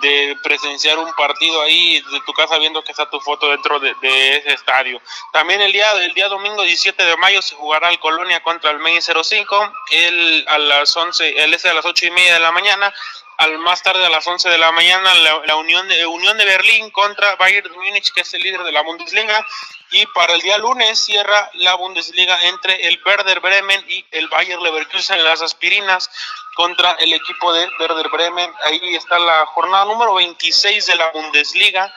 de 0.00 0.36
presenciar 0.42 0.98
un 0.98 1.12
partido 1.12 1.60
ahí 1.60 2.00
de 2.00 2.20
tu 2.24 2.32
casa 2.32 2.58
viendo 2.58 2.82
que 2.82 2.92
está 2.92 3.10
tu 3.10 3.20
foto 3.20 3.50
dentro 3.50 3.78
de, 3.78 3.90
ese 4.00 4.54
estadio. 4.54 5.02
También 5.34 5.60
el 5.60 5.72
día 5.72 5.92
el 5.92 6.14
día 6.14 6.28
domingo 6.28 6.62
17 6.62 7.04
de 7.04 7.16
mayo 7.18 7.42
se 7.42 7.54
jugará 7.56 7.90
el 7.90 7.98
Colonia 7.98 8.42
contra 8.42 8.70
el 8.70 8.78
Main 8.78 9.02
05, 9.02 9.72
el 9.90 10.46
a 10.48 10.56
las 10.56 10.96
11, 10.96 11.44
el 11.44 11.52
S 11.52 11.68
a 11.68 11.74
las 11.74 11.84
ocho 11.84 12.06
y 12.06 12.10
media 12.10 12.32
de 12.32 12.40
la 12.40 12.52
mañana 12.52 12.92
al 13.38 13.58
más 13.58 13.82
tarde 13.82 14.04
a 14.06 14.10
las 14.10 14.26
11 14.26 14.48
de 14.48 14.58
la 14.58 14.72
mañana 14.72 15.12
la, 15.14 15.56
Unión, 15.56 15.88
de, 15.88 16.06
Unión 16.06 16.38
de 16.38 16.44
Berlín 16.44 16.90
contra 16.90 17.36
Bayern 17.36 17.72
Múnich, 17.72 18.12
que 18.12 18.20
es 18.20 18.34
el 18.34 18.42
líder 18.42 18.62
de 18.62 18.72
la 18.72 18.82
Bundesliga. 18.82 19.46
Y 19.90 20.06
para 20.06 20.34
el 20.34 20.40
día 20.40 20.58
lunes 20.58 20.98
cierra 20.98 21.50
la 21.54 21.74
Bundesliga 21.74 22.46
entre 22.46 22.88
el 22.88 23.00
Werder 23.04 23.40
Bremen 23.40 23.84
y 23.88 24.04
el 24.10 24.28
Bayern 24.28 24.62
Leverkusen 24.62 25.18
en 25.18 25.24
las 25.24 25.42
aspirinas 25.42 26.10
contra 26.54 26.92
el 26.92 27.12
equipo 27.12 27.52
de 27.52 27.68
Werder 27.78 28.08
Bremen. 28.08 28.52
Ahí 28.64 28.94
está 28.94 29.18
la 29.18 29.46
jornada 29.46 29.84
número 29.84 30.14
26 30.14 30.86
de 30.86 30.96
la 30.96 31.10
Bundesliga 31.10 31.92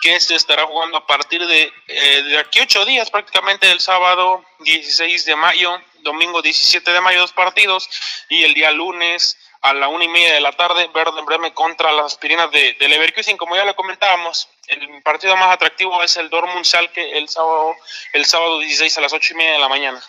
que 0.00 0.20
se 0.20 0.36
estará 0.36 0.64
jugando 0.66 0.98
a 0.98 1.06
partir 1.06 1.44
de, 1.44 1.72
eh, 1.88 2.22
de 2.22 2.38
aquí 2.38 2.60
ocho 2.60 2.84
días, 2.84 3.10
prácticamente 3.10 3.70
el 3.70 3.80
sábado 3.80 4.44
16 4.60 5.24
de 5.24 5.34
mayo, 5.34 5.80
domingo 6.00 6.40
17 6.40 6.92
de 6.92 7.00
mayo 7.00 7.20
dos 7.20 7.32
partidos 7.32 7.88
y 8.28 8.44
el 8.44 8.54
día 8.54 8.70
lunes 8.70 9.36
a 9.60 9.74
la 9.74 9.88
una 9.88 10.04
y 10.04 10.08
media 10.08 10.34
de 10.34 10.40
la 10.40 10.52
tarde, 10.52 10.88
Werder 10.94 11.24
Bremen 11.24 11.52
contra 11.52 11.92
las 11.92 12.06
aspirinas 12.06 12.50
de, 12.50 12.76
Leverkusen. 12.80 13.36
Como 13.36 13.56
ya 13.56 13.64
le 13.64 13.74
comentábamos, 13.74 14.48
el 14.68 15.02
partido 15.02 15.36
más 15.36 15.54
atractivo 15.54 16.02
es 16.02 16.16
el 16.16 16.30
Dortmund 16.30 16.64
Schalke 16.64 17.18
el 17.18 17.28
sábado, 17.28 17.74
el 18.12 18.24
sábado 18.24 18.58
16 18.60 18.98
a 18.98 19.00
las 19.00 19.12
ocho 19.12 19.34
y 19.34 19.36
media 19.36 19.52
de 19.52 19.58
la 19.58 19.68
mañana. 19.68 20.00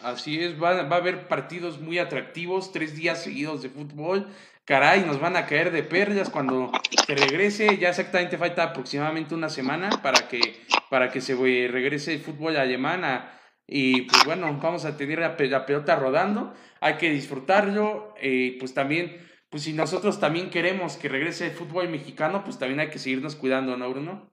Así 0.00 0.42
es, 0.42 0.62
va, 0.62 0.82
va 0.82 0.96
a 0.96 0.98
haber 0.98 1.26
partidos 1.26 1.78
muy 1.78 1.98
atractivos, 1.98 2.72
tres 2.72 2.94
días 2.94 3.22
seguidos 3.22 3.62
de 3.62 3.70
fútbol. 3.70 4.28
Caray, 4.66 5.02
nos 5.02 5.20
van 5.20 5.36
a 5.36 5.46
caer 5.46 5.70
de 5.70 5.82
perlas 5.82 6.28
cuando 6.28 6.72
se 7.06 7.14
regrese. 7.14 7.78
Ya 7.78 7.88
exactamente 7.88 8.36
falta 8.36 8.64
aproximadamente 8.64 9.34
una 9.34 9.48
semana 9.48 9.90
para 10.02 10.28
que, 10.28 10.66
para 10.90 11.10
que 11.10 11.20
se 11.20 11.34
regrese 11.34 12.14
el 12.14 12.20
fútbol 12.20 12.56
alemán 12.56 13.04
a, 13.04 13.36
y 13.66 14.02
pues 14.02 14.24
bueno, 14.24 14.56
vamos 14.62 14.84
a 14.84 14.96
tener 14.96 15.18
la, 15.18 15.36
pelota 15.36 15.96
rodando, 15.96 16.54
hay 16.80 16.96
que 16.96 17.10
disfrutarlo, 17.10 18.14
eh, 18.20 18.56
pues 18.58 18.74
también 18.74 19.26
pues 19.50 19.64
si 19.64 19.72
nosotros 19.72 20.18
también 20.18 20.50
queremos 20.50 20.96
que 20.96 21.08
regrese 21.08 21.46
el 21.46 21.56
fútbol 21.56 21.88
mexicano, 21.88 22.42
pues 22.44 22.58
también 22.58 22.80
hay 22.80 22.90
que 22.90 22.98
seguirnos 22.98 23.36
cuidando, 23.36 23.76
¿no, 23.76 23.88
Bruno? 23.88 24.30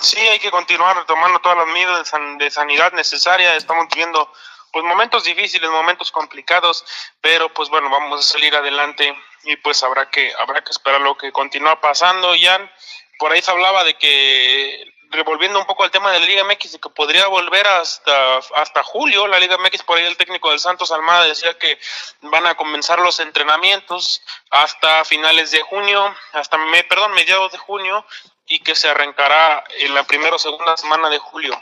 Sí, 0.00 0.18
hay 0.18 0.38
que 0.38 0.50
continuar 0.50 1.04
tomando 1.06 1.40
todas 1.40 1.58
las 1.58 1.66
medidas 1.66 2.10
de 2.38 2.50
sanidad 2.50 2.92
necesarias. 2.92 3.56
Estamos 3.56 3.88
viviendo 3.88 4.32
pues 4.72 4.84
momentos 4.84 5.24
difíciles, 5.24 5.70
momentos 5.70 6.10
complicados, 6.10 6.84
pero 7.20 7.52
pues 7.52 7.68
bueno, 7.68 7.90
vamos 7.90 8.20
a 8.20 8.32
salir 8.32 8.54
adelante 8.54 9.14
y 9.44 9.56
pues 9.56 9.82
habrá 9.82 10.08
que 10.08 10.32
habrá 10.38 10.64
que 10.64 10.70
esperar 10.70 11.00
lo 11.00 11.16
que 11.16 11.30
continúa 11.30 11.80
pasando, 11.80 12.32
Jan. 12.40 12.70
Por 13.18 13.32
ahí 13.32 13.42
se 13.42 13.50
hablaba 13.50 13.84
de 13.84 13.94
que 13.94 14.91
revolviendo 15.12 15.58
un 15.58 15.66
poco 15.66 15.84
el 15.84 15.90
tema 15.90 16.10
de 16.10 16.20
la 16.20 16.26
Liga 16.26 16.44
MX, 16.44 16.72
de 16.72 16.78
que 16.80 16.88
podría 16.90 17.26
volver 17.28 17.66
hasta, 17.66 18.38
hasta 18.56 18.82
julio 18.82 19.26
la 19.26 19.38
Liga 19.38 19.58
MX, 19.58 19.82
por 19.82 19.98
ahí 19.98 20.04
el 20.04 20.16
técnico 20.16 20.50
del 20.50 20.58
Santos 20.58 20.90
Almada 20.90 21.24
decía 21.24 21.56
que 21.58 21.78
van 22.22 22.46
a 22.46 22.54
comenzar 22.54 22.98
los 22.98 23.20
entrenamientos 23.20 24.22
hasta 24.50 25.04
finales 25.04 25.50
de 25.50 25.60
junio, 25.62 26.14
hasta, 26.32 26.58
me, 26.58 26.82
perdón, 26.84 27.12
mediados 27.12 27.52
de 27.52 27.58
junio, 27.58 28.04
y 28.46 28.60
que 28.60 28.74
se 28.74 28.88
arrancará 28.88 29.64
en 29.78 29.94
la 29.94 30.04
primera 30.04 30.36
o 30.36 30.38
segunda 30.38 30.76
semana 30.76 31.08
de 31.08 31.18
julio. 31.18 31.58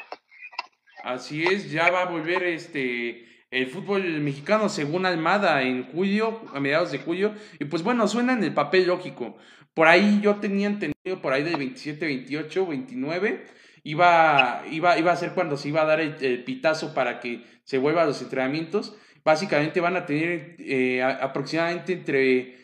Así 1.04 1.44
es, 1.44 1.70
ya 1.70 1.90
va 1.90 2.02
a 2.02 2.06
volver 2.06 2.42
este 2.44 3.26
el 3.50 3.68
fútbol 3.68 4.02
mexicano 4.20 4.68
según 4.68 5.06
Almada 5.06 5.62
en 5.62 5.90
julio, 5.92 6.40
a 6.54 6.60
mediados 6.60 6.92
de 6.92 6.98
julio, 6.98 7.34
y 7.58 7.64
pues 7.64 7.82
bueno, 7.82 8.06
suena 8.06 8.32
en 8.32 8.44
el 8.44 8.54
papel 8.54 8.86
lógico. 8.86 9.36
Por 9.74 9.88
ahí 9.88 10.20
yo 10.22 10.36
tenía 10.36 10.66
entendido 10.66 11.20
por 11.22 11.32
ahí 11.32 11.42
del 11.42 11.56
27, 11.56 12.04
28, 12.04 12.66
29, 12.66 13.46
iba, 13.84 14.62
iba, 14.70 14.98
iba 14.98 15.12
a 15.12 15.16
ser 15.16 15.32
cuando 15.32 15.56
se 15.56 15.68
iba 15.68 15.82
a 15.82 15.86
dar 15.86 16.00
el, 16.00 16.44
pitazo 16.44 16.94
para 16.94 17.20
que 17.20 17.44
se 17.64 17.78
vuelva 17.78 18.02
a 18.02 18.06
los 18.06 18.20
entrenamientos. 18.20 18.96
Básicamente 19.24 19.80
van 19.80 19.96
a 19.96 20.06
tener 20.06 20.56
eh, 20.58 21.02
aproximadamente 21.02 21.92
entre, 21.92 22.56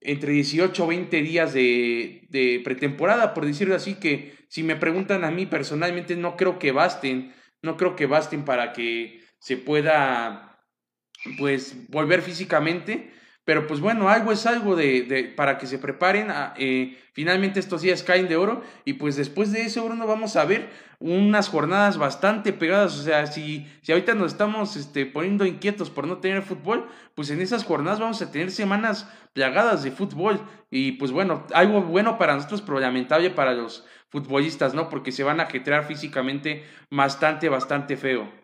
entre 0.00 0.32
18 0.32 0.84
o 0.84 0.86
20 0.86 1.22
días 1.22 1.52
de, 1.52 2.26
de 2.28 2.60
pretemporada, 2.62 3.34
por 3.34 3.46
decirlo 3.46 3.74
así, 3.74 3.94
que 3.94 4.34
si 4.48 4.62
me 4.62 4.76
preguntan 4.76 5.24
a 5.24 5.30
mí 5.30 5.46
personalmente 5.46 6.14
no 6.16 6.36
creo 6.36 6.58
que 6.58 6.72
basten 6.72 7.32
no 7.64 7.76
creo 7.76 7.96
que 7.96 8.06
basten 8.06 8.44
para 8.44 8.72
que 8.72 9.24
se 9.38 9.56
pueda 9.56 10.60
pues 11.38 11.88
volver 11.88 12.20
físicamente 12.20 13.10
pero 13.44 13.66
pues 13.66 13.80
bueno, 13.80 14.08
algo 14.08 14.32
es 14.32 14.46
algo 14.46 14.74
de, 14.74 15.02
de 15.02 15.24
para 15.24 15.58
que 15.58 15.66
se 15.66 15.78
preparen. 15.78 16.30
A, 16.30 16.54
eh, 16.56 16.98
finalmente 17.12 17.60
estos 17.60 17.82
días 17.82 18.02
caen 18.02 18.28
de 18.28 18.36
oro 18.36 18.62
y 18.84 18.94
pues 18.94 19.16
después 19.16 19.52
de 19.52 19.62
eso, 19.62 19.84
Bruno, 19.84 20.06
vamos 20.06 20.36
a 20.36 20.44
ver 20.44 20.70
unas 20.98 21.48
jornadas 21.48 21.98
bastante 21.98 22.52
pegadas. 22.54 22.98
O 22.98 23.02
sea, 23.02 23.26
si, 23.26 23.66
si 23.82 23.92
ahorita 23.92 24.14
nos 24.14 24.32
estamos 24.32 24.76
este, 24.76 25.04
poniendo 25.04 25.44
inquietos 25.44 25.90
por 25.90 26.06
no 26.06 26.18
tener 26.18 26.42
fútbol, 26.42 26.88
pues 27.14 27.30
en 27.30 27.42
esas 27.42 27.64
jornadas 27.64 28.00
vamos 28.00 28.22
a 28.22 28.30
tener 28.30 28.50
semanas 28.50 29.08
plagadas 29.34 29.82
de 29.82 29.90
fútbol. 29.90 30.40
Y 30.70 30.92
pues 30.92 31.12
bueno, 31.12 31.46
algo 31.52 31.82
bueno 31.82 32.16
para 32.16 32.34
nosotros, 32.34 32.62
pero 32.62 32.80
lamentable 32.80 33.30
para 33.30 33.52
los 33.52 33.84
futbolistas, 34.08 34.72
¿no? 34.74 34.88
Porque 34.88 35.12
se 35.12 35.24
van 35.24 35.40
a 35.40 35.44
ajetrear 35.44 35.84
físicamente 35.84 36.64
bastante, 36.90 37.48
bastante 37.48 37.96
feo. 37.96 38.43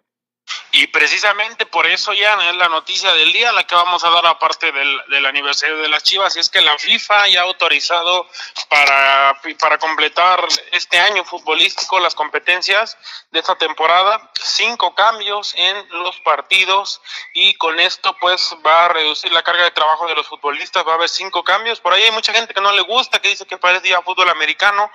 Y 0.72 0.86
precisamente 0.86 1.66
por 1.66 1.86
eso 1.86 2.12
ya 2.12 2.34
es 2.48 2.56
la 2.56 2.68
noticia 2.68 3.12
del 3.12 3.32
día, 3.32 3.50
la 3.50 3.64
que 3.64 3.74
vamos 3.74 4.04
a 4.04 4.10
dar 4.10 4.24
aparte 4.26 4.70
del, 4.70 5.02
del 5.08 5.26
aniversario 5.26 5.78
de 5.78 5.88
las 5.88 6.04
Chivas, 6.04 6.36
y 6.36 6.40
es 6.40 6.48
que 6.48 6.60
la 6.60 6.78
FIFA 6.78 7.28
ya 7.28 7.40
ha 7.40 7.44
autorizado 7.44 8.28
para, 8.68 9.40
para 9.58 9.78
completar 9.78 10.46
este 10.70 10.98
año 10.98 11.24
futbolístico 11.24 11.98
las 11.98 12.14
competencias 12.14 12.96
de 13.32 13.40
esta 13.40 13.56
temporada, 13.56 14.30
cinco 14.40 14.94
cambios 14.94 15.54
en 15.56 15.88
los 15.90 16.16
partidos 16.20 17.00
y 17.34 17.54
con 17.54 17.80
esto 17.80 18.16
pues 18.20 18.56
va 18.64 18.86
a 18.86 18.88
reducir 18.90 19.32
la 19.32 19.42
carga 19.42 19.64
de 19.64 19.70
trabajo 19.72 20.06
de 20.06 20.14
los 20.14 20.28
futbolistas, 20.28 20.86
va 20.86 20.92
a 20.92 20.94
haber 20.96 21.08
cinco 21.08 21.42
cambios, 21.42 21.80
por 21.80 21.92
ahí 21.92 22.02
hay 22.02 22.12
mucha 22.12 22.32
gente 22.32 22.54
que 22.54 22.60
no 22.60 22.72
le 22.72 22.82
gusta, 22.82 23.20
que 23.20 23.28
dice 23.28 23.46
que 23.46 23.58
parece 23.58 23.88
ya 23.88 24.02
fútbol 24.02 24.28
americano, 24.28 24.90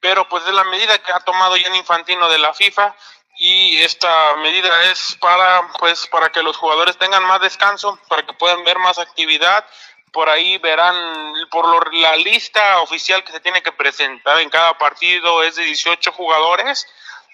pero 0.00 0.28
pues 0.28 0.44
es 0.46 0.54
la 0.54 0.64
medida 0.64 0.98
que 0.98 1.12
ha 1.12 1.20
tomado 1.20 1.56
ya 1.56 1.74
Infantino 1.76 2.28
de 2.28 2.38
la 2.38 2.52
FIFA 2.52 2.94
y 3.42 3.80
esta 3.80 4.36
medida 4.36 4.90
es 4.90 5.16
para 5.18 5.66
pues 5.78 6.06
para 6.08 6.30
que 6.30 6.42
los 6.42 6.58
jugadores 6.58 6.98
tengan 6.98 7.24
más 7.24 7.40
descanso, 7.40 7.98
para 8.06 8.26
que 8.26 8.34
puedan 8.34 8.62
ver 8.64 8.78
más 8.78 8.98
actividad. 8.98 9.64
Por 10.12 10.28
ahí 10.28 10.58
verán 10.58 10.94
por 11.50 11.94
la 11.94 12.16
lista 12.16 12.82
oficial 12.82 13.24
que 13.24 13.32
se 13.32 13.40
tiene 13.40 13.62
que 13.62 13.72
presentar 13.72 14.38
en 14.40 14.50
cada 14.50 14.76
partido 14.76 15.42
es 15.42 15.56
de 15.56 15.64
18 15.64 16.12
jugadores. 16.12 16.86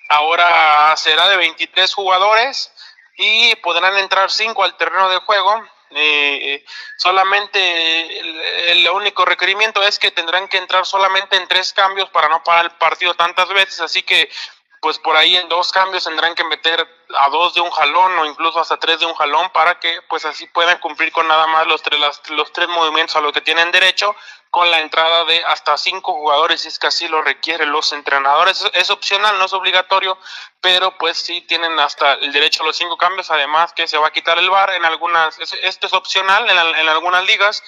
Ahora 0.08 0.94
será 0.96 1.28
de 1.28 1.38
23 1.38 1.92
jugadores 1.92 2.72
y 3.16 3.56
podrán 3.56 3.96
entrar 3.96 4.30
5 4.30 4.62
al 4.62 4.76
terreno 4.76 5.08
de 5.08 5.18
juego 5.18 5.60
eh, 5.90 6.64
solamente 6.96 8.18
el, 8.18 8.40
el, 8.40 8.90
único 8.90 9.24
requerimiento 9.24 9.82
es 9.84 10.00
que 10.00 10.10
tendrán 10.10 10.48
que 10.48 10.58
entrar 10.58 10.84
solamente 10.84 11.36
en 11.36 11.46
tres 11.46 11.72
cambios 11.72 12.10
para 12.10 12.28
no 12.28 12.42
parar 12.42 12.64
el 12.66 12.70
partido 12.72 13.14
tantas 13.14 13.48
veces, 13.50 13.80
así 13.80 14.02
que 14.02 14.28
pues 14.80 14.98
por 14.98 15.16
ahí 15.16 15.36
en 15.36 15.48
dos 15.48 15.72
cambios 15.72 16.04
tendrán 16.04 16.34
que 16.34 16.44
meter 16.44 16.86
a 17.18 17.28
dos 17.30 17.54
de 17.54 17.60
un 17.60 17.70
jalón 17.70 18.18
o 18.18 18.26
incluso 18.26 18.60
hasta 18.60 18.76
tres 18.78 19.00
de 19.00 19.06
un 19.06 19.14
jalón 19.14 19.50
para 19.50 19.78
que 19.78 20.00
pues 20.08 20.24
así 20.24 20.46
puedan 20.48 20.78
cumplir 20.78 21.12
con 21.12 21.26
nada 21.26 21.46
más 21.46 21.66
los 21.66 21.82
tres, 21.82 22.00
los 22.30 22.52
tres 22.52 22.68
movimientos 22.68 23.16
a 23.16 23.20
los 23.20 23.32
que 23.32 23.40
tienen 23.40 23.70
derecho 23.72 24.14
con 24.50 24.70
la 24.70 24.80
entrada 24.80 25.24
de 25.24 25.44
hasta 25.44 25.76
cinco 25.76 26.14
jugadores 26.14 26.62
si 26.62 26.68
es 26.68 26.78
que 26.78 26.86
así 26.86 27.08
lo 27.08 27.22
requieren 27.22 27.70
los 27.70 27.92
entrenadores. 27.92 28.64
Es, 28.72 28.90
opcional, 28.90 29.38
no 29.38 29.44
es 29.44 29.52
obligatorio, 29.52 30.18
pero 30.60 30.96
pues 30.98 31.18
sí 31.18 31.42
tienen 31.42 31.78
hasta 31.78 32.14
el 32.14 32.32
derecho 32.32 32.62
a 32.62 32.66
los 32.66 32.76
cinco 32.76 32.96
cambios, 32.96 33.30
además 33.30 33.72
que 33.72 33.86
se 33.86 33.98
va 33.98 34.08
a 34.08 34.12
quitar 34.12 34.38
el 34.38 34.50
bar 34.50 34.70
en 34.70 34.84
algunas, 34.84 35.38
esto 35.38 35.86
es 35.86 35.92
opcional 35.92 36.48
en 36.48 36.88
algunas 36.88 37.24
ligas, 37.24 37.62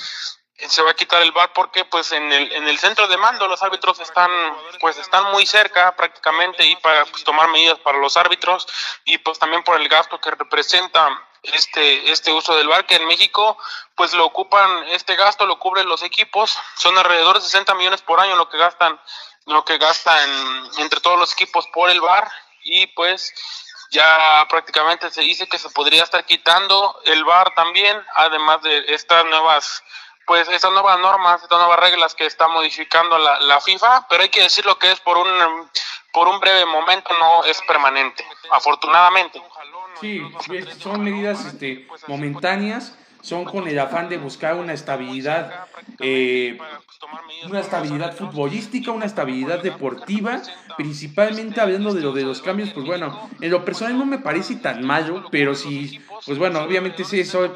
se 0.66 0.82
va 0.82 0.90
a 0.90 0.94
quitar 0.94 1.22
el 1.22 1.30
bar 1.30 1.52
porque 1.52 1.84
pues 1.84 2.10
en 2.10 2.32
el, 2.32 2.52
en 2.52 2.66
el 2.66 2.78
centro 2.78 3.06
de 3.06 3.16
mando 3.16 3.46
los 3.46 3.62
árbitros 3.62 4.00
están 4.00 4.30
pues 4.80 4.98
están 4.98 5.30
muy 5.30 5.46
cerca 5.46 5.94
prácticamente 5.94 6.66
y 6.66 6.74
para 6.76 7.04
pues, 7.06 7.22
tomar 7.22 7.48
medidas 7.48 7.78
para 7.78 7.98
los 7.98 8.16
árbitros 8.16 8.66
y 9.04 9.18
pues 9.18 9.38
también 9.38 9.62
por 9.62 9.80
el 9.80 9.88
gasto 9.88 10.20
que 10.20 10.32
representa 10.32 11.08
este 11.44 12.10
este 12.10 12.32
uso 12.32 12.56
del 12.56 12.66
bar 12.66 12.86
que 12.86 12.96
en 12.96 13.06
México 13.06 13.56
pues 13.94 14.12
lo 14.14 14.26
ocupan 14.26 14.88
este 14.88 15.14
gasto 15.14 15.46
lo 15.46 15.60
cubren 15.60 15.88
los 15.88 16.02
equipos 16.02 16.58
son 16.76 16.98
alrededor 16.98 17.36
de 17.36 17.42
60 17.42 17.74
millones 17.74 18.02
por 18.02 18.18
año 18.18 18.34
lo 18.34 18.48
que 18.48 18.58
gastan 18.58 19.00
lo 19.46 19.64
que 19.64 19.78
gastan 19.78 20.28
entre 20.78 21.00
todos 21.00 21.18
los 21.18 21.32
equipos 21.32 21.68
por 21.68 21.88
el 21.88 22.00
bar 22.00 22.28
y 22.64 22.88
pues 22.88 23.32
ya 23.92 24.44
prácticamente 24.50 25.10
se 25.10 25.20
dice 25.20 25.48
que 25.48 25.58
se 25.58 25.70
podría 25.70 26.02
estar 26.02 26.26
quitando 26.26 27.00
el 27.04 27.24
bar 27.24 27.54
también 27.54 28.04
además 28.16 28.60
de 28.62 28.84
estas 28.88 29.24
nuevas 29.26 29.84
pues 30.28 30.46
estas 30.50 30.70
nuevas 30.70 31.00
normas, 31.00 31.42
estas 31.42 31.58
nuevas 31.58 31.80
reglas 31.80 32.14
que 32.14 32.26
está 32.26 32.46
modificando 32.48 33.18
la, 33.18 33.40
la 33.40 33.60
FIFA, 33.60 34.06
pero 34.08 34.22
hay 34.22 34.28
que 34.28 34.42
decir 34.42 34.64
lo 34.66 34.78
que 34.78 34.92
es 34.92 35.00
por 35.00 35.16
un, 35.16 35.26
por 36.12 36.28
un 36.28 36.38
breve 36.38 36.66
momento, 36.66 37.10
no 37.18 37.44
es 37.44 37.60
permanente, 37.62 38.24
afortunadamente. 38.50 39.42
Sí, 40.00 40.22
son 40.78 41.02
medidas 41.02 41.44
este, 41.46 41.88
momentáneas 42.06 42.94
son 43.20 43.44
con 43.44 43.68
el 43.68 43.78
afán 43.78 44.08
de 44.08 44.16
buscar 44.16 44.54
una 44.54 44.72
estabilidad, 44.72 45.66
eh, 46.00 46.58
una 47.48 47.60
estabilidad 47.60 48.14
futbolística, 48.14 48.90
una 48.90 49.06
estabilidad 49.06 49.62
deportiva, 49.62 50.40
principalmente 50.76 51.60
hablando 51.60 51.94
de 51.94 52.00
lo 52.00 52.12
de 52.12 52.22
los 52.22 52.42
cambios, 52.42 52.70
pues 52.70 52.86
bueno, 52.86 53.28
en 53.40 53.50
lo 53.50 53.64
personal 53.64 53.98
no 53.98 54.06
me 54.06 54.18
parece 54.18 54.56
tan 54.56 54.84
malo, 54.84 55.26
pero 55.30 55.54
sí, 55.54 56.00
pues 56.24 56.38
bueno, 56.38 56.60
obviamente 56.60 57.04
sí, 57.04 57.24
soy, 57.24 57.50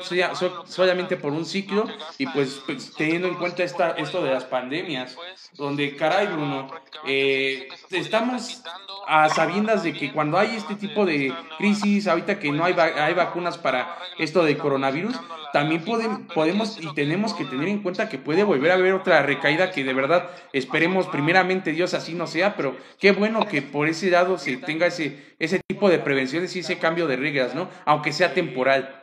solamente 0.66 1.16
por 1.16 1.32
un 1.32 1.44
ciclo 1.44 1.84
y 2.18 2.26
pues, 2.26 2.62
pues, 2.66 2.92
teniendo 2.94 3.28
en 3.28 3.34
cuenta 3.34 3.62
esta, 3.62 3.90
esto 3.92 4.22
de 4.22 4.32
las 4.32 4.44
pandemias, 4.44 5.16
donde 5.54 5.96
caray 5.96 6.26
Bruno, 6.26 6.68
eh, 7.06 7.68
estamos 7.90 8.62
a 9.06 9.28
sabiendas 9.28 9.82
de 9.82 9.92
que 9.92 10.12
cuando 10.12 10.38
hay 10.38 10.56
este 10.56 10.74
tipo 10.76 11.04
de 11.04 11.34
crisis, 11.58 12.06
ahorita 12.06 12.38
que 12.38 12.50
no 12.52 12.64
hay, 12.64 12.74
hay 12.74 13.14
vacunas 13.14 13.58
para 13.58 13.98
esto 14.18 14.44
de 14.44 14.56
coronavirus, 14.56 15.16
también 15.52 15.84
podemos 15.84 16.78
y 16.80 16.92
tenemos 16.94 17.34
que 17.34 17.44
tener 17.44 17.68
en 17.68 17.82
cuenta 17.82 18.08
que 18.08 18.18
puede 18.18 18.44
volver 18.44 18.70
a 18.70 18.74
haber 18.74 18.94
otra 18.94 19.22
recaída 19.22 19.70
que 19.70 19.84
de 19.84 19.92
verdad 19.92 20.30
esperemos 20.52 21.06
primeramente 21.06 21.72
Dios 21.72 21.94
así 21.94 22.14
no 22.14 22.26
sea, 22.26 22.56
pero 22.56 22.76
qué 22.98 23.12
bueno 23.12 23.46
que 23.46 23.62
por 23.62 23.88
ese 23.88 24.10
lado 24.10 24.38
se 24.38 24.56
tenga 24.56 24.86
ese, 24.86 25.34
ese 25.38 25.60
tipo 25.66 25.88
de 25.88 25.98
prevenciones 25.98 26.56
y 26.56 26.60
ese 26.60 26.78
cambio 26.78 27.06
de 27.06 27.16
reglas, 27.16 27.54
¿no? 27.54 27.68
Aunque 27.84 28.12
sea 28.12 28.34
temporal. 28.34 28.98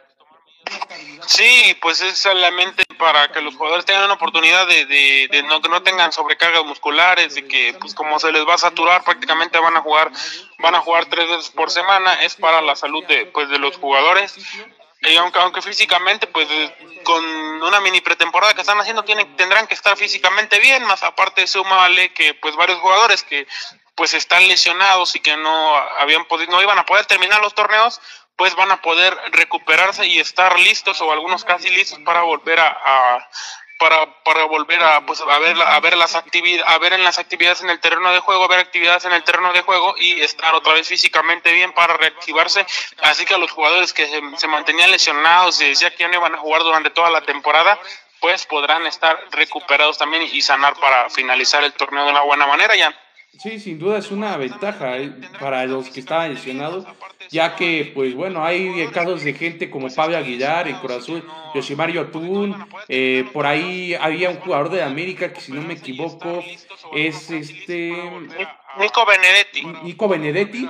Sí, 1.26 1.76
pues 1.82 2.02
es 2.02 2.18
solamente 2.18 2.84
para 2.98 3.32
que 3.32 3.42
los 3.42 3.56
jugadores 3.56 3.86
tengan 3.86 4.06
una 4.06 4.16
oportunidad 4.16 4.68
de, 4.68 4.86
de, 4.86 5.44
no 5.44 5.62
que 5.62 5.70
no 5.70 5.84
tengan 5.84 6.12
sobrecargas 6.12 6.66
musculares, 6.66 7.36
de 7.36 7.48
que 7.48 7.76
pues 7.80 7.94
como 7.94 8.20
se 8.20 8.32
les 8.32 8.48
va 8.48 8.56
a 8.56 8.58
saturar 8.58 9.04
prácticamente 9.04 9.60
van 9.60 9.78
a 9.78 9.82
jugar 9.82 10.12
van 10.58 10.76
a 10.76 10.82
jugar 10.82 11.06
tres 11.06 11.28
veces 11.30 11.50
por 11.52 11.70
semana, 11.70 12.16
es 12.24 12.36
para 12.36 12.62
la 12.62 12.76
salud 12.76 13.06
de 13.06 13.28
pues 13.28 13.50
de 13.50 13.60
los 13.60 13.78
jugadores 13.78 14.38
y 15.02 15.16
aunque, 15.16 15.40
aunque 15.40 15.62
físicamente, 15.62 16.28
pues 16.28 16.48
con 17.04 17.24
una 17.26 17.80
mini 17.80 18.02
pretemporada 18.02 18.54
que 18.54 18.62
están 18.62 18.80
haciendo, 18.80 19.04
tienen, 19.04 19.36
tendrán 19.38 19.68
que 19.68 19.74
estar 19.74 19.96
físicamente 19.96 20.60
bien, 20.60 20.84
más 20.86 21.04
aparte 21.04 21.48
súmale 21.48 22.14
que 22.14 22.34
pues 22.34 22.56
varios 22.56 22.80
jugadores 22.80 23.24
que 23.24 23.48
pues 23.96 24.14
están 24.14 24.48
lesionados 24.48 25.16
y 25.16 25.20
que 25.20 25.36
no 25.38 25.76
habían 25.76 26.26
podido, 26.26 26.52
no 26.52 26.62
iban 26.62 26.80
a 26.80 26.86
poder 26.86 27.06
terminar 27.06 27.42
los 27.42 27.56
torneos, 27.56 28.02
pues 28.36 28.56
van 28.56 28.72
a 28.72 28.82
poder 28.82 29.18
recuperarse 29.32 30.06
y 30.06 30.20
estar 30.20 30.58
listos 30.60 31.02
o 31.02 31.12
algunos 31.12 31.44
casi 31.44 31.70
listos 31.70 32.00
para 32.06 32.22
volver 32.22 32.60
a, 32.60 33.28
para, 33.80 34.24
para 34.24 34.44
volver 34.44 34.84
a, 34.84 35.06
pues, 35.06 35.22
a, 35.22 35.40
ver, 35.40 35.56
a, 35.60 35.80
ver 35.80 35.96
las 35.96 36.14
actividades, 36.14 36.66
a 36.68 36.78
ver 36.80 36.94
en 36.94 37.04
las 37.04 37.18
actividades 37.18 37.62
en 37.62 37.70
el 37.70 37.80
terreno 37.80 38.12
de 38.12 38.20
juego, 38.20 38.44
a 38.44 38.48
ver 38.50 38.60
actividades 38.60 39.06
en 39.06 39.14
el 39.14 39.24
terreno 39.24 39.54
de 39.54 39.62
juego 39.62 39.96
y 39.98 40.20
estar 40.20 40.54
otra 40.54 40.74
vez 40.74 40.88
físicamente 40.88 41.54
bien 41.54 41.72
para 41.72 41.96
reactivarse. 41.96 42.66
Así 43.02 43.26
que 43.26 43.36
a 43.36 43.38
los 43.38 43.52
jugadores 43.52 43.94
que 43.94 44.06
se, 44.38 44.48
mantenían 44.48 44.92
lesionados 44.92 45.62
y 45.62 45.70
decía 45.70 45.92
que 45.92 46.00
ya 46.00 46.10
no 46.10 46.16
iban 46.16 46.36
a 46.36 46.40
jugar 46.40 46.62
durante 46.64 46.90
toda 46.90 47.10
la 47.10 47.22
temporada, 47.22 47.80
pues 48.20 48.46
podrán 48.46 48.86
estar 48.86 49.18
recuperados 49.32 49.98
también 49.98 50.24
y 50.24 50.42
sanar 50.42 50.74
para 50.76 51.10
finalizar 51.10 51.64
el 51.64 51.72
torneo 51.72 52.04
de 52.04 52.12
una 52.12 52.22
buena 52.22 52.46
manera 52.48 52.76
ya. 52.76 52.94
Sí, 53.38 53.60
sin 53.60 53.80
duda 53.80 54.00
es 54.00 54.12
una 54.12 54.36
ventaja 54.38 54.98
eh, 54.98 55.14
para 55.40 55.66
los 55.66 55.90
que 55.90 56.02
estaban 56.02 56.34
lesionados, 56.34 56.86
ya 57.30 57.56
que, 57.56 57.92
pues 57.94 58.14
bueno, 58.14 58.44
hay 58.44 58.88
casos 58.88 59.24
de 59.24 59.34
gente 59.34 59.70
como 59.70 59.88
Pablo 59.94 60.18
Aguilar, 60.18 60.68
el 60.68 60.80
Corazón, 60.80 61.24
Yoshimario 61.54 62.02
Atún, 62.02 62.56
eh, 62.88 63.26
por 63.32 63.46
ahí 63.46 63.94
había 63.94 64.30
un 64.30 64.38
jugador 64.38 64.70
de 64.70 64.82
América 64.82 65.32
que 65.32 65.40
si 65.42 65.54
no 65.54 65.62
me 65.62 65.76
equivoco 65.76 66.44
es 66.94 67.30
este... 67.32 67.94
Nico 68.78 69.06
Benedetti. 69.06 69.64
Nico 69.84 70.08
Benedetti. 70.08 70.70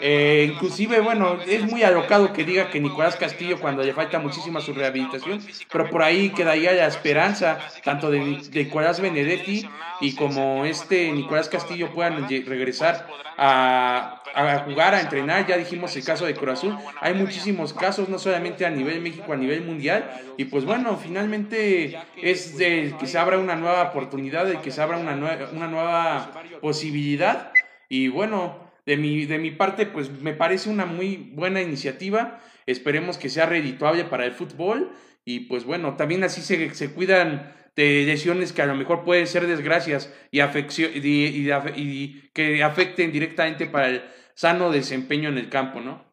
Eh, 0.00 0.48
inclusive, 0.52 1.00
bueno, 1.00 1.38
es 1.46 1.64
muy 1.64 1.82
alocado 1.82 2.32
que 2.32 2.44
diga 2.44 2.70
que 2.70 2.80
Nicolás 2.80 3.16
Castillo 3.16 3.58
cuando 3.60 3.82
le 3.82 3.92
falta 3.92 4.18
muchísima 4.18 4.60
su 4.60 4.72
rehabilitación, 4.72 5.44
pero 5.70 5.90
por 5.90 6.02
ahí 6.02 6.30
quedaría 6.30 6.72
la 6.72 6.86
esperanza 6.86 7.58
tanto 7.84 8.10
de, 8.10 8.20
Nicolás 8.52 9.00
Benedetti 9.00 9.68
y 10.00 10.14
como 10.14 10.64
este 10.64 11.10
Nicolás 11.12 11.48
Castillo 11.48 11.92
puedan 11.92 12.28
regresar 12.28 13.08
a, 13.36 14.21
a, 14.34 14.58
jugar, 14.60 14.94
a 14.94 15.00
entrenar. 15.00 15.46
Ya 15.46 15.56
dijimos 15.56 15.94
el 15.96 16.04
caso 16.04 16.26
de 16.26 16.34
Corazón. 16.34 16.78
Hay 17.00 17.14
muchísimos 17.14 17.72
casos, 17.72 18.08
no 18.08 18.18
solamente 18.18 18.66
a 18.66 18.70
nivel 18.70 19.00
México, 19.00 19.32
a 19.32 19.36
nivel 19.36 19.62
mundial. 19.62 20.10
Y 20.36 20.46
pues 20.46 20.64
bueno, 20.64 20.96
finalmente 20.96 21.98
es 22.20 22.56
de 22.56 22.94
que 22.98 23.06
se 23.06 23.18
abra 23.18 23.38
una 23.38 23.56
nueva 23.56 23.82
oportunidad, 23.82 24.46
de 24.46 24.60
que 24.60 24.70
se 24.70 24.80
abra 24.80 24.98
una, 24.98 25.14
una 25.52 25.68
nueva 25.68 26.42
posibilidad. 26.60 27.52
Y 27.88 28.08
bueno, 28.08 28.72
de 28.86 28.96
mi, 28.96 29.26
de 29.26 29.38
mi 29.38 29.50
parte, 29.50 29.86
pues 29.86 30.10
me 30.10 30.32
parece 30.32 30.70
una 30.70 30.86
muy 30.86 31.30
buena 31.34 31.60
iniciativa. 31.60 32.40
Esperemos 32.66 33.18
que 33.18 33.28
sea 33.28 33.46
redituable 33.46 34.04
para 34.04 34.24
el 34.24 34.32
fútbol. 34.32 34.92
Y 35.24 35.40
pues 35.40 35.64
bueno, 35.64 35.96
también 35.96 36.24
así 36.24 36.40
se, 36.40 36.74
se 36.74 36.92
cuidan 36.92 37.54
de 37.76 38.04
lesiones 38.04 38.52
que 38.52 38.62
a 38.62 38.66
lo 38.66 38.74
mejor 38.74 39.04
pueden 39.04 39.26
ser 39.26 39.46
desgracias 39.46 40.12
y, 40.30 40.40
afección, 40.40 40.90
y, 40.94 41.48
y, 41.76 42.30
que 42.34 42.62
afecten 42.62 43.12
directamente 43.12 43.66
para 43.66 43.88
el 43.88 44.02
sano 44.34 44.70
desempeño 44.70 45.28
en 45.28 45.38
el 45.38 45.48
campo, 45.48 45.80
¿no? 45.80 46.11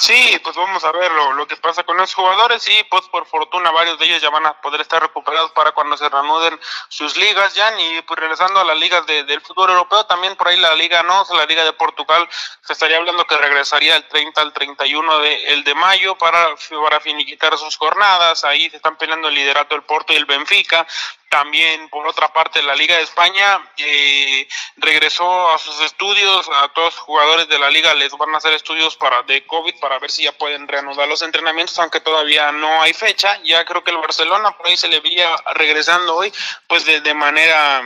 Sí, 0.00 0.40
pues 0.44 0.54
vamos 0.54 0.84
a 0.84 0.92
ver 0.92 1.10
lo, 1.10 1.44
que 1.48 1.56
pasa 1.56 1.82
con 1.82 1.96
los 1.96 2.14
jugadores 2.14 2.68
y 2.68 2.84
pues 2.84 3.08
por 3.08 3.26
fortuna 3.26 3.72
varios 3.72 3.98
de 3.98 4.06
ellos 4.06 4.22
ya 4.22 4.30
van 4.30 4.46
a 4.46 4.60
poder 4.60 4.80
estar 4.80 5.02
recuperados 5.02 5.50
para 5.50 5.72
cuando 5.72 5.96
se 5.96 6.08
reanuden 6.08 6.58
sus 6.88 7.16
ligas 7.16 7.52
ya 7.54 7.68
y 7.80 8.00
pues 8.02 8.20
regresando 8.20 8.60
a 8.60 8.64
las 8.64 8.78
ligas 8.78 9.04
del 9.06 9.40
fútbol 9.40 9.70
europeo 9.70 10.06
también 10.06 10.36
por 10.36 10.46
ahí 10.46 10.56
la 10.56 10.76
liga 10.76 11.02
no, 11.02 11.26
la 11.34 11.46
liga 11.46 11.64
de 11.64 11.72
Portugal 11.72 12.28
se 12.62 12.74
estaría 12.74 12.96
hablando 12.96 13.26
que 13.26 13.36
regresaría 13.38 13.96
el 13.96 14.06
30 14.06 14.40
al 14.40 14.52
31 14.52 15.18
de 15.18 15.44
el 15.48 15.64
de 15.64 15.74
mayo 15.74 16.16
para 16.16 16.48
para 16.80 17.00
finiquitar 17.00 17.58
sus 17.58 17.76
jornadas, 17.76 18.44
ahí 18.44 18.70
se 18.70 18.76
están 18.76 18.96
peleando 18.96 19.28
el 19.28 19.34
liderato 19.34 19.74
del 19.74 19.82
Porto 19.82 20.12
y 20.12 20.16
el 20.16 20.26
Benfica, 20.26 20.86
también, 21.28 21.90
por 21.90 22.06
otra 22.06 22.32
parte, 22.32 22.62
la 22.62 22.74
Liga 22.74 22.96
de 22.96 23.02
España 23.02 23.60
eh, 23.76 24.48
regresó 24.76 25.50
a 25.50 25.58
sus 25.58 25.78
estudios. 25.80 26.48
A 26.48 26.68
todos 26.68 26.94
los 26.94 27.02
jugadores 27.02 27.48
de 27.48 27.58
la 27.58 27.70
liga 27.70 27.92
les 27.94 28.12
van 28.16 28.34
a 28.34 28.38
hacer 28.38 28.54
estudios 28.54 28.96
para 28.96 29.22
de 29.24 29.46
COVID 29.46 29.74
para 29.88 30.00
ver 30.00 30.10
si 30.10 30.24
ya 30.24 30.32
pueden 30.32 30.68
reanudar 30.68 31.08
los 31.08 31.22
entrenamientos, 31.22 31.78
aunque 31.78 32.00
todavía 32.00 32.52
no 32.52 32.82
hay 32.82 32.92
fecha. 32.92 33.40
Ya 33.42 33.64
creo 33.64 33.82
que 33.82 33.90
el 33.90 33.96
Barcelona 33.96 34.54
por 34.54 34.66
ahí 34.66 34.76
se 34.76 34.86
le 34.86 35.00
veía 35.00 35.34
regresando 35.54 36.14
hoy, 36.14 36.30
pues 36.66 36.84
de, 36.84 37.00
de 37.00 37.14
manera, 37.14 37.82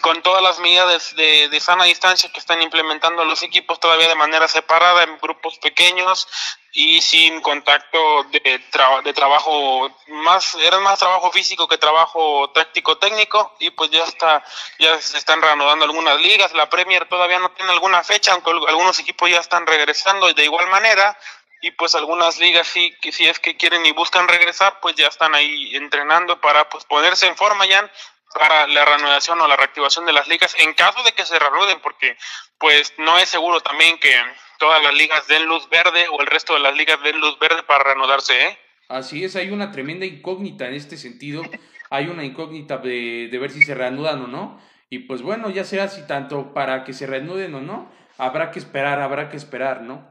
con 0.00 0.22
todas 0.22 0.44
las 0.44 0.60
medidas 0.60 1.16
de, 1.16 1.48
de 1.48 1.60
sana 1.60 1.86
distancia 1.86 2.30
que 2.32 2.38
están 2.38 2.62
implementando 2.62 3.24
los 3.24 3.42
equipos 3.42 3.80
todavía 3.80 4.06
de 4.06 4.14
manera 4.14 4.46
separada, 4.46 5.02
en 5.02 5.18
grupos 5.18 5.58
pequeños, 5.58 6.28
y 6.72 7.00
sin 7.00 7.40
contacto 7.40 8.24
de, 8.30 8.60
de 9.04 9.12
trabajo 9.12 9.90
más 10.06 10.54
era 10.54 10.78
más 10.78 10.98
trabajo 10.98 11.32
físico 11.32 11.66
que 11.66 11.78
trabajo 11.78 12.50
táctico 12.50 12.96
técnico 12.98 13.56
y 13.58 13.70
pues 13.70 13.90
ya 13.90 14.04
está 14.04 14.44
ya 14.78 15.00
se 15.00 15.18
están 15.18 15.42
reanudando 15.42 15.84
algunas 15.84 16.20
ligas 16.20 16.52
la 16.52 16.70
Premier 16.70 17.08
todavía 17.08 17.40
no 17.40 17.50
tiene 17.50 17.72
alguna 17.72 18.04
fecha 18.04 18.32
aunque 18.32 18.50
algunos 18.68 19.00
equipos 19.00 19.28
ya 19.28 19.40
están 19.40 19.66
regresando 19.66 20.32
de 20.32 20.44
igual 20.44 20.68
manera 20.68 21.16
y 21.60 21.70
pues 21.72 21.94
algunas 21.94 22.38
ligas 22.38 22.66
sí 22.66 22.94
que 23.00 23.12
si 23.12 23.26
es 23.26 23.38
que 23.38 23.56
quieren 23.56 23.84
y 23.86 23.92
buscan 23.92 24.28
regresar 24.28 24.78
pues 24.80 24.96
ya 24.96 25.06
están 25.06 25.34
ahí 25.34 25.74
entrenando 25.76 26.40
para 26.40 26.68
pues 26.68 26.84
ponerse 26.84 27.26
en 27.26 27.36
forma 27.36 27.66
ya 27.66 27.90
para 28.34 28.66
la 28.66 28.84
reanudación 28.84 29.40
o 29.40 29.48
la 29.48 29.56
reactivación 29.56 30.06
de 30.06 30.12
las 30.12 30.28
ligas 30.28 30.54
en 30.58 30.72
caso 30.74 31.02
de 31.02 31.12
que 31.12 31.26
se 31.26 31.38
reanuden 31.38 31.80
porque 31.80 32.16
pues 32.58 32.94
no 32.98 33.18
es 33.18 33.28
seguro 33.28 33.60
también 33.60 33.98
que 33.98 34.14
todas 34.60 34.82
las 34.82 34.94
ligas 34.94 35.26
den 35.26 35.46
luz 35.46 35.68
verde 35.68 36.06
o 36.12 36.20
el 36.20 36.26
resto 36.26 36.54
de 36.54 36.60
las 36.60 36.76
ligas 36.76 37.02
den 37.02 37.18
luz 37.18 37.38
verde 37.38 37.62
para 37.62 37.82
reanudarse, 37.82 38.46
¿eh? 38.46 38.58
Así 38.88 39.24
es, 39.24 39.34
hay 39.34 39.50
una 39.50 39.72
tremenda 39.72 40.04
incógnita 40.04 40.68
en 40.68 40.74
este 40.74 40.96
sentido. 40.96 41.42
Hay 41.90 42.06
una 42.06 42.24
incógnita 42.24 42.76
de, 42.76 43.28
de 43.30 43.38
ver 43.38 43.50
si 43.50 43.62
se 43.62 43.74
reanudan 43.74 44.22
o 44.22 44.26
no. 44.26 44.60
Y 44.90 45.00
pues 45.00 45.22
bueno, 45.22 45.48
ya 45.50 45.64
sea 45.64 45.88
si 45.88 46.06
tanto 46.06 46.52
para 46.52 46.84
que 46.84 46.92
se 46.92 47.06
reanuden 47.06 47.54
o 47.54 47.60
no, 47.60 47.90
habrá 48.18 48.50
que 48.50 48.58
esperar, 48.58 49.00
habrá 49.00 49.28
que 49.28 49.36
esperar, 49.36 49.82
¿no? 49.82 50.09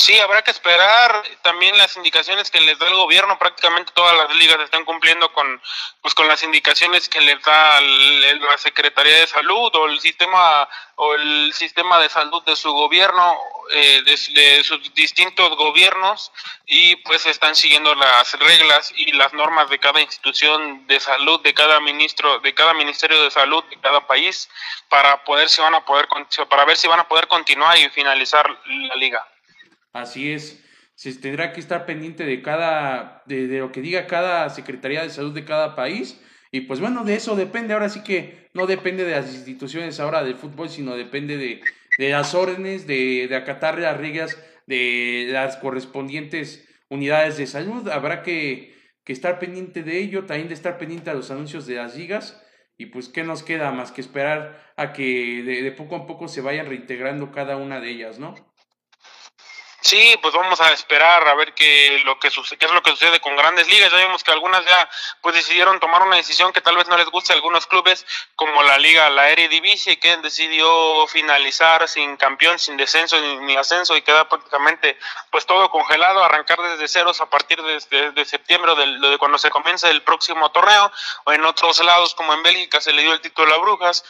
Sí, 0.00 0.16
habrá 0.20 0.42
que 0.42 0.52
esperar 0.52 1.24
también 1.42 1.76
las 1.76 1.96
indicaciones 1.96 2.52
que 2.52 2.60
les 2.60 2.78
da 2.78 2.86
el 2.86 2.94
gobierno. 2.94 3.36
Prácticamente 3.36 3.92
todas 3.92 4.16
las 4.16 4.34
ligas 4.36 4.60
están 4.60 4.84
cumpliendo 4.84 5.32
con, 5.32 5.60
pues, 6.00 6.14
con 6.14 6.28
las 6.28 6.40
indicaciones 6.44 7.08
que 7.08 7.20
les 7.20 7.42
da 7.42 7.80
la 7.80 8.56
Secretaría 8.58 9.18
de 9.18 9.26
Salud 9.26 9.74
o 9.74 9.86
el 9.86 9.98
sistema 9.98 10.68
o 10.94 11.14
el 11.14 11.52
sistema 11.52 11.98
de 11.98 12.08
salud 12.08 12.42
de 12.44 12.54
su 12.54 12.72
gobierno, 12.72 13.38
eh, 13.72 14.02
de, 14.04 14.62
sus 14.62 14.94
distintos 14.94 15.56
gobiernos 15.56 16.30
y 16.64 16.96
pues 16.96 17.26
están 17.26 17.56
siguiendo 17.56 17.94
las 17.96 18.38
reglas 18.38 18.92
y 18.96 19.12
las 19.12 19.32
normas 19.32 19.68
de 19.68 19.80
cada 19.80 20.00
institución 20.00 20.86
de 20.86 21.00
salud, 21.00 21.40
de 21.42 21.54
cada 21.54 21.80
ministro, 21.80 22.38
de 22.38 22.54
cada 22.54 22.72
ministerio 22.72 23.22
de 23.24 23.30
salud 23.32 23.64
de 23.64 23.80
cada 23.80 24.06
país 24.06 24.48
para 24.88 25.24
poder 25.24 25.48
si 25.48 25.60
van 25.60 25.74
a 25.74 25.84
poder 25.84 26.08
para 26.48 26.64
ver 26.64 26.76
si 26.76 26.86
van 26.86 27.00
a 27.00 27.08
poder 27.08 27.26
continuar 27.26 27.76
y 27.78 27.88
finalizar 27.90 28.48
la 28.64 28.94
liga. 28.94 29.26
Así 29.92 30.32
es, 30.32 30.62
se 30.94 31.14
tendrá 31.14 31.52
que 31.52 31.60
estar 31.60 31.86
pendiente 31.86 32.24
de 32.24 32.42
cada, 32.42 33.22
de, 33.26 33.46
lo 33.58 33.70
que 33.70 33.80
diga 33.80 34.08
cada 34.08 34.50
Secretaría 34.50 35.02
de 35.02 35.10
Salud 35.10 35.32
de 35.32 35.44
cada 35.44 35.76
país. 35.76 36.20
Y 36.50 36.62
pues 36.62 36.80
bueno, 36.80 37.04
de 37.04 37.14
eso 37.14 37.36
depende. 37.36 37.74
Ahora 37.74 37.88
sí 37.88 38.02
que 38.02 38.48
no 38.52 38.66
depende 38.66 39.04
de 39.04 39.12
las 39.12 39.32
instituciones 39.32 40.00
ahora 40.00 40.24
del 40.24 40.34
fútbol, 40.34 40.68
sino 40.68 40.96
depende 40.96 41.36
de, 41.36 41.60
de 41.98 42.10
las 42.10 42.34
órdenes, 42.34 42.86
de, 42.86 43.28
de 43.28 43.36
acatar 43.36 43.78
las 43.78 43.96
reglas 43.96 44.36
de 44.66 45.28
las 45.30 45.56
correspondientes 45.58 46.66
unidades 46.88 47.36
de 47.36 47.46
salud. 47.46 47.88
Habrá 47.88 48.22
que, 48.24 48.74
que 49.04 49.12
estar 49.12 49.38
pendiente 49.38 49.84
de 49.84 49.98
ello, 49.98 50.24
también 50.24 50.48
de 50.48 50.54
estar 50.54 50.78
pendiente 50.78 51.10
a 51.10 51.14
los 51.14 51.30
anuncios 51.30 51.66
de 51.66 51.76
las 51.76 51.96
ligas. 51.96 52.42
Y 52.76 52.86
pues, 52.86 53.08
¿qué 53.08 53.22
nos 53.22 53.44
queda 53.44 53.70
más 53.70 53.92
que 53.92 54.00
esperar 54.00 54.72
a 54.76 54.92
que 54.92 55.42
de, 55.44 55.62
de 55.62 55.72
poco 55.72 55.94
a 55.94 56.06
poco 56.06 56.26
se 56.26 56.40
vayan 56.40 56.66
reintegrando 56.66 57.30
cada 57.30 57.56
una 57.56 57.80
de 57.80 57.90
ellas, 57.90 58.18
¿no? 58.18 58.34
Sí, 59.80 60.18
pues 60.20 60.34
vamos 60.34 60.60
a 60.60 60.72
esperar 60.72 61.28
a 61.28 61.34
ver 61.36 61.54
qué 61.54 62.02
lo 62.04 62.18
que 62.18 62.30
sucede, 62.30 62.58
es 62.60 62.72
lo 62.72 62.82
que 62.82 62.90
sucede 62.90 63.20
con 63.20 63.36
grandes 63.36 63.68
ligas. 63.68 63.92
Ya 63.92 63.98
vimos 63.98 64.24
que 64.24 64.32
algunas 64.32 64.64
ya 64.64 64.90
pues 65.22 65.36
decidieron 65.36 65.78
tomar 65.78 66.02
una 66.02 66.16
decisión 66.16 66.52
que 66.52 66.60
tal 66.60 66.76
vez 66.76 66.88
no 66.88 66.96
les 66.96 67.08
guste 67.08 67.32
a 67.32 67.36
algunos 67.36 67.68
clubes, 67.68 68.04
como 68.34 68.64
la 68.64 68.76
liga, 68.76 69.08
la 69.08 69.30
Eredivisie, 69.30 70.00
que 70.00 70.16
decidió 70.16 71.06
finalizar 71.06 71.86
sin 71.88 72.16
campeón, 72.16 72.58
sin 72.58 72.76
descenso 72.76 73.20
ni, 73.20 73.56
ascenso 73.56 73.96
y 73.96 74.02
queda 74.02 74.28
prácticamente 74.28 74.98
pues 75.30 75.46
todo 75.46 75.70
congelado, 75.70 76.24
arrancar 76.24 76.58
desde 76.60 76.88
ceros 76.88 77.20
a 77.20 77.30
partir 77.30 77.62
de, 77.62 78.10
de, 78.10 78.24
septiembre 78.24 78.74
de, 78.74 79.10
de, 79.10 79.18
cuando 79.18 79.38
se 79.38 79.50
comience 79.50 79.88
el 79.88 80.02
próximo 80.02 80.50
torneo. 80.50 80.90
O 81.24 81.32
en 81.32 81.44
otros 81.44 81.78
lados, 81.84 82.16
como 82.16 82.34
en 82.34 82.42
Bélgica, 82.42 82.80
se 82.80 82.92
le 82.92 83.02
dio 83.02 83.12
el 83.12 83.20
título 83.20 83.54
a 83.54 83.58
Brujas 83.58 84.04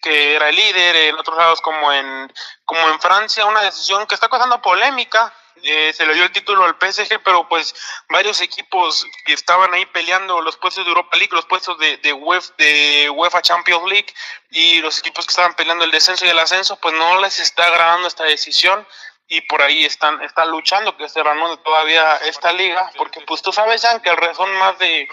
que 0.00 0.34
era 0.34 0.48
el 0.48 0.56
líder, 0.56 0.96
en 0.96 1.18
otros 1.18 1.36
lados 1.36 1.60
como 1.60 1.92
en, 1.92 2.32
como 2.64 2.88
en 2.88 3.00
Francia, 3.00 3.46
una 3.46 3.62
decisión 3.62 4.06
que 4.06 4.14
está 4.14 4.28
causando 4.28 4.60
polémica. 4.60 5.32
Eh, 5.62 5.92
se 5.92 6.06
le 6.06 6.14
dio 6.14 6.24
el 6.24 6.32
título 6.32 6.64
al 6.64 6.76
PSG, 6.80 7.20
pero 7.22 7.46
pues 7.46 7.74
varios 8.08 8.40
equipos 8.40 9.04
que 9.26 9.34
estaban 9.34 9.74
ahí 9.74 9.84
peleando 9.86 10.40
los 10.40 10.56
puestos 10.56 10.84
de 10.84 10.88
Europa 10.88 11.18
League, 11.18 11.34
los 11.34 11.44
puestos 11.44 11.78
de, 11.78 11.98
de, 11.98 12.14
UEFA, 12.14 12.54
de 12.56 13.10
UEFA 13.10 13.42
Champions 13.42 13.84
League 13.90 14.14
y 14.50 14.80
los 14.80 14.98
equipos 15.00 15.26
que 15.26 15.32
estaban 15.32 15.54
peleando 15.54 15.84
el 15.84 15.90
descenso 15.90 16.24
y 16.24 16.30
el 16.30 16.38
ascenso, 16.38 16.76
pues 16.76 16.94
no 16.94 17.20
les 17.20 17.38
está 17.40 17.66
agradando 17.66 18.08
esta 18.08 18.24
decisión 18.24 18.86
y 19.32 19.40
por 19.42 19.62
ahí 19.62 19.84
están, 19.84 20.20
están 20.22 20.50
luchando 20.50 20.96
que 20.96 21.08
se 21.08 21.22
reanude 21.22 21.56
todavía 21.58 22.16
esta 22.28 22.52
liga, 22.52 22.90
porque 22.98 23.20
pues 23.24 23.40
tú 23.40 23.52
sabes, 23.52 23.80
ya 23.80 24.02
que 24.02 24.10
son 24.34 24.52
más 24.58 24.76
de 24.80 25.08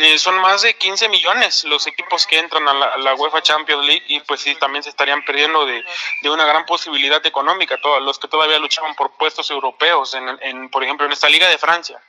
eh, 0.00 0.18
son 0.18 0.34
más 0.40 0.62
de 0.62 0.74
15 0.74 1.08
millones 1.08 1.62
los 1.64 1.86
equipos 1.86 2.26
que 2.26 2.40
entran 2.40 2.66
a 2.66 2.96
la, 2.98 3.14
UEFA 3.14 3.40
Champions 3.40 3.86
League 3.86 4.02
y 4.08 4.18
pues 4.20 4.40
sí, 4.40 4.56
también 4.56 4.82
se 4.82 4.90
estarían 4.90 5.24
perdiendo 5.24 5.64
de, 5.64 5.80
de, 6.22 6.30
una 6.30 6.44
gran 6.44 6.66
posibilidad 6.66 7.24
económica, 7.24 7.78
todos 7.80 8.02
los 8.02 8.18
que 8.18 8.26
todavía 8.26 8.58
luchaban 8.58 8.96
por 8.96 9.16
puestos 9.16 9.48
europeos, 9.48 10.12
en, 10.14 10.24
en, 10.40 10.68
por 10.68 10.82
ejemplo, 10.82 11.06
en 11.06 11.12
esta 11.12 11.28
liga 11.28 11.48
de 11.48 11.56
Francia. 11.56 12.00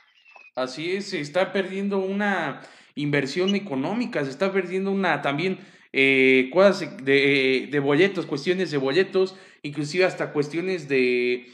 Así 0.56 0.96
es, 0.96 1.10
se 1.10 1.20
está 1.20 1.52
perdiendo 1.52 1.98
una 1.98 2.62
inversión 2.96 3.54
económica, 3.54 4.24
se 4.24 4.30
está 4.30 4.52
perdiendo 4.52 4.90
una 4.90 5.22
también 5.22 5.64
eh, 5.92 6.50
cosas 6.52 6.96
de, 7.04 7.68
de 7.70 7.78
boletos, 7.78 8.26
cuestiones 8.26 8.72
de 8.72 8.78
boletos, 8.78 9.36
inclusive 9.64 10.04
hasta 10.04 10.32
cuestiones 10.32 10.88
de 10.88 11.46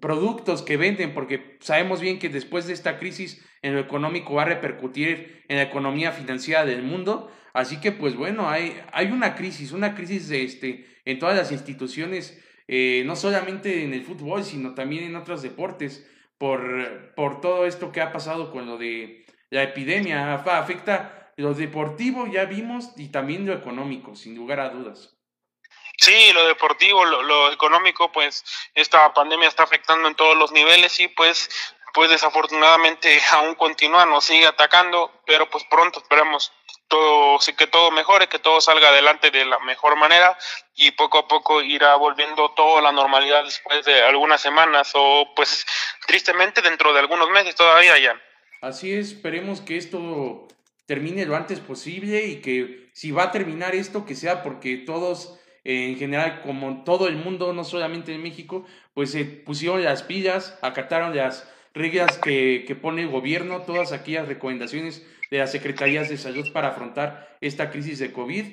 productos 0.00 0.62
que 0.62 0.76
venden, 0.76 1.12
porque 1.12 1.58
sabemos 1.60 2.00
bien 2.00 2.20
que 2.20 2.28
después 2.28 2.66
de 2.66 2.72
esta 2.72 2.98
crisis 2.98 3.44
en 3.62 3.74
lo 3.74 3.80
económico 3.80 4.34
va 4.34 4.42
a 4.42 4.46
repercutir 4.46 5.42
en 5.48 5.56
la 5.56 5.64
economía 5.64 6.12
financiera 6.12 6.64
del 6.64 6.82
mundo. 6.82 7.32
Así 7.52 7.80
que, 7.80 7.90
pues 7.92 8.14
bueno, 8.14 8.48
hay, 8.48 8.80
hay 8.92 9.10
una 9.10 9.34
crisis, 9.34 9.72
una 9.72 9.94
crisis 9.94 10.28
de 10.28 10.44
este, 10.44 10.86
en 11.04 11.18
todas 11.18 11.36
las 11.36 11.52
instituciones, 11.52 12.40
eh, 12.68 13.02
no 13.06 13.16
solamente 13.16 13.84
en 13.84 13.92
el 13.94 14.04
fútbol, 14.04 14.44
sino 14.44 14.74
también 14.74 15.04
en 15.04 15.16
otros 15.16 15.42
deportes, 15.42 16.08
por, 16.38 17.14
por 17.14 17.40
todo 17.40 17.64
esto 17.64 17.92
que 17.92 18.00
ha 18.00 18.12
pasado 18.12 18.50
con 18.50 18.66
lo 18.66 18.76
de 18.76 19.24
la 19.50 19.62
epidemia. 19.62 20.34
Afecta 20.34 21.32
lo 21.36 21.54
deportivo, 21.54 22.26
ya 22.26 22.44
vimos, 22.44 22.92
y 22.96 23.08
también 23.08 23.46
lo 23.46 23.54
económico, 23.54 24.14
sin 24.14 24.34
lugar 24.36 24.60
a 24.60 24.70
dudas. 24.70 25.13
Sí, 26.04 26.34
lo 26.34 26.46
deportivo, 26.46 27.02
lo, 27.06 27.50
económico, 27.50 28.12
pues 28.12 28.44
esta 28.74 29.14
pandemia 29.14 29.48
está 29.48 29.62
afectando 29.62 30.06
en 30.06 30.14
todos 30.14 30.36
los 30.36 30.52
niveles 30.52 31.00
y 31.00 31.08
pues 31.08 31.48
pues 31.94 32.10
desafortunadamente 32.10 33.22
aún 33.32 33.54
continúa, 33.54 34.04
nos 34.04 34.24
sigue 34.24 34.46
atacando, 34.46 35.10
pero 35.24 35.48
pues 35.48 35.64
pronto 35.70 36.00
esperemos 36.00 36.52
todo, 36.88 37.38
que 37.56 37.66
todo 37.66 37.90
mejore, 37.90 38.28
que 38.28 38.38
todo 38.38 38.60
salga 38.60 38.88
adelante 38.88 39.30
de 39.30 39.46
la 39.46 39.58
mejor 39.60 39.96
manera 39.96 40.36
y 40.74 40.90
poco 40.90 41.20
a 41.20 41.26
poco 41.26 41.62
irá 41.62 41.94
volviendo 41.94 42.50
todo 42.50 42.76
a 42.76 42.82
la 42.82 42.92
normalidad 42.92 43.42
después 43.42 43.86
de 43.86 44.02
algunas 44.02 44.42
semanas 44.42 44.92
o 44.94 45.32
pues 45.34 45.64
tristemente 46.06 46.60
dentro 46.60 46.92
de 46.92 47.00
algunos 47.00 47.30
meses 47.30 47.54
todavía 47.54 47.96
ya. 47.98 48.20
Así 48.60 48.92
es, 48.92 49.12
esperemos 49.12 49.62
que 49.62 49.78
esto 49.78 50.48
termine 50.84 51.24
lo 51.24 51.34
antes 51.34 51.60
posible 51.60 52.26
y 52.26 52.42
que 52.42 52.90
si 52.92 53.10
va 53.10 53.22
a 53.22 53.32
terminar 53.32 53.74
esto, 53.74 54.04
que 54.04 54.14
sea 54.14 54.42
porque 54.42 54.76
todos 54.76 55.40
en 55.64 55.96
general, 55.96 56.42
como 56.42 56.84
todo 56.84 57.08
el 57.08 57.16
mundo, 57.16 57.52
no 57.52 57.64
solamente 57.64 58.14
en 58.14 58.22
México, 58.22 58.66
pues 58.92 59.10
se 59.10 59.24
pusieron 59.24 59.82
las 59.82 60.02
pillas, 60.02 60.58
acataron 60.62 61.16
las 61.16 61.50
reglas 61.72 62.18
que, 62.18 62.64
que 62.66 62.76
pone 62.76 63.02
el 63.02 63.08
gobierno, 63.08 63.62
todas 63.62 63.92
aquellas 63.92 64.28
recomendaciones 64.28 65.06
de 65.30 65.38
las 65.38 65.50
secretarías 65.50 66.08
de 66.08 66.18
salud 66.18 66.52
para 66.52 66.68
afrontar 66.68 67.36
esta 67.40 67.70
crisis 67.70 67.98
de 67.98 68.12
COVID. 68.12 68.44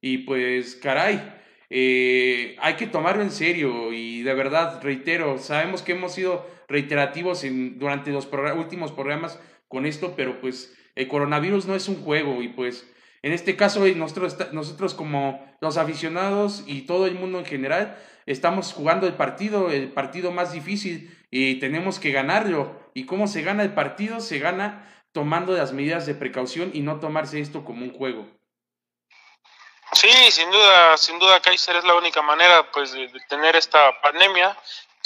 Y 0.00 0.18
pues, 0.18 0.76
caray, 0.76 1.22
eh, 1.70 2.56
hay 2.60 2.74
que 2.74 2.86
tomarlo 2.86 3.22
en 3.22 3.30
serio 3.30 3.92
y 3.92 4.22
de 4.22 4.34
verdad, 4.34 4.80
reitero, 4.82 5.38
sabemos 5.38 5.82
que 5.82 5.92
hemos 5.92 6.14
sido 6.14 6.46
reiterativos 6.68 7.44
durante 7.76 8.10
los 8.10 8.28
últimos 8.56 8.92
programas 8.92 9.40
con 9.68 9.86
esto, 9.86 10.14
pero 10.16 10.40
pues 10.40 10.76
el 10.94 11.08
coronavirus 11.08 11.66
no 11.66 11.74
es 11.74 11.88
un 11.88 11.96
juego 11.96 12.42
y 12.42 12.48
pues 12.48 12.88
en 13.26 13.32
este 13.32 13.56
caso, 13.56 13.80
nosotros, 13.80 14.36
nosotros 14.52 14.94
como 14.94 15.44
los 15.60 15.78
aficionados 15.78 16.62
y 16.64 16.82
todo 16.82 17.06
el 17.06 17.16
mundo 17.16 17.40
en 17.40 17.44
general, 17.44 17.98
estamos 18.24 18.72
jugando 18.72 19.08
el 19.08 19.14
partido, 19.14 19.72
el 19.72 19.90
partido 19.92 20.30
más 20.30 20.52
difícil 20.52 21.12
y 21.28 21.58
tenemos 21.58 21.98
que 21.98 22.12
ganarlo. 22.12 22.88
¿Y 22.94 23.04
cómo 23.04 23.26
se 23.26 23.42
gana 23.42 23.64
el 23.64 23.74
partido? 23.74 24.20
Se 24.20 24.38
gana 24.38 24.88
tomando 25.10 25.54
las 25.54 25.72
medidas 25.72 26.06
de 26.06 26.14
precaución 26.14 26.70
y 26.72 26.82
no 26.82 27.00
tomarse 27.00 27.40
esto 27.40 27.64
como 27.64 27.84
un 27.84 27.92
juego. 27.92 28.28
Sí, 29.90 30.30
sin 30.30 30.48
duda, 30.52 30.96
sin 30.96 31.18
duda, 31.18 31.40
Kaiser 31.40 31.74
es 31.74 31.84
la 31.84 31.96
única 31.96 32.22
manera 32.22 32.70
pues 32.70 32.92
de, 32.92 33.08
de 33.08 33.20
tener 33.28 33.56
esta 33.56 34.00
pandemia 34.02 34.56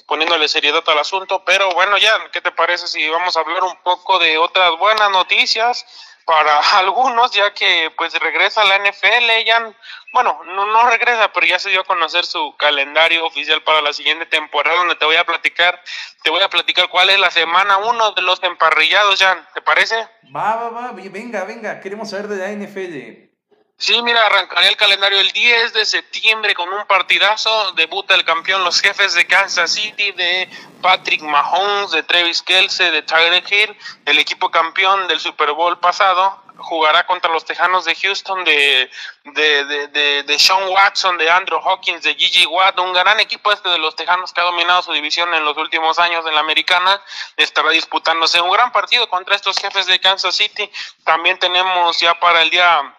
poniéndole 0.07 0.47
seriedad 0.47 0.85
al 0.89 0.99
asunto, 0.99 1.43
pero 1.47 1.73
bueno, 1.73 1.97
ya, 1.97 2.13
¿qué 2.33 2.43
te 2.43 2.51
parece 2.51 2.87
si 2.87 3.09
vamos 3.09 3.35
a 3.35 3.41
hablar 3.41 3.63
un 3.63 3.77
poco 3.83 4.19
de 4.19 4.37
otras 4.37 4.77
buenas 4.79 5.11
noticias? 5.11 5.87
Para 6.31 6.61
algunos, 6.79 7.33
ya 7.33 7.53
que 7.53 7.91
pues 7.97 8.15
regresa 8.21 8.63
a 8.63 8.65
la 8.65 8.79
NFL, 8.79 9.45
ya, 9.45 9.75
bueno, 10.13 10.41
no, 10.47 10.65
no 10.67 10.89
regresa, 10.89 11.33
pero 11.33 11.45
ya 11.45 11.59
se 11.59 11.71
dio 11.71 11.81
a 11.81 11.85
conocer 11.85 12.25
su 12.25 12.55
calendario 12.57 13.27
oficial 13.27 13.65
para 13.65 13.83
la 13.83 13.93
siguiente 13.93 14.27
temporada, 14.27 14.79
donde 14.79 14.95
te 14.95 15.05
voy 15.07 15.17
a 15.17 15.27
platicar, 15.27 15.83
te 16.23 16.31
voy 16.31 16.41
a 16.41 16.49
platicar 16.49 16.89
cuál 16.89 17.11
es 17.11 17.19
la 17.19 17.33
semana 17.33 17.79
uno 17.79 18.13
de 18.13 18.23
los 18.23 18.41
emparrillados, 18.45 19.19
ya, 19.19 19.45
¿te 19.55 19.61
parece? 19.61 19.97
Va, 20.33 20.55
va, 20.55 20.69
va, 20.69 20.93
venga, 20.93 21.43
venga, 21.43 21.81
queremos 21.81 22.11
saber 22.11 22.29
de 22.29 22.37
la 22.37 22.53
NFL. 22.53 23.30
Sí, 23.81 24.03
mira, 24.03 24.27
arrancaría 24.27 24.69
el 24.69 24.77
calendario 24.77 25.19
el 25.21 25.33
10 25.33 25.73
de 25.73 25.87
septiembre 25.87 26.55
con 26.55 26.71
un 26.71 26.87
partidazo. 26.87 27.73
Debuta 27.73 28.15
el 28.15 28.27
campeón, 28.27 28.63
los 28.63 28.83
jefes 28.83 29.15
de 29.15 29.27
Kansas 29.27 29.73
City, 29.73 30.13
de 30.13 30.51
Patrick 30.83 31.23
Mahomes, 31.23 31.91
de 31.91 32.03
Travis 32.03 32.43
Kelce, 32.43 32.91
de 32.91 33.01
Tyreek 33.01 33.51
Hill, 33.51 33.75
el 34.05 34.19
equipo 34.19 34.51
campeón 34.51 35.09
del 35.09 35.19
Super 35.19 35.53
Bowl 35.53 35.79
pasado. 35.79 36.43
Jugará 36.59 37.07
contra 37.07 37.33
los 37.33 37.47
Tejanos 37.47 37.87
de 37.87 37.95
Houston, 37.95 38.45
de, 38.45 38.91
de, 39.25 39.65
de, 39.65 40.23
de, 40.25 40.39
Sean 40.39 40.69
Watson, 40.69 41.17
de 41.17 41.31
Andrew 41.31 41.59
Hawkins, 41.59 42.03
de 42.03 42.15
Gigi 42.17 42.45
Watt, 42.45 42.79
un 42.81 42.93
gran 42.93 43.19
equipo 43.19 43.51
este 43.51 43.71
de 43.71 43.79
los 43.79 43.97
Tejanos 43.97 44.35
que 44.35 44.43
ha 44.43 44.45
dominado 44.45 44.83
su 44.83 44.93
división 44.93 45.33
en 45.33 45.43
los 45.43 45.57
últimos 45.57 45.99
años 45.99 46.27
en 46.27 46.35
la 46.35 46.41
americana. 46.41 47.01
Estará 47.39 47.71
disputándose 47.71 48.43
un 48.43 48.51
gran 48.51 48.73
partido 48.73 49.09
contra 49.09 49.37
estos 49.37 49.57
jefes 49.57 49.87
de 49.87 49.99
Kansas 50.01 50.37
City. 50.37 50.71
También 51.03 51.39
tenemos 51.39 51.99
ya 51.99 52.21
para 52.21 52.43
el 52.43 52.51
día 52.51 52.95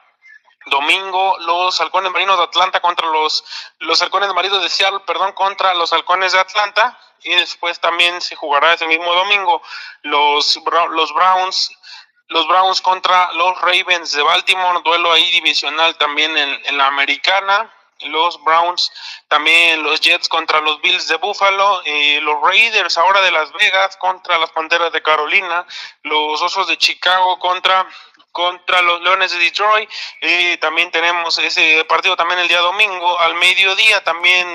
Domingo, 0.68 1.38
los 1.40 1.80
halcones 1.82 2.12
marinos 2.12 2.38
de 2.38 2.44
Atlanta 2.44 2.80
contra 2.82 3.08
los, 3.08 3.44
los 3.80 4.02
halcones 4.02 4.34
marinos 4.34 4.62
de 4.62 4.70
Seattle, 4.70 5.02
perdón, 5.08 5.34
contra 5.34 5.74
los 5.74 5.92
halcones 5.94 6.34
de 6.34 6.40
Atlanta. 6.40 6.98
Y 7.24 7.36
después 7.36 7.80
también 7.80 8.20
se 8.22 8.36
jugará 8.36 8.74
ese 8.74 8.88
mismo 8.88 9.14
domingo 9.14 9.62
los, 10.02 10.60
los 10.92 11.14
Browns 11.14 11.72
los 12.32 12.48
Browns 12.48 12.82
contra 12.82 13.32
los 13.34 13.60
Ravens 13.60 14.14
de 14.14 14.24
Baltimore, 14.24 14.80
duelo 14.86 15.12
ahí 15.12 15.30
divisional 15.32 15.98
también 15.98 16.36
en, 16.38 16.62
en, 16.66 16.78
la 16.78 16.88
americana. 16.88 17.70
Los 18.06 18.42
Browns, 18.44 18.92
también 19.28 19.84
los 19.84 20.02
Jets 20.02 20.28
contra 20.28 20.60
los 20.62 20.82
Bills 20.82 21.08
de 21.08 21.18
Buffalo, 21.18 21.84
y 21.86 22.20
los 22.22 22.42
Raiders 22.42 22.98
ahora 22.98 23.22
de 23.22 23.30
Las 23.30 23.52
Vegas 23.54 23.96
contra 23.98 24.40
las 24.40 24.50
Panteras 24.52 24.92
de 24.92 25.04
Carolina, 25.04 25.68
los 26.02 26.42
Osos 26.42 26.68
de 26.68 26.78
Chicago 26.78 27.38
contra 27.38 27.86
contra 28.32 28.82
los 28.82 29.02
Leones 29.02 29.32
de 29.32 29.40
Detroit. 29.40 29.90
y 30.22 30.58
también 30.58 30.92
tenemos 30.92 31.38
ese 31.38 31.84
partido 31.86 32.16
también 32.16 32.40
el 32.40 32.48
día 32.48 32.60
domingo 32.60 33.20
al 33.20 33.36
mediodía. 33.36 34.04
También 34.04 34.48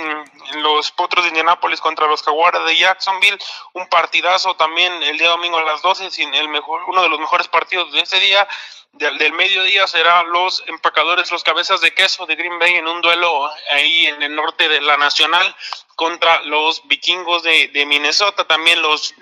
los 0.62 0.90
Potros 0.92 1.24
de 1.24 1.28
Indianápolis 1.28 1.80
contra 1.80 2.06
los 2.06 2.22
Jaguares 2.22 2.64
de 2.64 2.76
Jacksonville. 2.76 3.38
Un 3.74 3.88
partidazo 3.88 4.56
también 4.56 5.02
el 5.02 5.18
día 5.18 5.28
domingo 5.28 5.58
a 5.58 5.62
las 5.62 5.82
12. 5.82 6.10
Sin 6.10 6.34
el 6.34 6.48
mejor, 6.48 6.82
uno 6.86 7.02
de 7.02 7.08
los 7.08 7.20
mejores 7.20 7.48
partidos 7.48 7.92
de 7.92 8.00
ese 8.00 8.18
día. 8.20 8.46
Del, 8.92 9.32
mediodía 9.34 9.86
será 9.86 10.22
los 10.22 10.64
empacadores, 10.68 11.30
los 11.30 11.44
cabezas 11.44 11.82
de 11.82 11.92
queso 11.92 12.24
de 12.24 12.34
Green 12.34 12.58
Bay 12.58 12.76
en 12.76 12.88
un 12.88 13.02
duelo 13.02 13.50
ahí 13.68 14.06
en 14.06 14.22
el 14.22 14.34
norte 14.34 14.70
de 14.70 14.80
la 14.80 14.96
Nacional 14.96 15.54
contra 15.96 16.40
los 16.42 16.86
vikingos 16.88 17.42
de, 17.42 17.68
de 17.68 17.84
Minnesota. 17.84 18.46
También 18.46 18.80
los, 18.80 19.14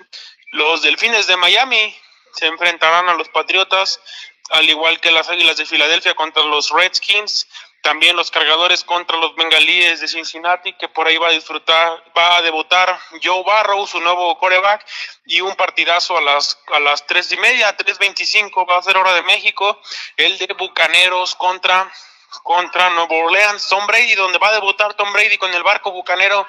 los 0.51 0.81
delfines 0.81 1.27
de 1.27 1.35
Miami 1.35 1.93
se 2.35 2.47
enfrentarán 2.47 3.09
a 3.09 3.15
los 3.15 3.29
Patriotas 3.29 3.99
al 4.51 4.69
igual 4.69 4.99
que 4.99 5.11
las 5.11 5.29
Águilas 5.29 5.57
de 5.57 5.65
Filadelfia 5.65 6.13
contra 6.13 6.43
los 6.43 6.69
Redskins, 6.69 7.47
también 7.81 8.15
los 8.15 8.31
cargadores 8.31 8.83
contra 8.83 9.17
los 9.17 9.35
bengalíes 9.35 10.01
de 10.01 10.07
Cincinnati, 10.07 10.73
que 10.73 10.89
por 10.89 11.07
ahí 11.07 11.17
va 11.17 11.27
a 11.27 11.31
disfrutar, 11.31 12.03
va 12.17 12.37
a 12.37 12.41
debutar 12.41 12.99
Joe 13.23 13.43
Barrow, 13.43 13.85
su 13.85 13.99
nuevo 14.01 14.37
coreback, 14.39 14.83
y 15.25 15.41
un 15.41 15.55
partidazo 15.55 16.17
a 16.17 16.21
las, 16.21 16.57
a 16.73 16.79
las 16.79 17.05
tres 17.05 17.31
y 17.31 17.37
media, 17.37 17.77
3.25 17.77 18.67
va 18.67 18.79
a 18.79 18.81
ser 18.81 18.97
hora 18.97 19.13
de 19.13 19.21
México, 19.23 19.79
el 20.17 20.37
de 20.39 20.47
Bucaneros 20.57 21.35
contra 21.35 21.91
contra 22.43 22.89
Nuevo 22.91 23.17
Orleans, 23.25 23.67
Tom 23.67 23.85
Brady, 23.87 24.15
donde 24.15 24.37
va 24.37 24.49
a 24.49 24.53
debutar 24.53 24.93
Tom 24.93 25.11
Brady 25.13 25.37
con 25.37 25.53
el 25.53 25.63
barco 25.63 25.91
bucanero, 25.91 26.47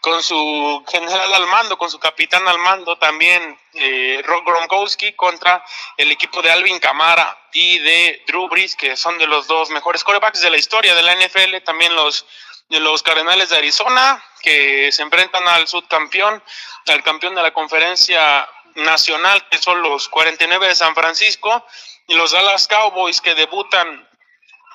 con 0.00 0.22
su 0.22 0.84
general 0.88 1.34
al 1.34 1.46
mando, 1.46 1.78
con 1.78 1.90
su 1.90 1.98
capitán 1.98 2.46
al 2.46 2.58
mando, 2.58 2.98
también 2.98 3.58
eh, 3.74 4.22
Rob 4.24 4.44
Gronkowski 4.44 5.12
contra 5.14 5.64
el 5.96 6.10
equipo 6.10 6.42
de 6.42 6.50
Alvin 6.50 6.78
Camara 6.78 7.36
y 7.52 7.78
de 7.78 8.22
Drew 8.26 8.48
Brees, 8.48 8.76
que 8.76 8.96
son 8.96 9.18
de 9.18 9.26
los 9.26 9.46
dos 9.46 9.70
mejores 9.70 10.04
corebacks 10.04 10.40
de 10.40 10.50
la 10.50 10.56
historia 10.56 10.94
de 10.94 11.02
la 11.02 11.14
NFL, 11.14 11.62
también 11.64 11.94
los 11.94 12.26
los 12.68 13.02
Cardenales 13.02 13.48
de 13.48 13.56
Arizona, 13.56 14.22
que 14.42 14.92
se 14.92 15.02
enfrentan 15.02 15.46
al 15.48 15.66
subcampeón, 15.66 16.42
al 16.86 17.02
campeón 17.02 17.34
de 17.34 17.42
la 17.42 17.52
conferencia 17.52 18.48
nacional, 18.74 19.48
que 19.48 19.58
son 19.58 19.82
los 19.82 20.08
49 20.08 20.68
de 20.68 20.74
San 20.74 20.94
Francisco, 20.94 21.64
y 22.06 22.14
los 22.14 22.32
Dallas 22.32 22.68
Cowboys, 22.68 23.20
que 23.20 23.34
debutan 23.34 24.07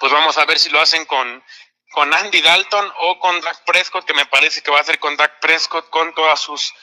pues 0.04 0.12
vamos 0.12 0.38
a 0.38 0.44
ver 0.44 0.60
si 0.60 0.70
lo 0.70 0.82
hacen 0.82 1.06
con, 1.06 1.42
con 1.94 2.14
Andy 2.14 2.42
Dalton 2.42 2.92
o 3.00 3.20
con 3.20 3.40
Dak 3.40 3.64
Prescott, 3.64 4.04
que 4.04 4.14
me 4.14 4.26
parece 4.26 4.62
que 4.62 4.70
va 4.70 4.82
a 4.82 4.84
ser 4.84 5.00
con 5.00 5.16
Dak 5.16 5.40
Prescott 5.40 5.90
con 5.90 6.14
todas 6.14 6.42
sus 6.42 6.74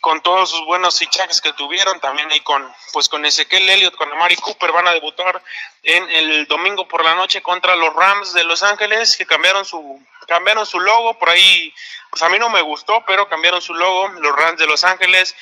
con 0.00 0.22
todos 0.22 0.48
sus 0.48 0.64
buenos 0.64 0.98
fichajes 0.98 1.42
que 1.42 1.52
tuvieron, 1.52 2.00
también 2.00 2.32
ahí 2.32 2.40
con 2.40 2.66
pues 2.94 3.10
con 3.10 3.26
Ezequiel 3.26 3.68
Elliott, 3.68 3.94
con 3.94 4.10
Amari 4.10 4.36
Cooper 4.36 4.72
van 4.72 4.88
a 4.88 4.94
debutar 4.94 5.42
en 5.82 6.08
el 6.12 6.46
domingo 6.46 6.88
por 6.88 7.04
la 7.04 7.14
noche 7.14 7.42
contra 7.42 7.76
los 7.76 7.92
Rams 7.94 8.32
de 8.32 8.44
Los 8.44 8.62
Ángeles 8.62 9.18
que 9.18 9.26
cambiaron 9.26 9.66
su 9.66 10.02
cambiaron 10.26 10.64
su 10.64 10.80
logo 10.80 11.18
por 11.18 11.28
ahí, 11.28 11.74
pues 12.08 12.22
a 12.22 12.30
mí 12.30 12.38
no 12.38 12.48
me 12.48 12.62
gustó, 12.62 13.04
pero 13.06 13.28
cambiaron 13.28 13.60
su 13.60 13.74
logo 13.74 14.08
los 14.08 14.34
Rams 14.34 14.58
de 14.58 14.66
Los 14.66 14.82
Ángeles 14.82 15.36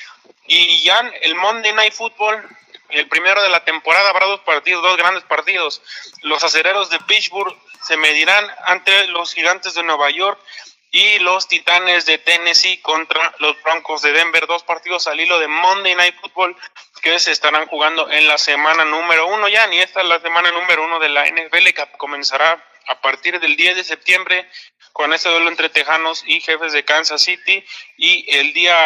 y 0.49 0.83
ya 0.83 0.99
el 1.23 1.37
Monday 1.37 1.73
Night 1.75 1.93
Football 1.93 2.45
el 2.93 3.09
primero 3.09 3.43
de 3.43 3.49
la 3.49 3.65
temporada 3.65 4.11
habrá 4.11 4.27
dos 4.27 4.41
partidos, 4.41 4.83
dos 4.83 4.97
grandes 4.97 5.25
partidos. 5.25 5.83
Los 6.23 6.45
acereros 6.45 6.91
de 6.91 6.99
Pittsburgh 7.01 7.57
se 7.83 7.97
medirán 7.97 8.47
ante 8.65 9.07
los 9.09 9.33
gigantes 9.33 9.75
de 9.75 9.83
Nueva 9.83 10.11
York 10.11 10.39
y 10.91 11.19
los 11.21 11.47
Titanes 11.47 12.07
de 12.07 12.19
Tennessee 12.19 12.79
contra 12.79 13.35
los 13.39 13.61
Broncos 13.63 14.03
de 14.03 14.13
Denver. 14.13 14.47
Dos 14.47 14.65
partidos 14.65 15.07
al 15.07 15.21
hilo 15.21 15.39
de 15.39 15.49
Monday 15.49 15.95
Night 15.95 16.17
Football 16.21 16.57
que 17.03 17.19
se 17.19 17.33
estarán 17.33 17.67
jugando 17.67 18.11
en 18.11 18.27
la 18.29 18.39
semana 18.39 18.85
número 18.85 19.27
uno 19.29 19.49
ya, 19.49 19.67
ni 19.69 19.79
esta 19.79 20.01
es 20.01 20.07
la 20.07 20.21
semana 20.21 20.51
número 20.51 20.85
uno 20.85 20.99
de 20.99 21.09
la 21.09 21.27
NFL 21.27 21.69
que 21.75 21.87
comenzará 21.97 22.63
a 22.91 23.01
partir 23.01 23.39
del 23.39 23.57
10 23.57 23.77
de 23.77 23.85
septiembre 23.85 24.49
con 24.93 25.13
este 25.13 25.29
duelo 25.29 25.49
entre 25.49 25.69
Tejanos 25.69 26.25
y 26.27 26.41
Jefes 26.41 26.73
de 26.73 26.85
Kansas 26.85 27.23
City 27.23 27.65
y 27.97 28.27
el 28.37 28.53
día 28.53 28.77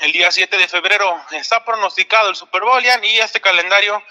el 0.00 0.12
día 0.12 0.30
7 0.30 0.58
de 0.58 0.66
febrero 0.66 1.16
está 1.30 1.64
pronosticado 1.64 2.28
el 2.28 2.36
Super 2.36 2.62
Bowl 2.62 2.82
y 2.84 3.18
este 3.18 3.40
calendario 3.40 4.02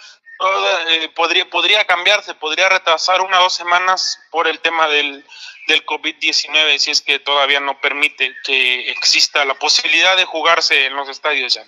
eh, 0.89 1.10
podría 1.14 1.50
podría 1.50 1.86
cambiarse, 1.86 2.34
podría 2.36 2.70
retrasar 2.70 3.22
una 3.22 3.41
o 3.41 3.44
dos 3.44 3.54
semanas 3.54 4.20
por 4.32 4.48
el 4.48 4.60
tema 4.60 4.88
del 4.88 5.26
del 5.68 5.86
COVID-19 5.86 6.78
si 6.78 6.91
es 6.91 7.02
que 7.02 7.20
todavía 7.20 7.60
no 7.60 7.80
permite 7.82 8.34
que 8.46 8.89
exista 8.91 9.44
la 9.44 9.56
posibilidad 9.56 10.16
de 10.16 10.26
jugarse 10.26 10.86
en 10.86 10.96
los 10.96 11.10
estadios 11.10 11.56
ya. 11.56 11.66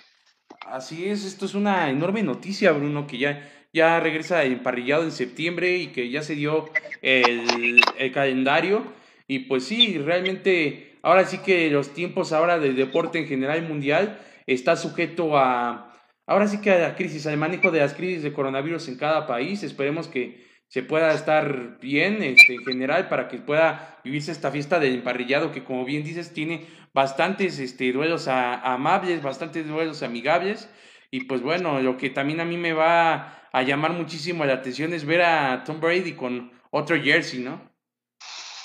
Así 0.66 1.08
es, 1.08 1.24
esto 1.24 1.44
es 1.44 1.54
una 1.54 1.90
enorme 1.90 2.22
noticia, 2.22 2.72
Bruno, 2.72 3.06
que 3.06 3.18
ya, 3.18 3.55
ya 3.76 4.00
regresa 4.00 4.42
emparrillado 4.44 5.02
en 5.02 5.12
septiembre 5.12 5.76
y 5.76 5.88
que 5.88 6.08
ya 6.08 6.22
se 6.22 6.34
dio 6.34 6.70
el, 7.02 7.82
calendario. 8.14 8.82
Y 9.28 9.40
pues 9.40 9.64
sí, 9.64 9.98
realmente, 9.98 10.96
ahora 11.02 11.26
sí 11.26 11.38
que 11.38 11.70
los 11.70 11.92
tiempos 11.92 12.32
ahora 12.32 12.58
del 12.58 12.74
deporte 12.74 13.18
en 13.18 13.26
general 13.26 13.62
mundial 13.68 14.18
está 14.46 14.76
sujeto 14.76 15.36
a, 15.36 15.92
ahora 16.26 16.48
sí 16.48 16.62
que 16.62 16.70
a 16.70 16.78
la 16.78 16.96
crisis, 16.96 17.26
al 17.26 17.36
manejo 17.36 17.70
de 17.70 17.80
las 17.80 17.92
crisis 17.92 18.22
de 18.22 18.32
coronavirus 18.32 18.88
en 18.88 18.96
cada 18.96 19.26
país. 19.26 19.62
Esperemos 19.62 20.08
que 20.08 20.46
se 20.68 20.82
pueda 20.82 21.12
estar 21.12 21.78
bien 21.78 22.22
este, 22.22 22.54
en 22.54 22.64
general 22.64 23.10
para 23.10 23.28
que 23.28 23.36
pueda 23.36 23.98
vivirse 24.04 24.32
esta 24.32 24.50
fiesta 24.50 24.80
del 24.80 24.94
emparrillado 24.94 25.52
que 25.52 25.64
como 25.64 25.84
bien 25.84 26.02
dices 26.02 26.32
tiene 26.32 26.64
bastantes 26.94 27.58
este, 27.58 27.92
duelos 27.92 28.26
amables, 28.26 29.22
bastantes 29.22 29.68
duelos 29.68 30.02
amigables 30.02 30.68
y 31.10 31.24
pues 31.24 31.40
bueno, 31.40 31.80
lo 31.80 31.96
que 31.96 32.10
también 32.10 32.40
a 32.40 32.44
mí 32.44 32.56
me 32.56 32.72
va 32.72 33.45
a 33.56 33.62
llamar 33.62 33.92
muchísimo 33.92 34.44
la 34.44 34.52
atención 34.52 34.92
es 34.92 35.06
ver 35.06 35.22
a 35.22 35.64
Tom 35.64 35.80
Brady 35.80 36.14
con 36.14 36.52
otro 36.70 36.94
jersey, 37.02 37.38
¿no? 37.38 37.72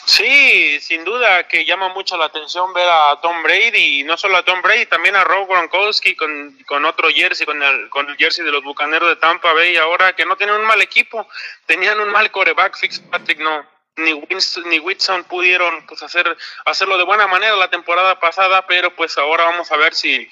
Sí, 0.06 0.82
sin 0.82 1.06
duda 1.06 1.48
que 1.48 1.64
llama 1.64 1.88
mucho 1.94 2.18
la 2.18 2.26
atención 2.26 2.74
ver 2.74 2.90
a 2.90 3.18
Tom 3.22 3.42
Brady 3.42 4.02
y 4.02 4.04
no 4.04 4.18
solo 4.18 4.36
a 4.36 4.44
Tom 4.44 4.62
Brady, 4.62 4.88
también 4.88 5.16
a 5.16 5.24
Rob 5.24 5.48
Gronkowski 5.48 6.14
con, 6.18 6.58
con 6.68 6.84
otro 6.84 7.08
jersey, 7.10 7.46
con 7.46 7.64
el, 7.64 7.90
con 7.90 8.10
el 8.10 8.18
jersey 8.18 8.44
de 8.44 8.52
los 8.52 8.66
Bucaneros 8.66 9.08
de 9.08 9.16
Tampa 9.16 9.54
Bay 9.54 9.78
ahora 9.78 10.14
que 10.14 10.26
no 10.26 10.36
tienen 10.36 10.58
un 10.58 10.66
mal 10.66 10.82
equipo, 10.82 11.26
tenían 11.66 11.98
un 12.02 12.10
mal 12.10 12.30
coreback, 12.30 12.78
Fitzpatrick 12.78 13.40
no, 13.40 13.66
ni 13.96 14.12
Winston, 14.12 14.68
ni 14.68 14.80
Whitson 14.80 15.24
pudieron 15.24 15.86
pues 15.86 16.04
hacer 16.04 16.36
hacerlo 16.66 16.98
de 16.98 17.06
buena 17.06 17.28
manera 17.28 17.56
la 17.56 17.70
temporada 17.70 18.20
pasada, 18.20 18.68
pero 18.68 18.94
pues 18.94 19.18
ahora 19.18 19.46
vamos 19.46 19.72
a 19.72 19.78
ver 19.78 19.94
si 19.94 20.30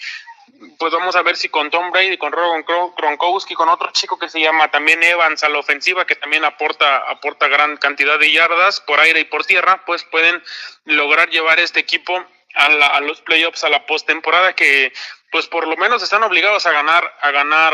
pues 0.78 0.93
vamos 0.93 1.16
a 1.16 1.22
ver 1.22 1.36
si 1.36 1.50
con 1.50 1.70
Tom 1.70 1.91
Brady, 1.91 2.18
con 2.18 2.32
Rob 2.32 2.64
Gronkowski, 2.97 3.54
con 3.54 3.70
otro 3.70 3.91
chico 3.91 4.18
que 4.18 4.30
se 4.30 4.39
llama 4.39 4.72
también 4.72 5.04
Evans 5.04 5.43
a 5.43 5.50
la 5.50 5.60
ofensiva, 5.60 6.06
que 6.06 6.16
también 6.16 6.45
aporta, 6.45 6.97
aporta 7.10 7.47
gran 7.47 7.78
cantidad 7.78 8.20
de 8.20 8.32
yardas 8.32 8.82
por 8.82 9.00
aire 9.00 9.22
y 9.22 9.26
por 9.26 9.45
tierra, 9.45 9.84
pues 9.86 10.04
pueden 10.06 10.41
lograr 10.86 11.30
llevar 11.30 11.60
este 11.60 11.80
equipo 11.80 12.26
a, 12.56 12.66
a 12.66 13.02
los 13.02 13.22
playoffs, 13.22 13.64
a 13.64 13.70
la 13.70 13.86
postemporada, 13.86 14.54
que 14.54 14.93
pues 15.32 15.47
por 15.47 15.68
lo 15.68 15.78
menos 15.78 16.02
están 16.02 16.24
obligados 16.24 16.66
a 16.66 16.72
ganar, 16.72 17.14
a 17.22 17.32
ganar, 17.32 17.74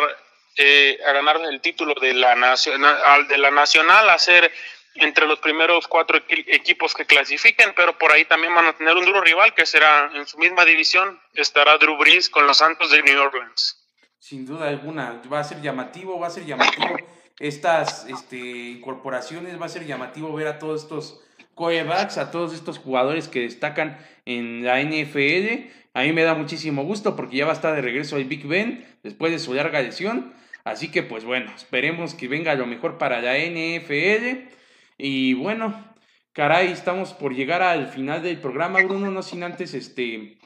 eh, 0.58 1.00
a 1.08 1.12
ganar 1.14 1.42
el 1.50 1.62
título 1.62 1.94
de 2.00 2.14
la 2.14 2.36
nacional, 2.36 3.28
de 3.28 3.38
la 3.38 3.52
nacional, 3.52 4.10
a 4.10 4.20
ser 4.20 4.52
entre 4.96 5.28
los 5.28 5.40
primeros 5.40 5.88
cuatro 5.88 6.20
equipos 6.28 6.94
que 6.94 7.06
clasifiquen, 7.06 7.74
pero 7.76 7.98
por 7.98 8.12
ahí 8.12 8.26
también 8.26 8.56
van 8.56 8.68
a 8.68 8.74
tener 8.74 8.96
un 8.96 9.06
duro 9.06 9.22
rival 9.22 9.54
que 9.54 9.66
será 9.66 10.10
en 10.14 10.26
su 10.26 10.38
misma 10.38 10.66
división, 10.66 11.20
estará 11.34 11.78
Drew 11.78 11.98
Brees 11.98 12.30
con 12.30 12.48
los 12.48 12.58
Santos 12.58 12.92
de 12.92 13.04
New 13.04 13.22
Orleans. 13.22 13.82
Sin 14.20 14.46
duda 14.46 14.70
alguna, 14.70 15.22
va 15.32 15.40
a 15.40 15.44
ser 15.44 15.62
llamativo, 15.62 16.20
va 16.20 16.28
a 16.28 16.32
ser 16.32 16.46
llamativo 16.46 16.98
estas 17.40 18.08
este, 18.08 18.38
incorporaciones, 18.38 19.60
va 19.62 19.66
a 19.66 19.70
ser 19.70 19.86
llamativo 19.86 20.34
ver 20.34 20.48
a 20.48 20.60
todos 20.60 20.84
estos 20.84 21.22
corebacks, 21.54 22.18
a 22.18 22.32
todos 22.32 22.54
estos 22.54 22.78
jugadores 22.78 23.28
que 23.28 23.42
destacan 23.42 23.98
en 24.26 24.64
la 24.64 24.82
NFL. 24.82 25.70
A 25.94 26.04
mí 26.04 26.12
me 26.12 26.24
da 26.24 26.34
muchísimo 26.36 26.84
gusto 26.84 27.16
porque 27.16 27.38
ya 27.38 27.46
va 27.46 27.52
a 27.52 27.56
estar 27.56 27.76
de 27.76 27.82
regreso 27.82 28.18
el 28.18 28.26
Big 28.26 28.46
Ben 28.48 28.86
después 29.04 29.32
de 29.32 29.40
su 29.40 29.54
larga 29.54 29.82
lesión. 29.82 30.34
Así 30.64 30.90
que 30.90 31.04
pues 31.04 31.24
bueno, 31.24 31.52
esperemos 31.56 32.16
que 32.16 32.28
venga 32.28 32.56
lo 32.56 32.66
mejor 32.66 32.98
para 32.98 33.22
la 33.22 33.38
NFL. 33.38 34.55
Y 34.98 35.34
bueno, 35.34 35.96
caray, 36.32 36.72
estamos 36.72 37.14
por 37.14 37.36
llegar 37.36 37.62
al 37.62 37.88
final 37.88 38.24
del 38.24 38.40
programa, 38.40 38.82
Bruno, 38.82 39.12
no 39.12 39.24
sin 39.24 39.44
antes, 39.44 39.74
este, 39.74 40.38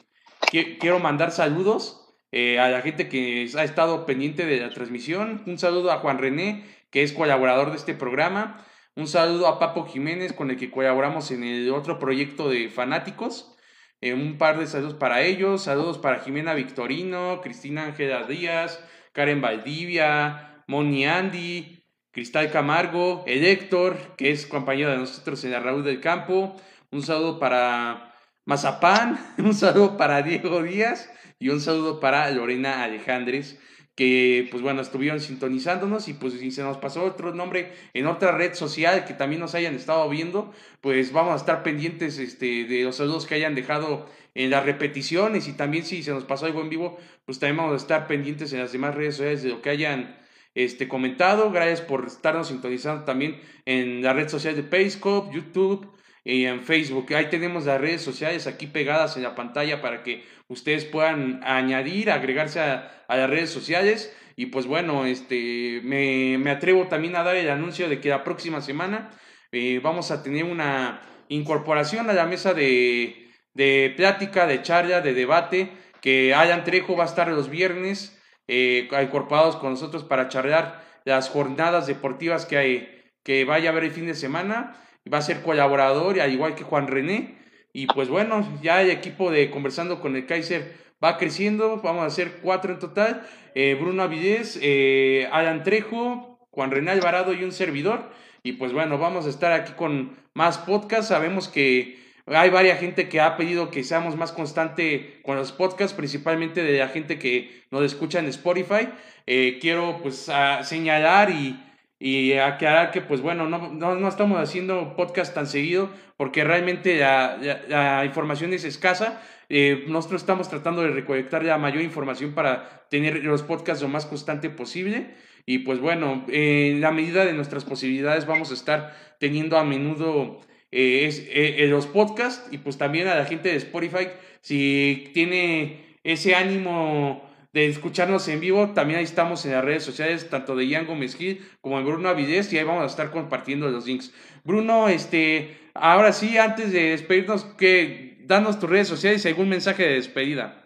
quiero 0.50 0.98
mandar 0.98 1.30
saludos 1.30 2.14
eh, 2.32 2.58
a 2.58 2.68
la 2.68 2.82
gente 2.82 3.08
que 3.08 3.48
ha 3.56 3.64
estado 3.64 4.06
pendiente 4.06 4.46
de 4.46 4.60
la 4.60 4.70
transmisión. 4.70 5.42
Un 5.46 5.58
saludo 5.58 5.92
a 5.92 5.98
Juan 5.98 6.18
René, 6.18 6.64
que 6.90 7.02
es 7.02 7.12
colaborador 7.12 7.70
de 7.70 7.76
este 7.76 7.94
programa. 7.94 8.64
Un 8.96 9.06
saludo 9.06 9.46
a 9.46 9.58
Papo 9.58 9.86
Jiménez, 9.86 10.32
con 10.32 10.50
el 10.50 10.56
que 10.56 10.70
colaboramos 10.70 11.30
en 11.30 11.44
el 11.44 11.70
otro 11.70 11.98
proyecto 11.98 12.48
de 12.48 12.68
fanáticos. 12.68 13.56
Eh, 14.00 14.14
un 14.14 14.38
par 14.38 14.58
de 14.58 14.66
saludos 14.66 14.94
para 14.94 15.22
ellos. 15.22 15.62
Saludos 15.62 15.98
para 15.98 16.20
Jimena 16.20 16.54
Victorino, 16.54 17.40
Cristina 17.40 17.84
Ángela 17.86 18.24
Díaz, 18.24 18.84
Karen 19.12 19.40
Valdivia, 19.40 20.64
Moni 20.66 21.06
Andy, 21.06 21.79
Cristal 22.12 22.50
Camargo, 22.50 23.22
el 23.28 23.44
Héctor, 23.44 23.96
que 24.16 24.32
es 24.32 24.46
compañero 24.46 24.90
de 24.90 24.96
nosotros 24.96 25.44
en 25.44 25.52
la 25.52 25.60
Raúl 25.60 25.84
del 25.84 26.00
Campo. 26.00 26.56
Un 26.90 27.02
saludo 27.02 27.38
para 27.38 28.14
Mazapán, 28.44 29.34
un 29.38 29.54
saludo 29.54 29.96
para 29.96 30.22
Diego 30.22 30.62
Díaz 30.62 31.08
y 31.38 31.50
un 31.50 31.60
saludo 31.60 32.00
para 32.00 32.28
Lorena 32.32 32.82
Alejandres, 32.82 33.60
que 33.94 34.48
pues 34.50 34.60
bueno, 34.60 34.80
estuvieron 34.80 35.20
sintonizándonos 35.20 36.08
y 36.08 36.14
pues 36.14 36.34
si 36.34 36.50
se 36.50 36.64
nos 36.64 36.78
pasó 36.78 37.04
otro 37.04 37.32
nombre 37.32 37.72
en 37.94 38.08
otra 38.08 38.32
red 38.32 38.54
social 38.54 39.04
que 39.04 39.14
también 39.14 39.40
nos 39.40 39.54
hayan 39.54 39.76
estado 39.76 40.08
viendo, 40.08 40.52
pues 40.80 41.12
vamos 41.12 41.34
a 41.34 41.36
estar 41.36 41.62
pendientes 41.62 42.18
este, 42.18 42.64
de 42.64 42.82
los 42.82 42.96
saludos 42.96 43.26
que 43.26 43.36
hayan 43.36 43.54
dejado 43.54 44.08
en 44.34 44.50
las 44.50 44.64
repeticiones 44.64 45.46
y 45.46 45.52
también 45.52 45.84
si 45.84 46.02
se 46.02 46.10
nos 46.10 46.24
pasó 46.24 46.46
algo 46.46 46.60
en 46.60 46.70
vivo, 46.70 46.98
pues 47.24 47.38
también 47.38 47.58
vamos 47.58 47.74
a 47.74 47.76
estar 47.76 48.08
pendientes 48.08 48.52
en 48.52 48.58
las 48.58 48.72
demás 48.72 48.96
redes 48.96 49.14
sociales 49.14 49.44
de 49.44 49.50
lo 49.50 49.62
que 49.62 49.70
hayan 49.70 50.19
este, 50.54 50.88
comentado. 50.88 51.50
Gracias 51.50 51.80
por 51.80 52.06
estarnos 52.06 52.48
sintonizando 52.48 53.04
también 53.04 53.40
en 53.64 54.02
la 54.02 54.12
red 54.12 54.28
social 54.28 54.56
de 54.56 54.62
Periscope, 54.62 55.34
YouTube 55.34 55.90
y 56.24 56.44
en 56.44 56.62
Facebook. 56.62 57.12
Ahí 57.14 57.26
tenemos 57.30 57.66
las 57.66 57.80
redes 57.80 58.02
sociales 58.02 58.46
aquí 58.46 58.66
pegadas 58.66 59.16
en 59.16 59.22
la 59.22 59.34
pantalla 59.34 59.80
para 59.80 60.02
que 60.02 60.24
ustedes 60.48 60.84
puedan 60.84 61.40
añadir, 61.44 62.10
agregarse 62.10 62.60
a, 62.60 63.04
las 63.08 63.30
redes 63.30 63.50
sociales. 63.50 64.14
Y 64.36 64.46
pues 64.46 64.66
bueno, 64.66 65.06
este, 65.06 65.80
me, 65.84 66.38
me, 66.38 66.50
atrevo 66.50 66.86
también 66.86 67.16
a 67.16 67.22
dar 67.22 67.36
el 67.36 67.50
anuncio 67.50 67.88
de 67.88 68.00
que 68.00 68.08
la 68.08 68.24
próxima 68.24 68.60
semana 68.60 69.10
eh, 69.52 69.80
vamos 69.82 70.10
a 70.10 70.22
tener 70.22 70.44
una 70.44 71.02
incorporación 71.28 72.08
a 72.08 72.12
la 72.12 72.26
mesa 72.26 72.54
de, 72.54 73.30
de 73.54 73.92
plática, 73.96 74.46
de 74.46 74.62
charla, 74.62 75.00
de 75.00 75.14
debate, 75.14 75.70
que 76.00 76.34
Alan 76.34 76.64
Trejo 76.64 76.96
va 76.96 77.04
a 77.04 77.08
estar 77.08 77.28
los 77.28 77.50
viernes 77.50 78.19
eh, 78.52 78.88
incorporados 79.00 79.54
con 79.54 79.70
nosotros 79.70 80.02
para 80.02 80.26
charlar 80.28 80.82
las 81.04 81.28
jornadas 81.28 81.86
deportivas 81.86 82.46
que, 82.46 82.56
hay, 82.58 83.02
que 83.22 83.44
vaya 83.44 83.68
a 83.68 83.72
haber 83.72 83.84
el 83.84 83.92
fin 83.92 84.06
de 84.06 84.14
semana. 84.14 84.76
Va 85.10 85.18
a 85.18 85.22
ser 85.22 85.42
colaborador, 85.42 86.20
al 86.20 86.32
igual 86.32 86.56
que 86.56 86.64
Juan 86.64 86.88
René. 86.88 87.38
Y 87.72 87.86
pues 87.86 88.08
bueno, 88.08 88.58
ya 88.60 88.82
el 88.82 88.90
equipo 88.90 89.30
de 89.30 89.52
Conversando 89.52 90.00
con 90.00 90.16
el 90.16 90.26
Kaiser 90.26 90.74
va 91.02 91.16
creciendo. 91.16 91.80
Vamos 91.80 92.02
a 92.02 92.06
hacer 92.06 92.40
cuatro 92.42 92.72
en 92.72 92.80
total. 92.80 93.24
Eh, 93.54 93.76
Bruno 93.80 94.02
Avidez, 94.02 94.58
eh, 94.60 95.28
Alan 95.30 95.62
Trejo, 95.62 96.48
Juan 96.50 96.72
René 96.72 96.90
Alvarado 96.90 97.32
y 97.32 97.44
un 97.44 97.52
servidor. 97.52 98.10
Y 98.42 98.54
pues 98.54 98.72
bueno, 98.72 98.98
vamos 98.98 99.26
a 99.26 99.30
estar 99.30 99.52
aquí 99.52 99.74
con 99.74 100.16
más 100.34 100.58
podcasts. 100.58 101.06
Sabemos 101.06 101.46
que 101.46 102.00
hay 102.36 102.50
varias 102.50 102.78
gente 102.78 103.08
que 103.08 103.20
ha 103.20 103.36
pedido 103.36 103.70
que 103.70 103.82
seamos 103.82 104.16
más 104.16 104.32
constante 104.32 105.20
con 105.22 105.36
los 105.36 105.52
podcasts, 105.52 105.96
principalmente 105.96 106.62
de 106.62 106.78
la 106.78 106.88
gente 106.88 107.18
que 107.18 107.64
nos 107.70 107.82
escucha 107.82 108.20
en 108.20 108.26
Spotify. 108.26 108.88
Eh, 109.26 109.58
quiero 109.60 109.98
pues 110.02 110.30
señalar 110.62 111.30
y, 111.30 111.60
y, 111.98 112.34
aclarar 112.34 112.92
que 112.92 113.00
pues 113.00 113.20
bueno, 113.20 113.48
no, 113.48 113.70
no, 113.70 114.08
estamos 114.08 114.38
haciendo 114.40 114.94
podcast 114.96 115.34
tan 115.34 115.46
seguido 115.46 115.90
porque 116.16 116.44
realmente 116.44 116.98
la, 116.98 117.38
la, 117.68 118.04
información 118.04 118.52
es 118.52 118.64
escasa. 118.64 119.20
Eh, 119.48 119.84
nosotros 119.88 120.22
estamos 120.22 120.48
tratando 120.48 120.82
de 120.82 120.90
recolectar 120.90 121.44
la 121.44 121.58
mayor 121.58 121.82
información 121.82 122.32
para 122.34 122.86
tener 122.90 123.24
los 123.24 123.42
podcasts 123.42 123.82
lo 123.82 123.88
más 123.88 124.06
constante 124.06 124.50
posible. 124.50 125.14
Y 125.46 125.58
pues 125.60 125.80
bueno, 125.80 126.24
en 126.28 126.80
la 126.80 126.92
medida 126.92 127.24
de 127.24 127.32
nuestras 127.32 127.64
posibilidades 127.64 128.26
vamos 128.26 128.52
a 128.52 128.54
estar 128.54 128.94
teniendo 129.18 129.58
a 129.58 129.64
menudo 129.64 130.40
eh, 130.72 131.06
es, 131.06 131.22
eh, 131.28 131.66
los 131.68 131.86
podcasts 131.86 132.46
y 132.50 132.58
pues 132.58 132.78
también 132.78 133.08
a 133.08 133.14
la 133.14 133.24
gente 133.24 133.48
de 133.48 133.56
Spotify, 133.56 134.08
si 134.40 135.10
tiene 135.14 135.98
ese 136.04 136.34
ánimo 136.34 137.28
de 137.52 137.66
escucharnos 137.66 138.28
en 138.28 138.40
vivo. 138.40 138.70
También 138.70 138.98
ahí 138.98 139.04
estamos 139.04 139.44
en 139.44 139.52
las 139.52 139.64
redes 139.64 139.84
sociales, 139.84 140.30
tanto 140.30 140.56
de 140.56 140.66
Ian 140.66 140.86
Gómez 140.86 141.16
Gil 141.16 141.44
como 141.60 141.78
de 141.78 141.84
Bruno 141.84 142.08
Avidez, 142.08 142.52
y 142.52 142.58
ahí 142.58 142.64
vamos 142.64 142.84
a 142.84 142.86
estar 142.86 143.10
compartiendo 143.10 143.68
los 143.68 143.86
links. 143.86 144.12
Bruno, 144.44 144.88
este, 144.88 145.58
ahora 145.74 146.12
sí, 146.12 146.38
antes 146.38 146.72
de 146.72 146.90
despedirnos, 146.90 147.44
que 147.44 148.18
danos 148.20 148.58
tus 148.60 148.70
redes 148.70 148.88
sociales 148.88 149.24
y 149.24 149.28
algún 149.28 149.48
mensaje 149.48 149.82
de 149.82 149.94
despedida. 149.94 150.56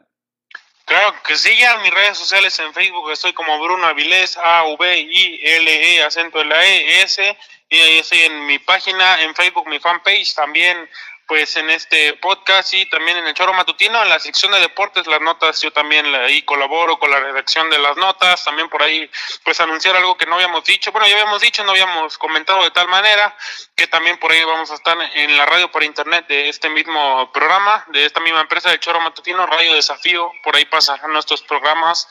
Claro 0.85 1.15
que 1.27 1.35
sí, 1.35 1.51
ya 1.59 1.79
mis 1.79 1.95
redes 1.95 2.19
sociales 2.19 2.59
en 2.59 2.75
Facebook 2.75 3.11
estoy 3.11 3.33
como 3.33 3.59
Bruno 3.59 3.87
Avilés, 3.87 4.37
A-V-I-L-E, 4.37 6.03
acento 6.03 6.39
de 6.41 6.45
la 6.45 6.63
E, 6.63 7.03
S, 7.03 7.37
y 7.69 7.81
ahí 7.81 7.99
estoy 7.99 8.23
en 8.23 8.47
mi 8.47 8.59
página, 8.59 9.23
en 9.23 9.35
Facebook, 9.35 9.69
mi 9.69 9.79
fanpage, 9.79 10.35
también 10.35 10.89
pues 11.27 11.57
en 11.57 11.71
este 11.71 12.15
podcast 12.15 12.75
y 12.75 12.87
también 12.87 13.17
en 13.17 13.27
el 13.27 13.35
Choro 13.35 13.55
Matutino, 13.55 14.03
en 14.03 14.09
la 14.09 14.19
sección 14.19 14.53
de 14.53 14.61
deportes, 14.61 15.07
las 15.07 15.21
notas, 15.21 15.61
yo 15.63 15.73
también 15.73 16.15
ahí 16.15 16.43
colaboro 16.43 16.99
con 16.99 17.11
la 17.11 17.21
redacción 17.21 17.71
de 17.71 17.79
las 17.79 17.97
notas, 17.97 18.45
también 18.45 18.69
por 18.69 18.83
ahí 18.83 19.11
pues 19.43 19.61
anunciar 19.61 19.97
algo 19.97 20.17
que 20.17 20.27
no 20.27 20.35
habíamos 20.35 20.65
dicho, 20.65 20.93
bueno, 20.93 21.07
ya 21.07 21.15
habíamos 21.15 21.41
dicho, 21.41 21.65
no 21.65 21.71
habíamos 21.71 22.19
comentado 22.19 22.63
de 22.63 22.71
tal 22.73 22.89
manera, 22.89 23.35
que 23.75 23.87
también 23.87 24.19
por 24.19 24.33
ahí 24.33 24.45
vamos 24.45 24.71
a 24.71 24.75
estar 24.75 24.99
en 25.15 25.37
la 25.37 25.47
radio 25.47 25.71
por 25.71 25.83
internet 25.83 26.27
de 26.29 26.49
este 26.49 26.69
mismo 26.69 27.31
programa, 27.33 27.85
de 27.89 28.05
esta 28.05 28.21
misma 28.21 28.43
empresa 28.43 28.71
del 28.71 28.81
Choro 28.81 29.01
Matutino, 29.01 29.47
Radio 29.47 29.75
Desafío, 29.75 30.31
por 30.43 30.57
ahí 30.57 30.67
pasarán 30.67 31.13
nuestros 31.13 31.43
programas 31.43 32.07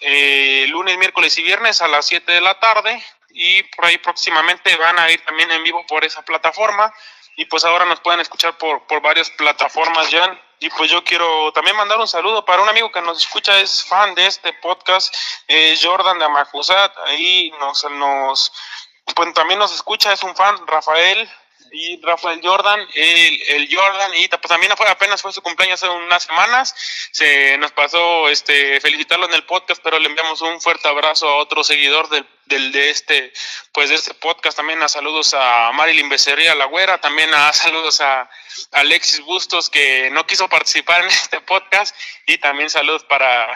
eh, 0.00 0.66
lunes, 0.68 0.98
miércoles 0.98 1.36
y 1.38 1.42
viernes 1.42 1.80
a 1.80 1.88
las 1.88 2.06
7 2.06 2.30
de 2.32 2.40
la 2.40 2.60
tarde 2.60 3.02
y 3.30 3.62
por 3.62 3.86
ahí 3.86 3.98
próximamente 3.98 4.74
van 4.76 4.98
a 4.98 5.10
ir 5.10 5.24
también 5.24 5.50
en 5.50 5.62
vivo 5.62 5.84
por 5.86 6.04
esa 6.04 6.22
plataforma. 6.22 6.92
Y 7.36 7.44
pues 7.44 7.64
ahora 7.64 7.84
nos 7.84 8.00
pueden 8.00 8.20
escuchar 8.20 8.58
por, 8.58 8.86
por 8.86 9.00
varias 9.00 9.30
plataformas, 9.30 10.08
Jan. 10.10 10.40
Y 10.60 10.70
pues 10.70 10.90
yo 10.90 11.04
quiero 11.04 11.52
también 11.52 11.76
mandar 11.76 11.98
un 11.98 12.08
saludo 12.08 12.44
para 12.44 12.62
un 12.62 12.68
amigo 12.68 12.90
que 12.90 13.00
nos 13.00 13.22
escucha, 13.22 13.60
es 13.60 13.84
fan 13.84 14.14
de 14.16 14.26
este 14.26 14.52
podcast, 14.54 15.14
eh, 15.46 15.78
Jordan 15.80 16.18
de 16.18 16.24
Amajusat, 16.24 16.92
ahí 17.06 17.52
nos, 17.60 17.84
nos, 17.92 18.52
pues 19.14 19.32
también 19.34 19.60
nos 19.60 19.72
escucha, 19.72 20.12
es 20.12 20.24
un 20.24 20.34
fan, 20.34 20.66
Rafael, 20.66 21.30
y 21.72 22.00
Rafael 22.02 22.40
Jordan, 22.42 22.80
el, 22.94 23.42
el 23.48 23.68
Jordan, 23.74 24.14
y 24.14 24.28
pues 24.28 24.48
también 24.48 24.72
fue, 24.76 24.88
apenas 24.88 25.22
fue 25.22 25.32
su 25.32 25.42
cumpleaños 25.42 25.82
hace 25.82 25.92
unas 25.92 26.24
semanas, 26.24 26.74
se 27.12 27.56
nos 27.58 27.72
pasó 27.72 28.28
este 28.28 28.80
felicitarlo 28.80 29.26
en 29.26 29.34
el 29.34 29.44
podcast, 29.44 29.80
pero 29.82 29.98
le 29.98 30.08
enviamos 30.08 30.40
un 30.42 30.60
fuerte 30.60 30.88
abrazo 30.88 31.28
a 31.28 31.36
otro 31.36 31.64
seguidor 31.64 32.08
del, 32.08 32.26
del 32.46 32.72
de 32.72 32.90
este, 32.90 33.32
pues 33.72 33.90
de 33.90 33.96
este 33.96 34.14
podcast, 34.14 34.56
también 34.56 34.82
a 34.82 34.88
saludos 34.88 35.34
a 35.34 35.70
Marilyn 35.72 36.08
Becerría 36.08 36.54
La 36.54 36.66
Güera, 36.66 37.00
también 37.00 37.32
a 37.34 37.52
saludos 37.52 38.00
a 38.00 38.28
Alexis 38.72 39.20
Bustos 39.20 39.70
que 39.70 40.10
no 40.10 40.26
quiso 40.26 40.48
participar 40.48 41.02
en 41.02 41.08
este 41.08 41.40
podcast, 41.40 41.94
y 42.26 42.38
también 42.38 42.70
saludos 42.70 43.04
para 43.04 43.46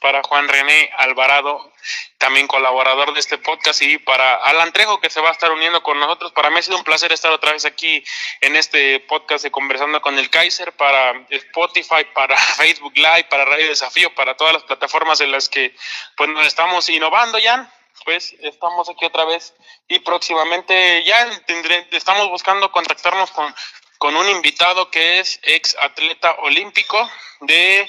para 0.00 0.22
Juan 0.22 0.46
René 0.48 0.90
Alvarado, 0.98 1.72
también 2.18 2.46
colaborador 2.46 3.12
de 3.14 3.20
este 3.20 3.38
podcast, 3.38 3.82
y 3.82 3.98
para 3.98 4.36
Alan 4.36 4.72
Trejo, 4.72 5.00
que 5.00 5.10
se 5.10 5.20
va 5.20 5.30
a 5.30 5.32
estar 5.32 5.50
uniendo 5.50 5.82
con 5.82 5.98
nosotros. 5.98 6.32
Para 6.32 6.50
mí 6.50 6.58
ha 6.58 6.62
sido 6.62 6.76
un 6.76 6.84
placer 6.84 7.12
estar 7.12 7.32
otra 7.32 7.52
vez 7.52 7.64
aquí 7.64 8.04
en 8.40 8.56
este 8.56 9.00
podcast 9.00 9.44
de 9.44 9.50
Conversando 9.50 10.00
con 10.00 10.18
el 10.18 10.30
Kaiser, 10.30 10.72
para 10.72 11.26
Spotify, 11.30 12.04
para 12.14 12.36
Facebook 12.56 12.96
Live, 12.96 13.24
para 13.24 13.44
Radio 13.44 13.68
Desafío, 13.68 14.14
para 14.14 14.36
todas 14.36 14.54
las 14.54 14.62
plataformas 14.64 15.20
en 15.20 15.32
las 15.32 15.48
que 15.48 15.74
pues, 16.16 16.30
nos 16.30 16.46
estamos 16.46 16.88
innovando, 16.88 17.38
Jan. 17.42 17.70
Pues 18.04 18.34
estamos 18.40 18.88
aquí 18.88 19.04
otra 19.04 19.24
vez 19.24 19.54
y 19.88 19.98
próximamente 19.98 21.02
ya 21.04 21.28
tendré, 21.46 21.88
estamos 21.90 22.28
buscando 22.28 22.70
contactarnos 22.70 23.30
con, 23.32 23.52
con 23.98 24.14
un 24.16 24.28
invitado 24.28 24.88
que 24.90 25.18
es 25.18 25.40
ex 25.42 25.76
atleta 25.80 26.36
olímpico 26.38 27.10
de 27.40 27.88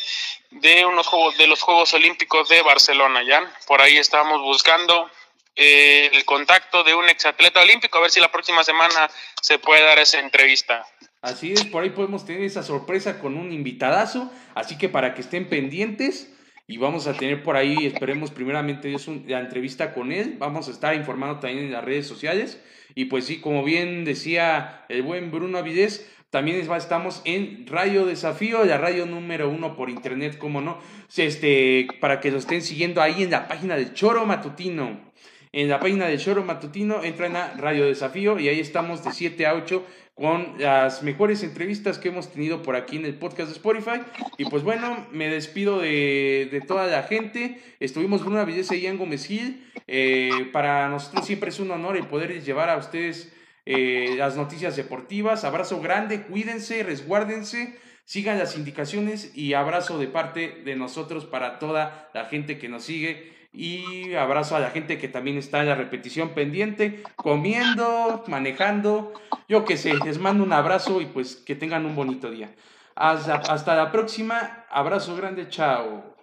de 0.52 0.86
unos 0.86 1.08
juegos 1.08 1.38
de 1.38 1.48
los 1.48 1.62
Juegos 1.62 1.94
Olímpicos 1.94 2.50
de 2.50 2.62
Barcelona, 2.62 3.24
ya. 3.24 3.52
Por 3.68 3.82
ahí 3.82 3.98
estamos 3.98 4.42
buscando 4.42 5.10
eh, 5.56 6.10
el 6.14 6.26
contacto 6.26 6.84
de 6.84 6.96
un 6.96 7.10
exatleta 7.10 7.62
olímpico 7.62 7.98
a 7.98 8.02
ver 8.02 8.12
si 8.12 8.20
la 8.20 8.32
próxima 8.32 8.64
semana 8.64 9.10
se 9.42 9.60
puede 9.60 9.84
dar 9.84 10.00
esa 10.00 10.20
entrevista. 10.20 10.86
Así 11.22 11.52
es, 11.52 11.66
por 11.66 11.84
ahí 11.84 11.90
podemos 11.90 12.26
tener 12.26 12.44
esa 12.44 12.64
sorpresa 12.64 13.20
con 13.20 13.36
un 13.36 13.52
invitadazo, 13.52 14.32
así 14.56 14.78
que 14.78 14.88
para 14.88 15.14
que 15.14 15.22
estén 15.22 15.50
pendientes 15.50 16.34
y 16.66 16.78
vamos 16.78 17.08
a 17.08 17.14
tener 17.14 17.44
por 17.44 17.58
ahí, 17.58 17.86
esperemos 17.86 18.32
primeramente 18.32 18.96
la 19.28 19.40
entrevista 19.40 19.94
con 19.94 20.14
él, 20.14 20.36
vamos 20.38 20.70
a 20.70 20.72
estar 20.72 20.96
informando 20.96 21.40
también 21.40 21.66
en 21.66 21.74
las 21.74 21.84
redes 21.84 22.08
sociales 22.08 22.62
y 22.96 23.06
pues 23.06 23.26
sí, 23.26 23.42
como 23.42 23.64
bien 23.64 24.06
decía 24.06 24.86
el 24.88 25.02
buen 25.02 25.30
Bruno 25.30 25.58
Avidez, 25.58 26.10
también 26.30 26.60
estamos 26.60 27.22
en 27.26 27.66
Radio 27.66 28.06
Desafío, 28.06 28.64
la 28.64 28.78
radio 28.78 29.08
número 29.08 29.50
uno 29.50 29.76
por 29.76 29.90
internet, 29.90 30.38
como 30.38 30.62
no. 30.62 30.78
Este, 31.18 31.88
para 32.00 32.20
que 32.20 32.30
lo 32.30 32.38
estén 32.38 32.62
siguiendo 32.62 33.02
ahí 33.02 33.24
en 33.24 33.32
la 33.32 33.48
página 33.48 33.76
del 33.76 33.94
Choro 33.94 34.26
Matutino. 34.26 35.10
En 35.52 35.70
la 35.70 35.80
página 35.80 36.06
del 36.06 36.20
Choro 36.20 36.44
Matutino 36.44 37.04
entran 37.04 37.36
a 37.36 37.54
Radio 37.58 37.88
Desafío 37.88 38.40
y 38.40 38.48
ahí 38.48 38.60
estamos 38.60 39.04
de 39.04 39.12
7 39.12 39.48
a 39.48 39.56
8 39.56 39.84
con 40.14 40.56
las 40.60 41.02
mejores 41.02 41.42
entrevistas 41.42 41.98
que 41.98 42.10
hemos 42.10 42.32
tenido 42.32 42.62
por 42.62 42.76
aquí 42.76 42.98
en 42.98 43.06
el 43.06 43.16
podcast 43.16 43.50
de 43.50 43.56
Spotify. 43.56 44.02
Y 44.38 44.46
pues 44.46 44.64
bueno, 44.64 45.08
me 45.12 45.30
despido 45.30 45.80
de, 45.80 46.50
de 46.52 46.62
toda 46.62 46.86
la 46.86 47.04
gente. 47.04 47.60
Estuvimos 47.80 48.22
con 48.22 48.34
una 48.34 48.46
belleza 48.46 48.76
Ian 48.76 48.98
Gómez 48.98 49.26
Gil. 49.26 49.66
Eh, 49.88 50.50
para 50.54 50.90
nosotros 50.90 51.26
siempre 51.26 51.50
es 51.50 51.60
un 51.60 51.72
honor 51.72 51.98
el 51.98 52.06
poder 52.06 52.44
llevar 52.44 52.70
a 52.70 52.78
ustedes 52.78 53.34
eh, 53.72 54.16
las 54.18 54.36
noticias 54.36 54.76
deportivas. 54.76 55.44
Abrazo 55.44 55.80
grande, 55.80 56.24
cuídense, 56.24 56.82
resguárdense, 56.82 57.78
sigan 58.04 58.40
las 58.40 58.58
indicaciones 58.58 59.32
y 59.36 59.54
abrazo 59.54 60.00
de 60.00 60.08
parte 60.08 60.64
de 60.66 60.76
nosotros 60.76 61.26
para 61.26 61.60
toda 61.60 62.10
la 62.16 62.26
gente 62.26 62.58
que 62.58 62.68
nos 62.68 62.84
sigue. 62.84 63.32
Y 63.54 64.16
abrazo 64.16 64.56
a 64.56 64.60
la 64.60 64.72
gente 64.72 64.98
que 64.98 65.08
también 65.08 65.38
está 65.38 65.60
en 65.60 65.68
la 65.68 65.76
repetición 65.76 66.30
pendiente, 66.30 67.04
comiendo, 67.16 68.24
manejando. 68.26 69.14
Yo 69.48 69.66
que 69.66 69.78
sé, 69.78 69.94
les 70.04 70.18
mando 70.18 70.44
un 70.44 70.54
abrazo 70.54 71.00
y 71.00 71.06
pues 71.06 71.36
que 71.36 71.54
tengan 71.54 71.86
un 71.86 71.96
bonito 71.96 72.32
día. 72.32 72.56
Hasta, 72.96 73.36
hasta 73.36 73.76
la 73.76 73.92
próxima. 73.92 74.66
Abrazo 74.72 75.16
grande, 75.16 75.48
chao. 75.48 76.19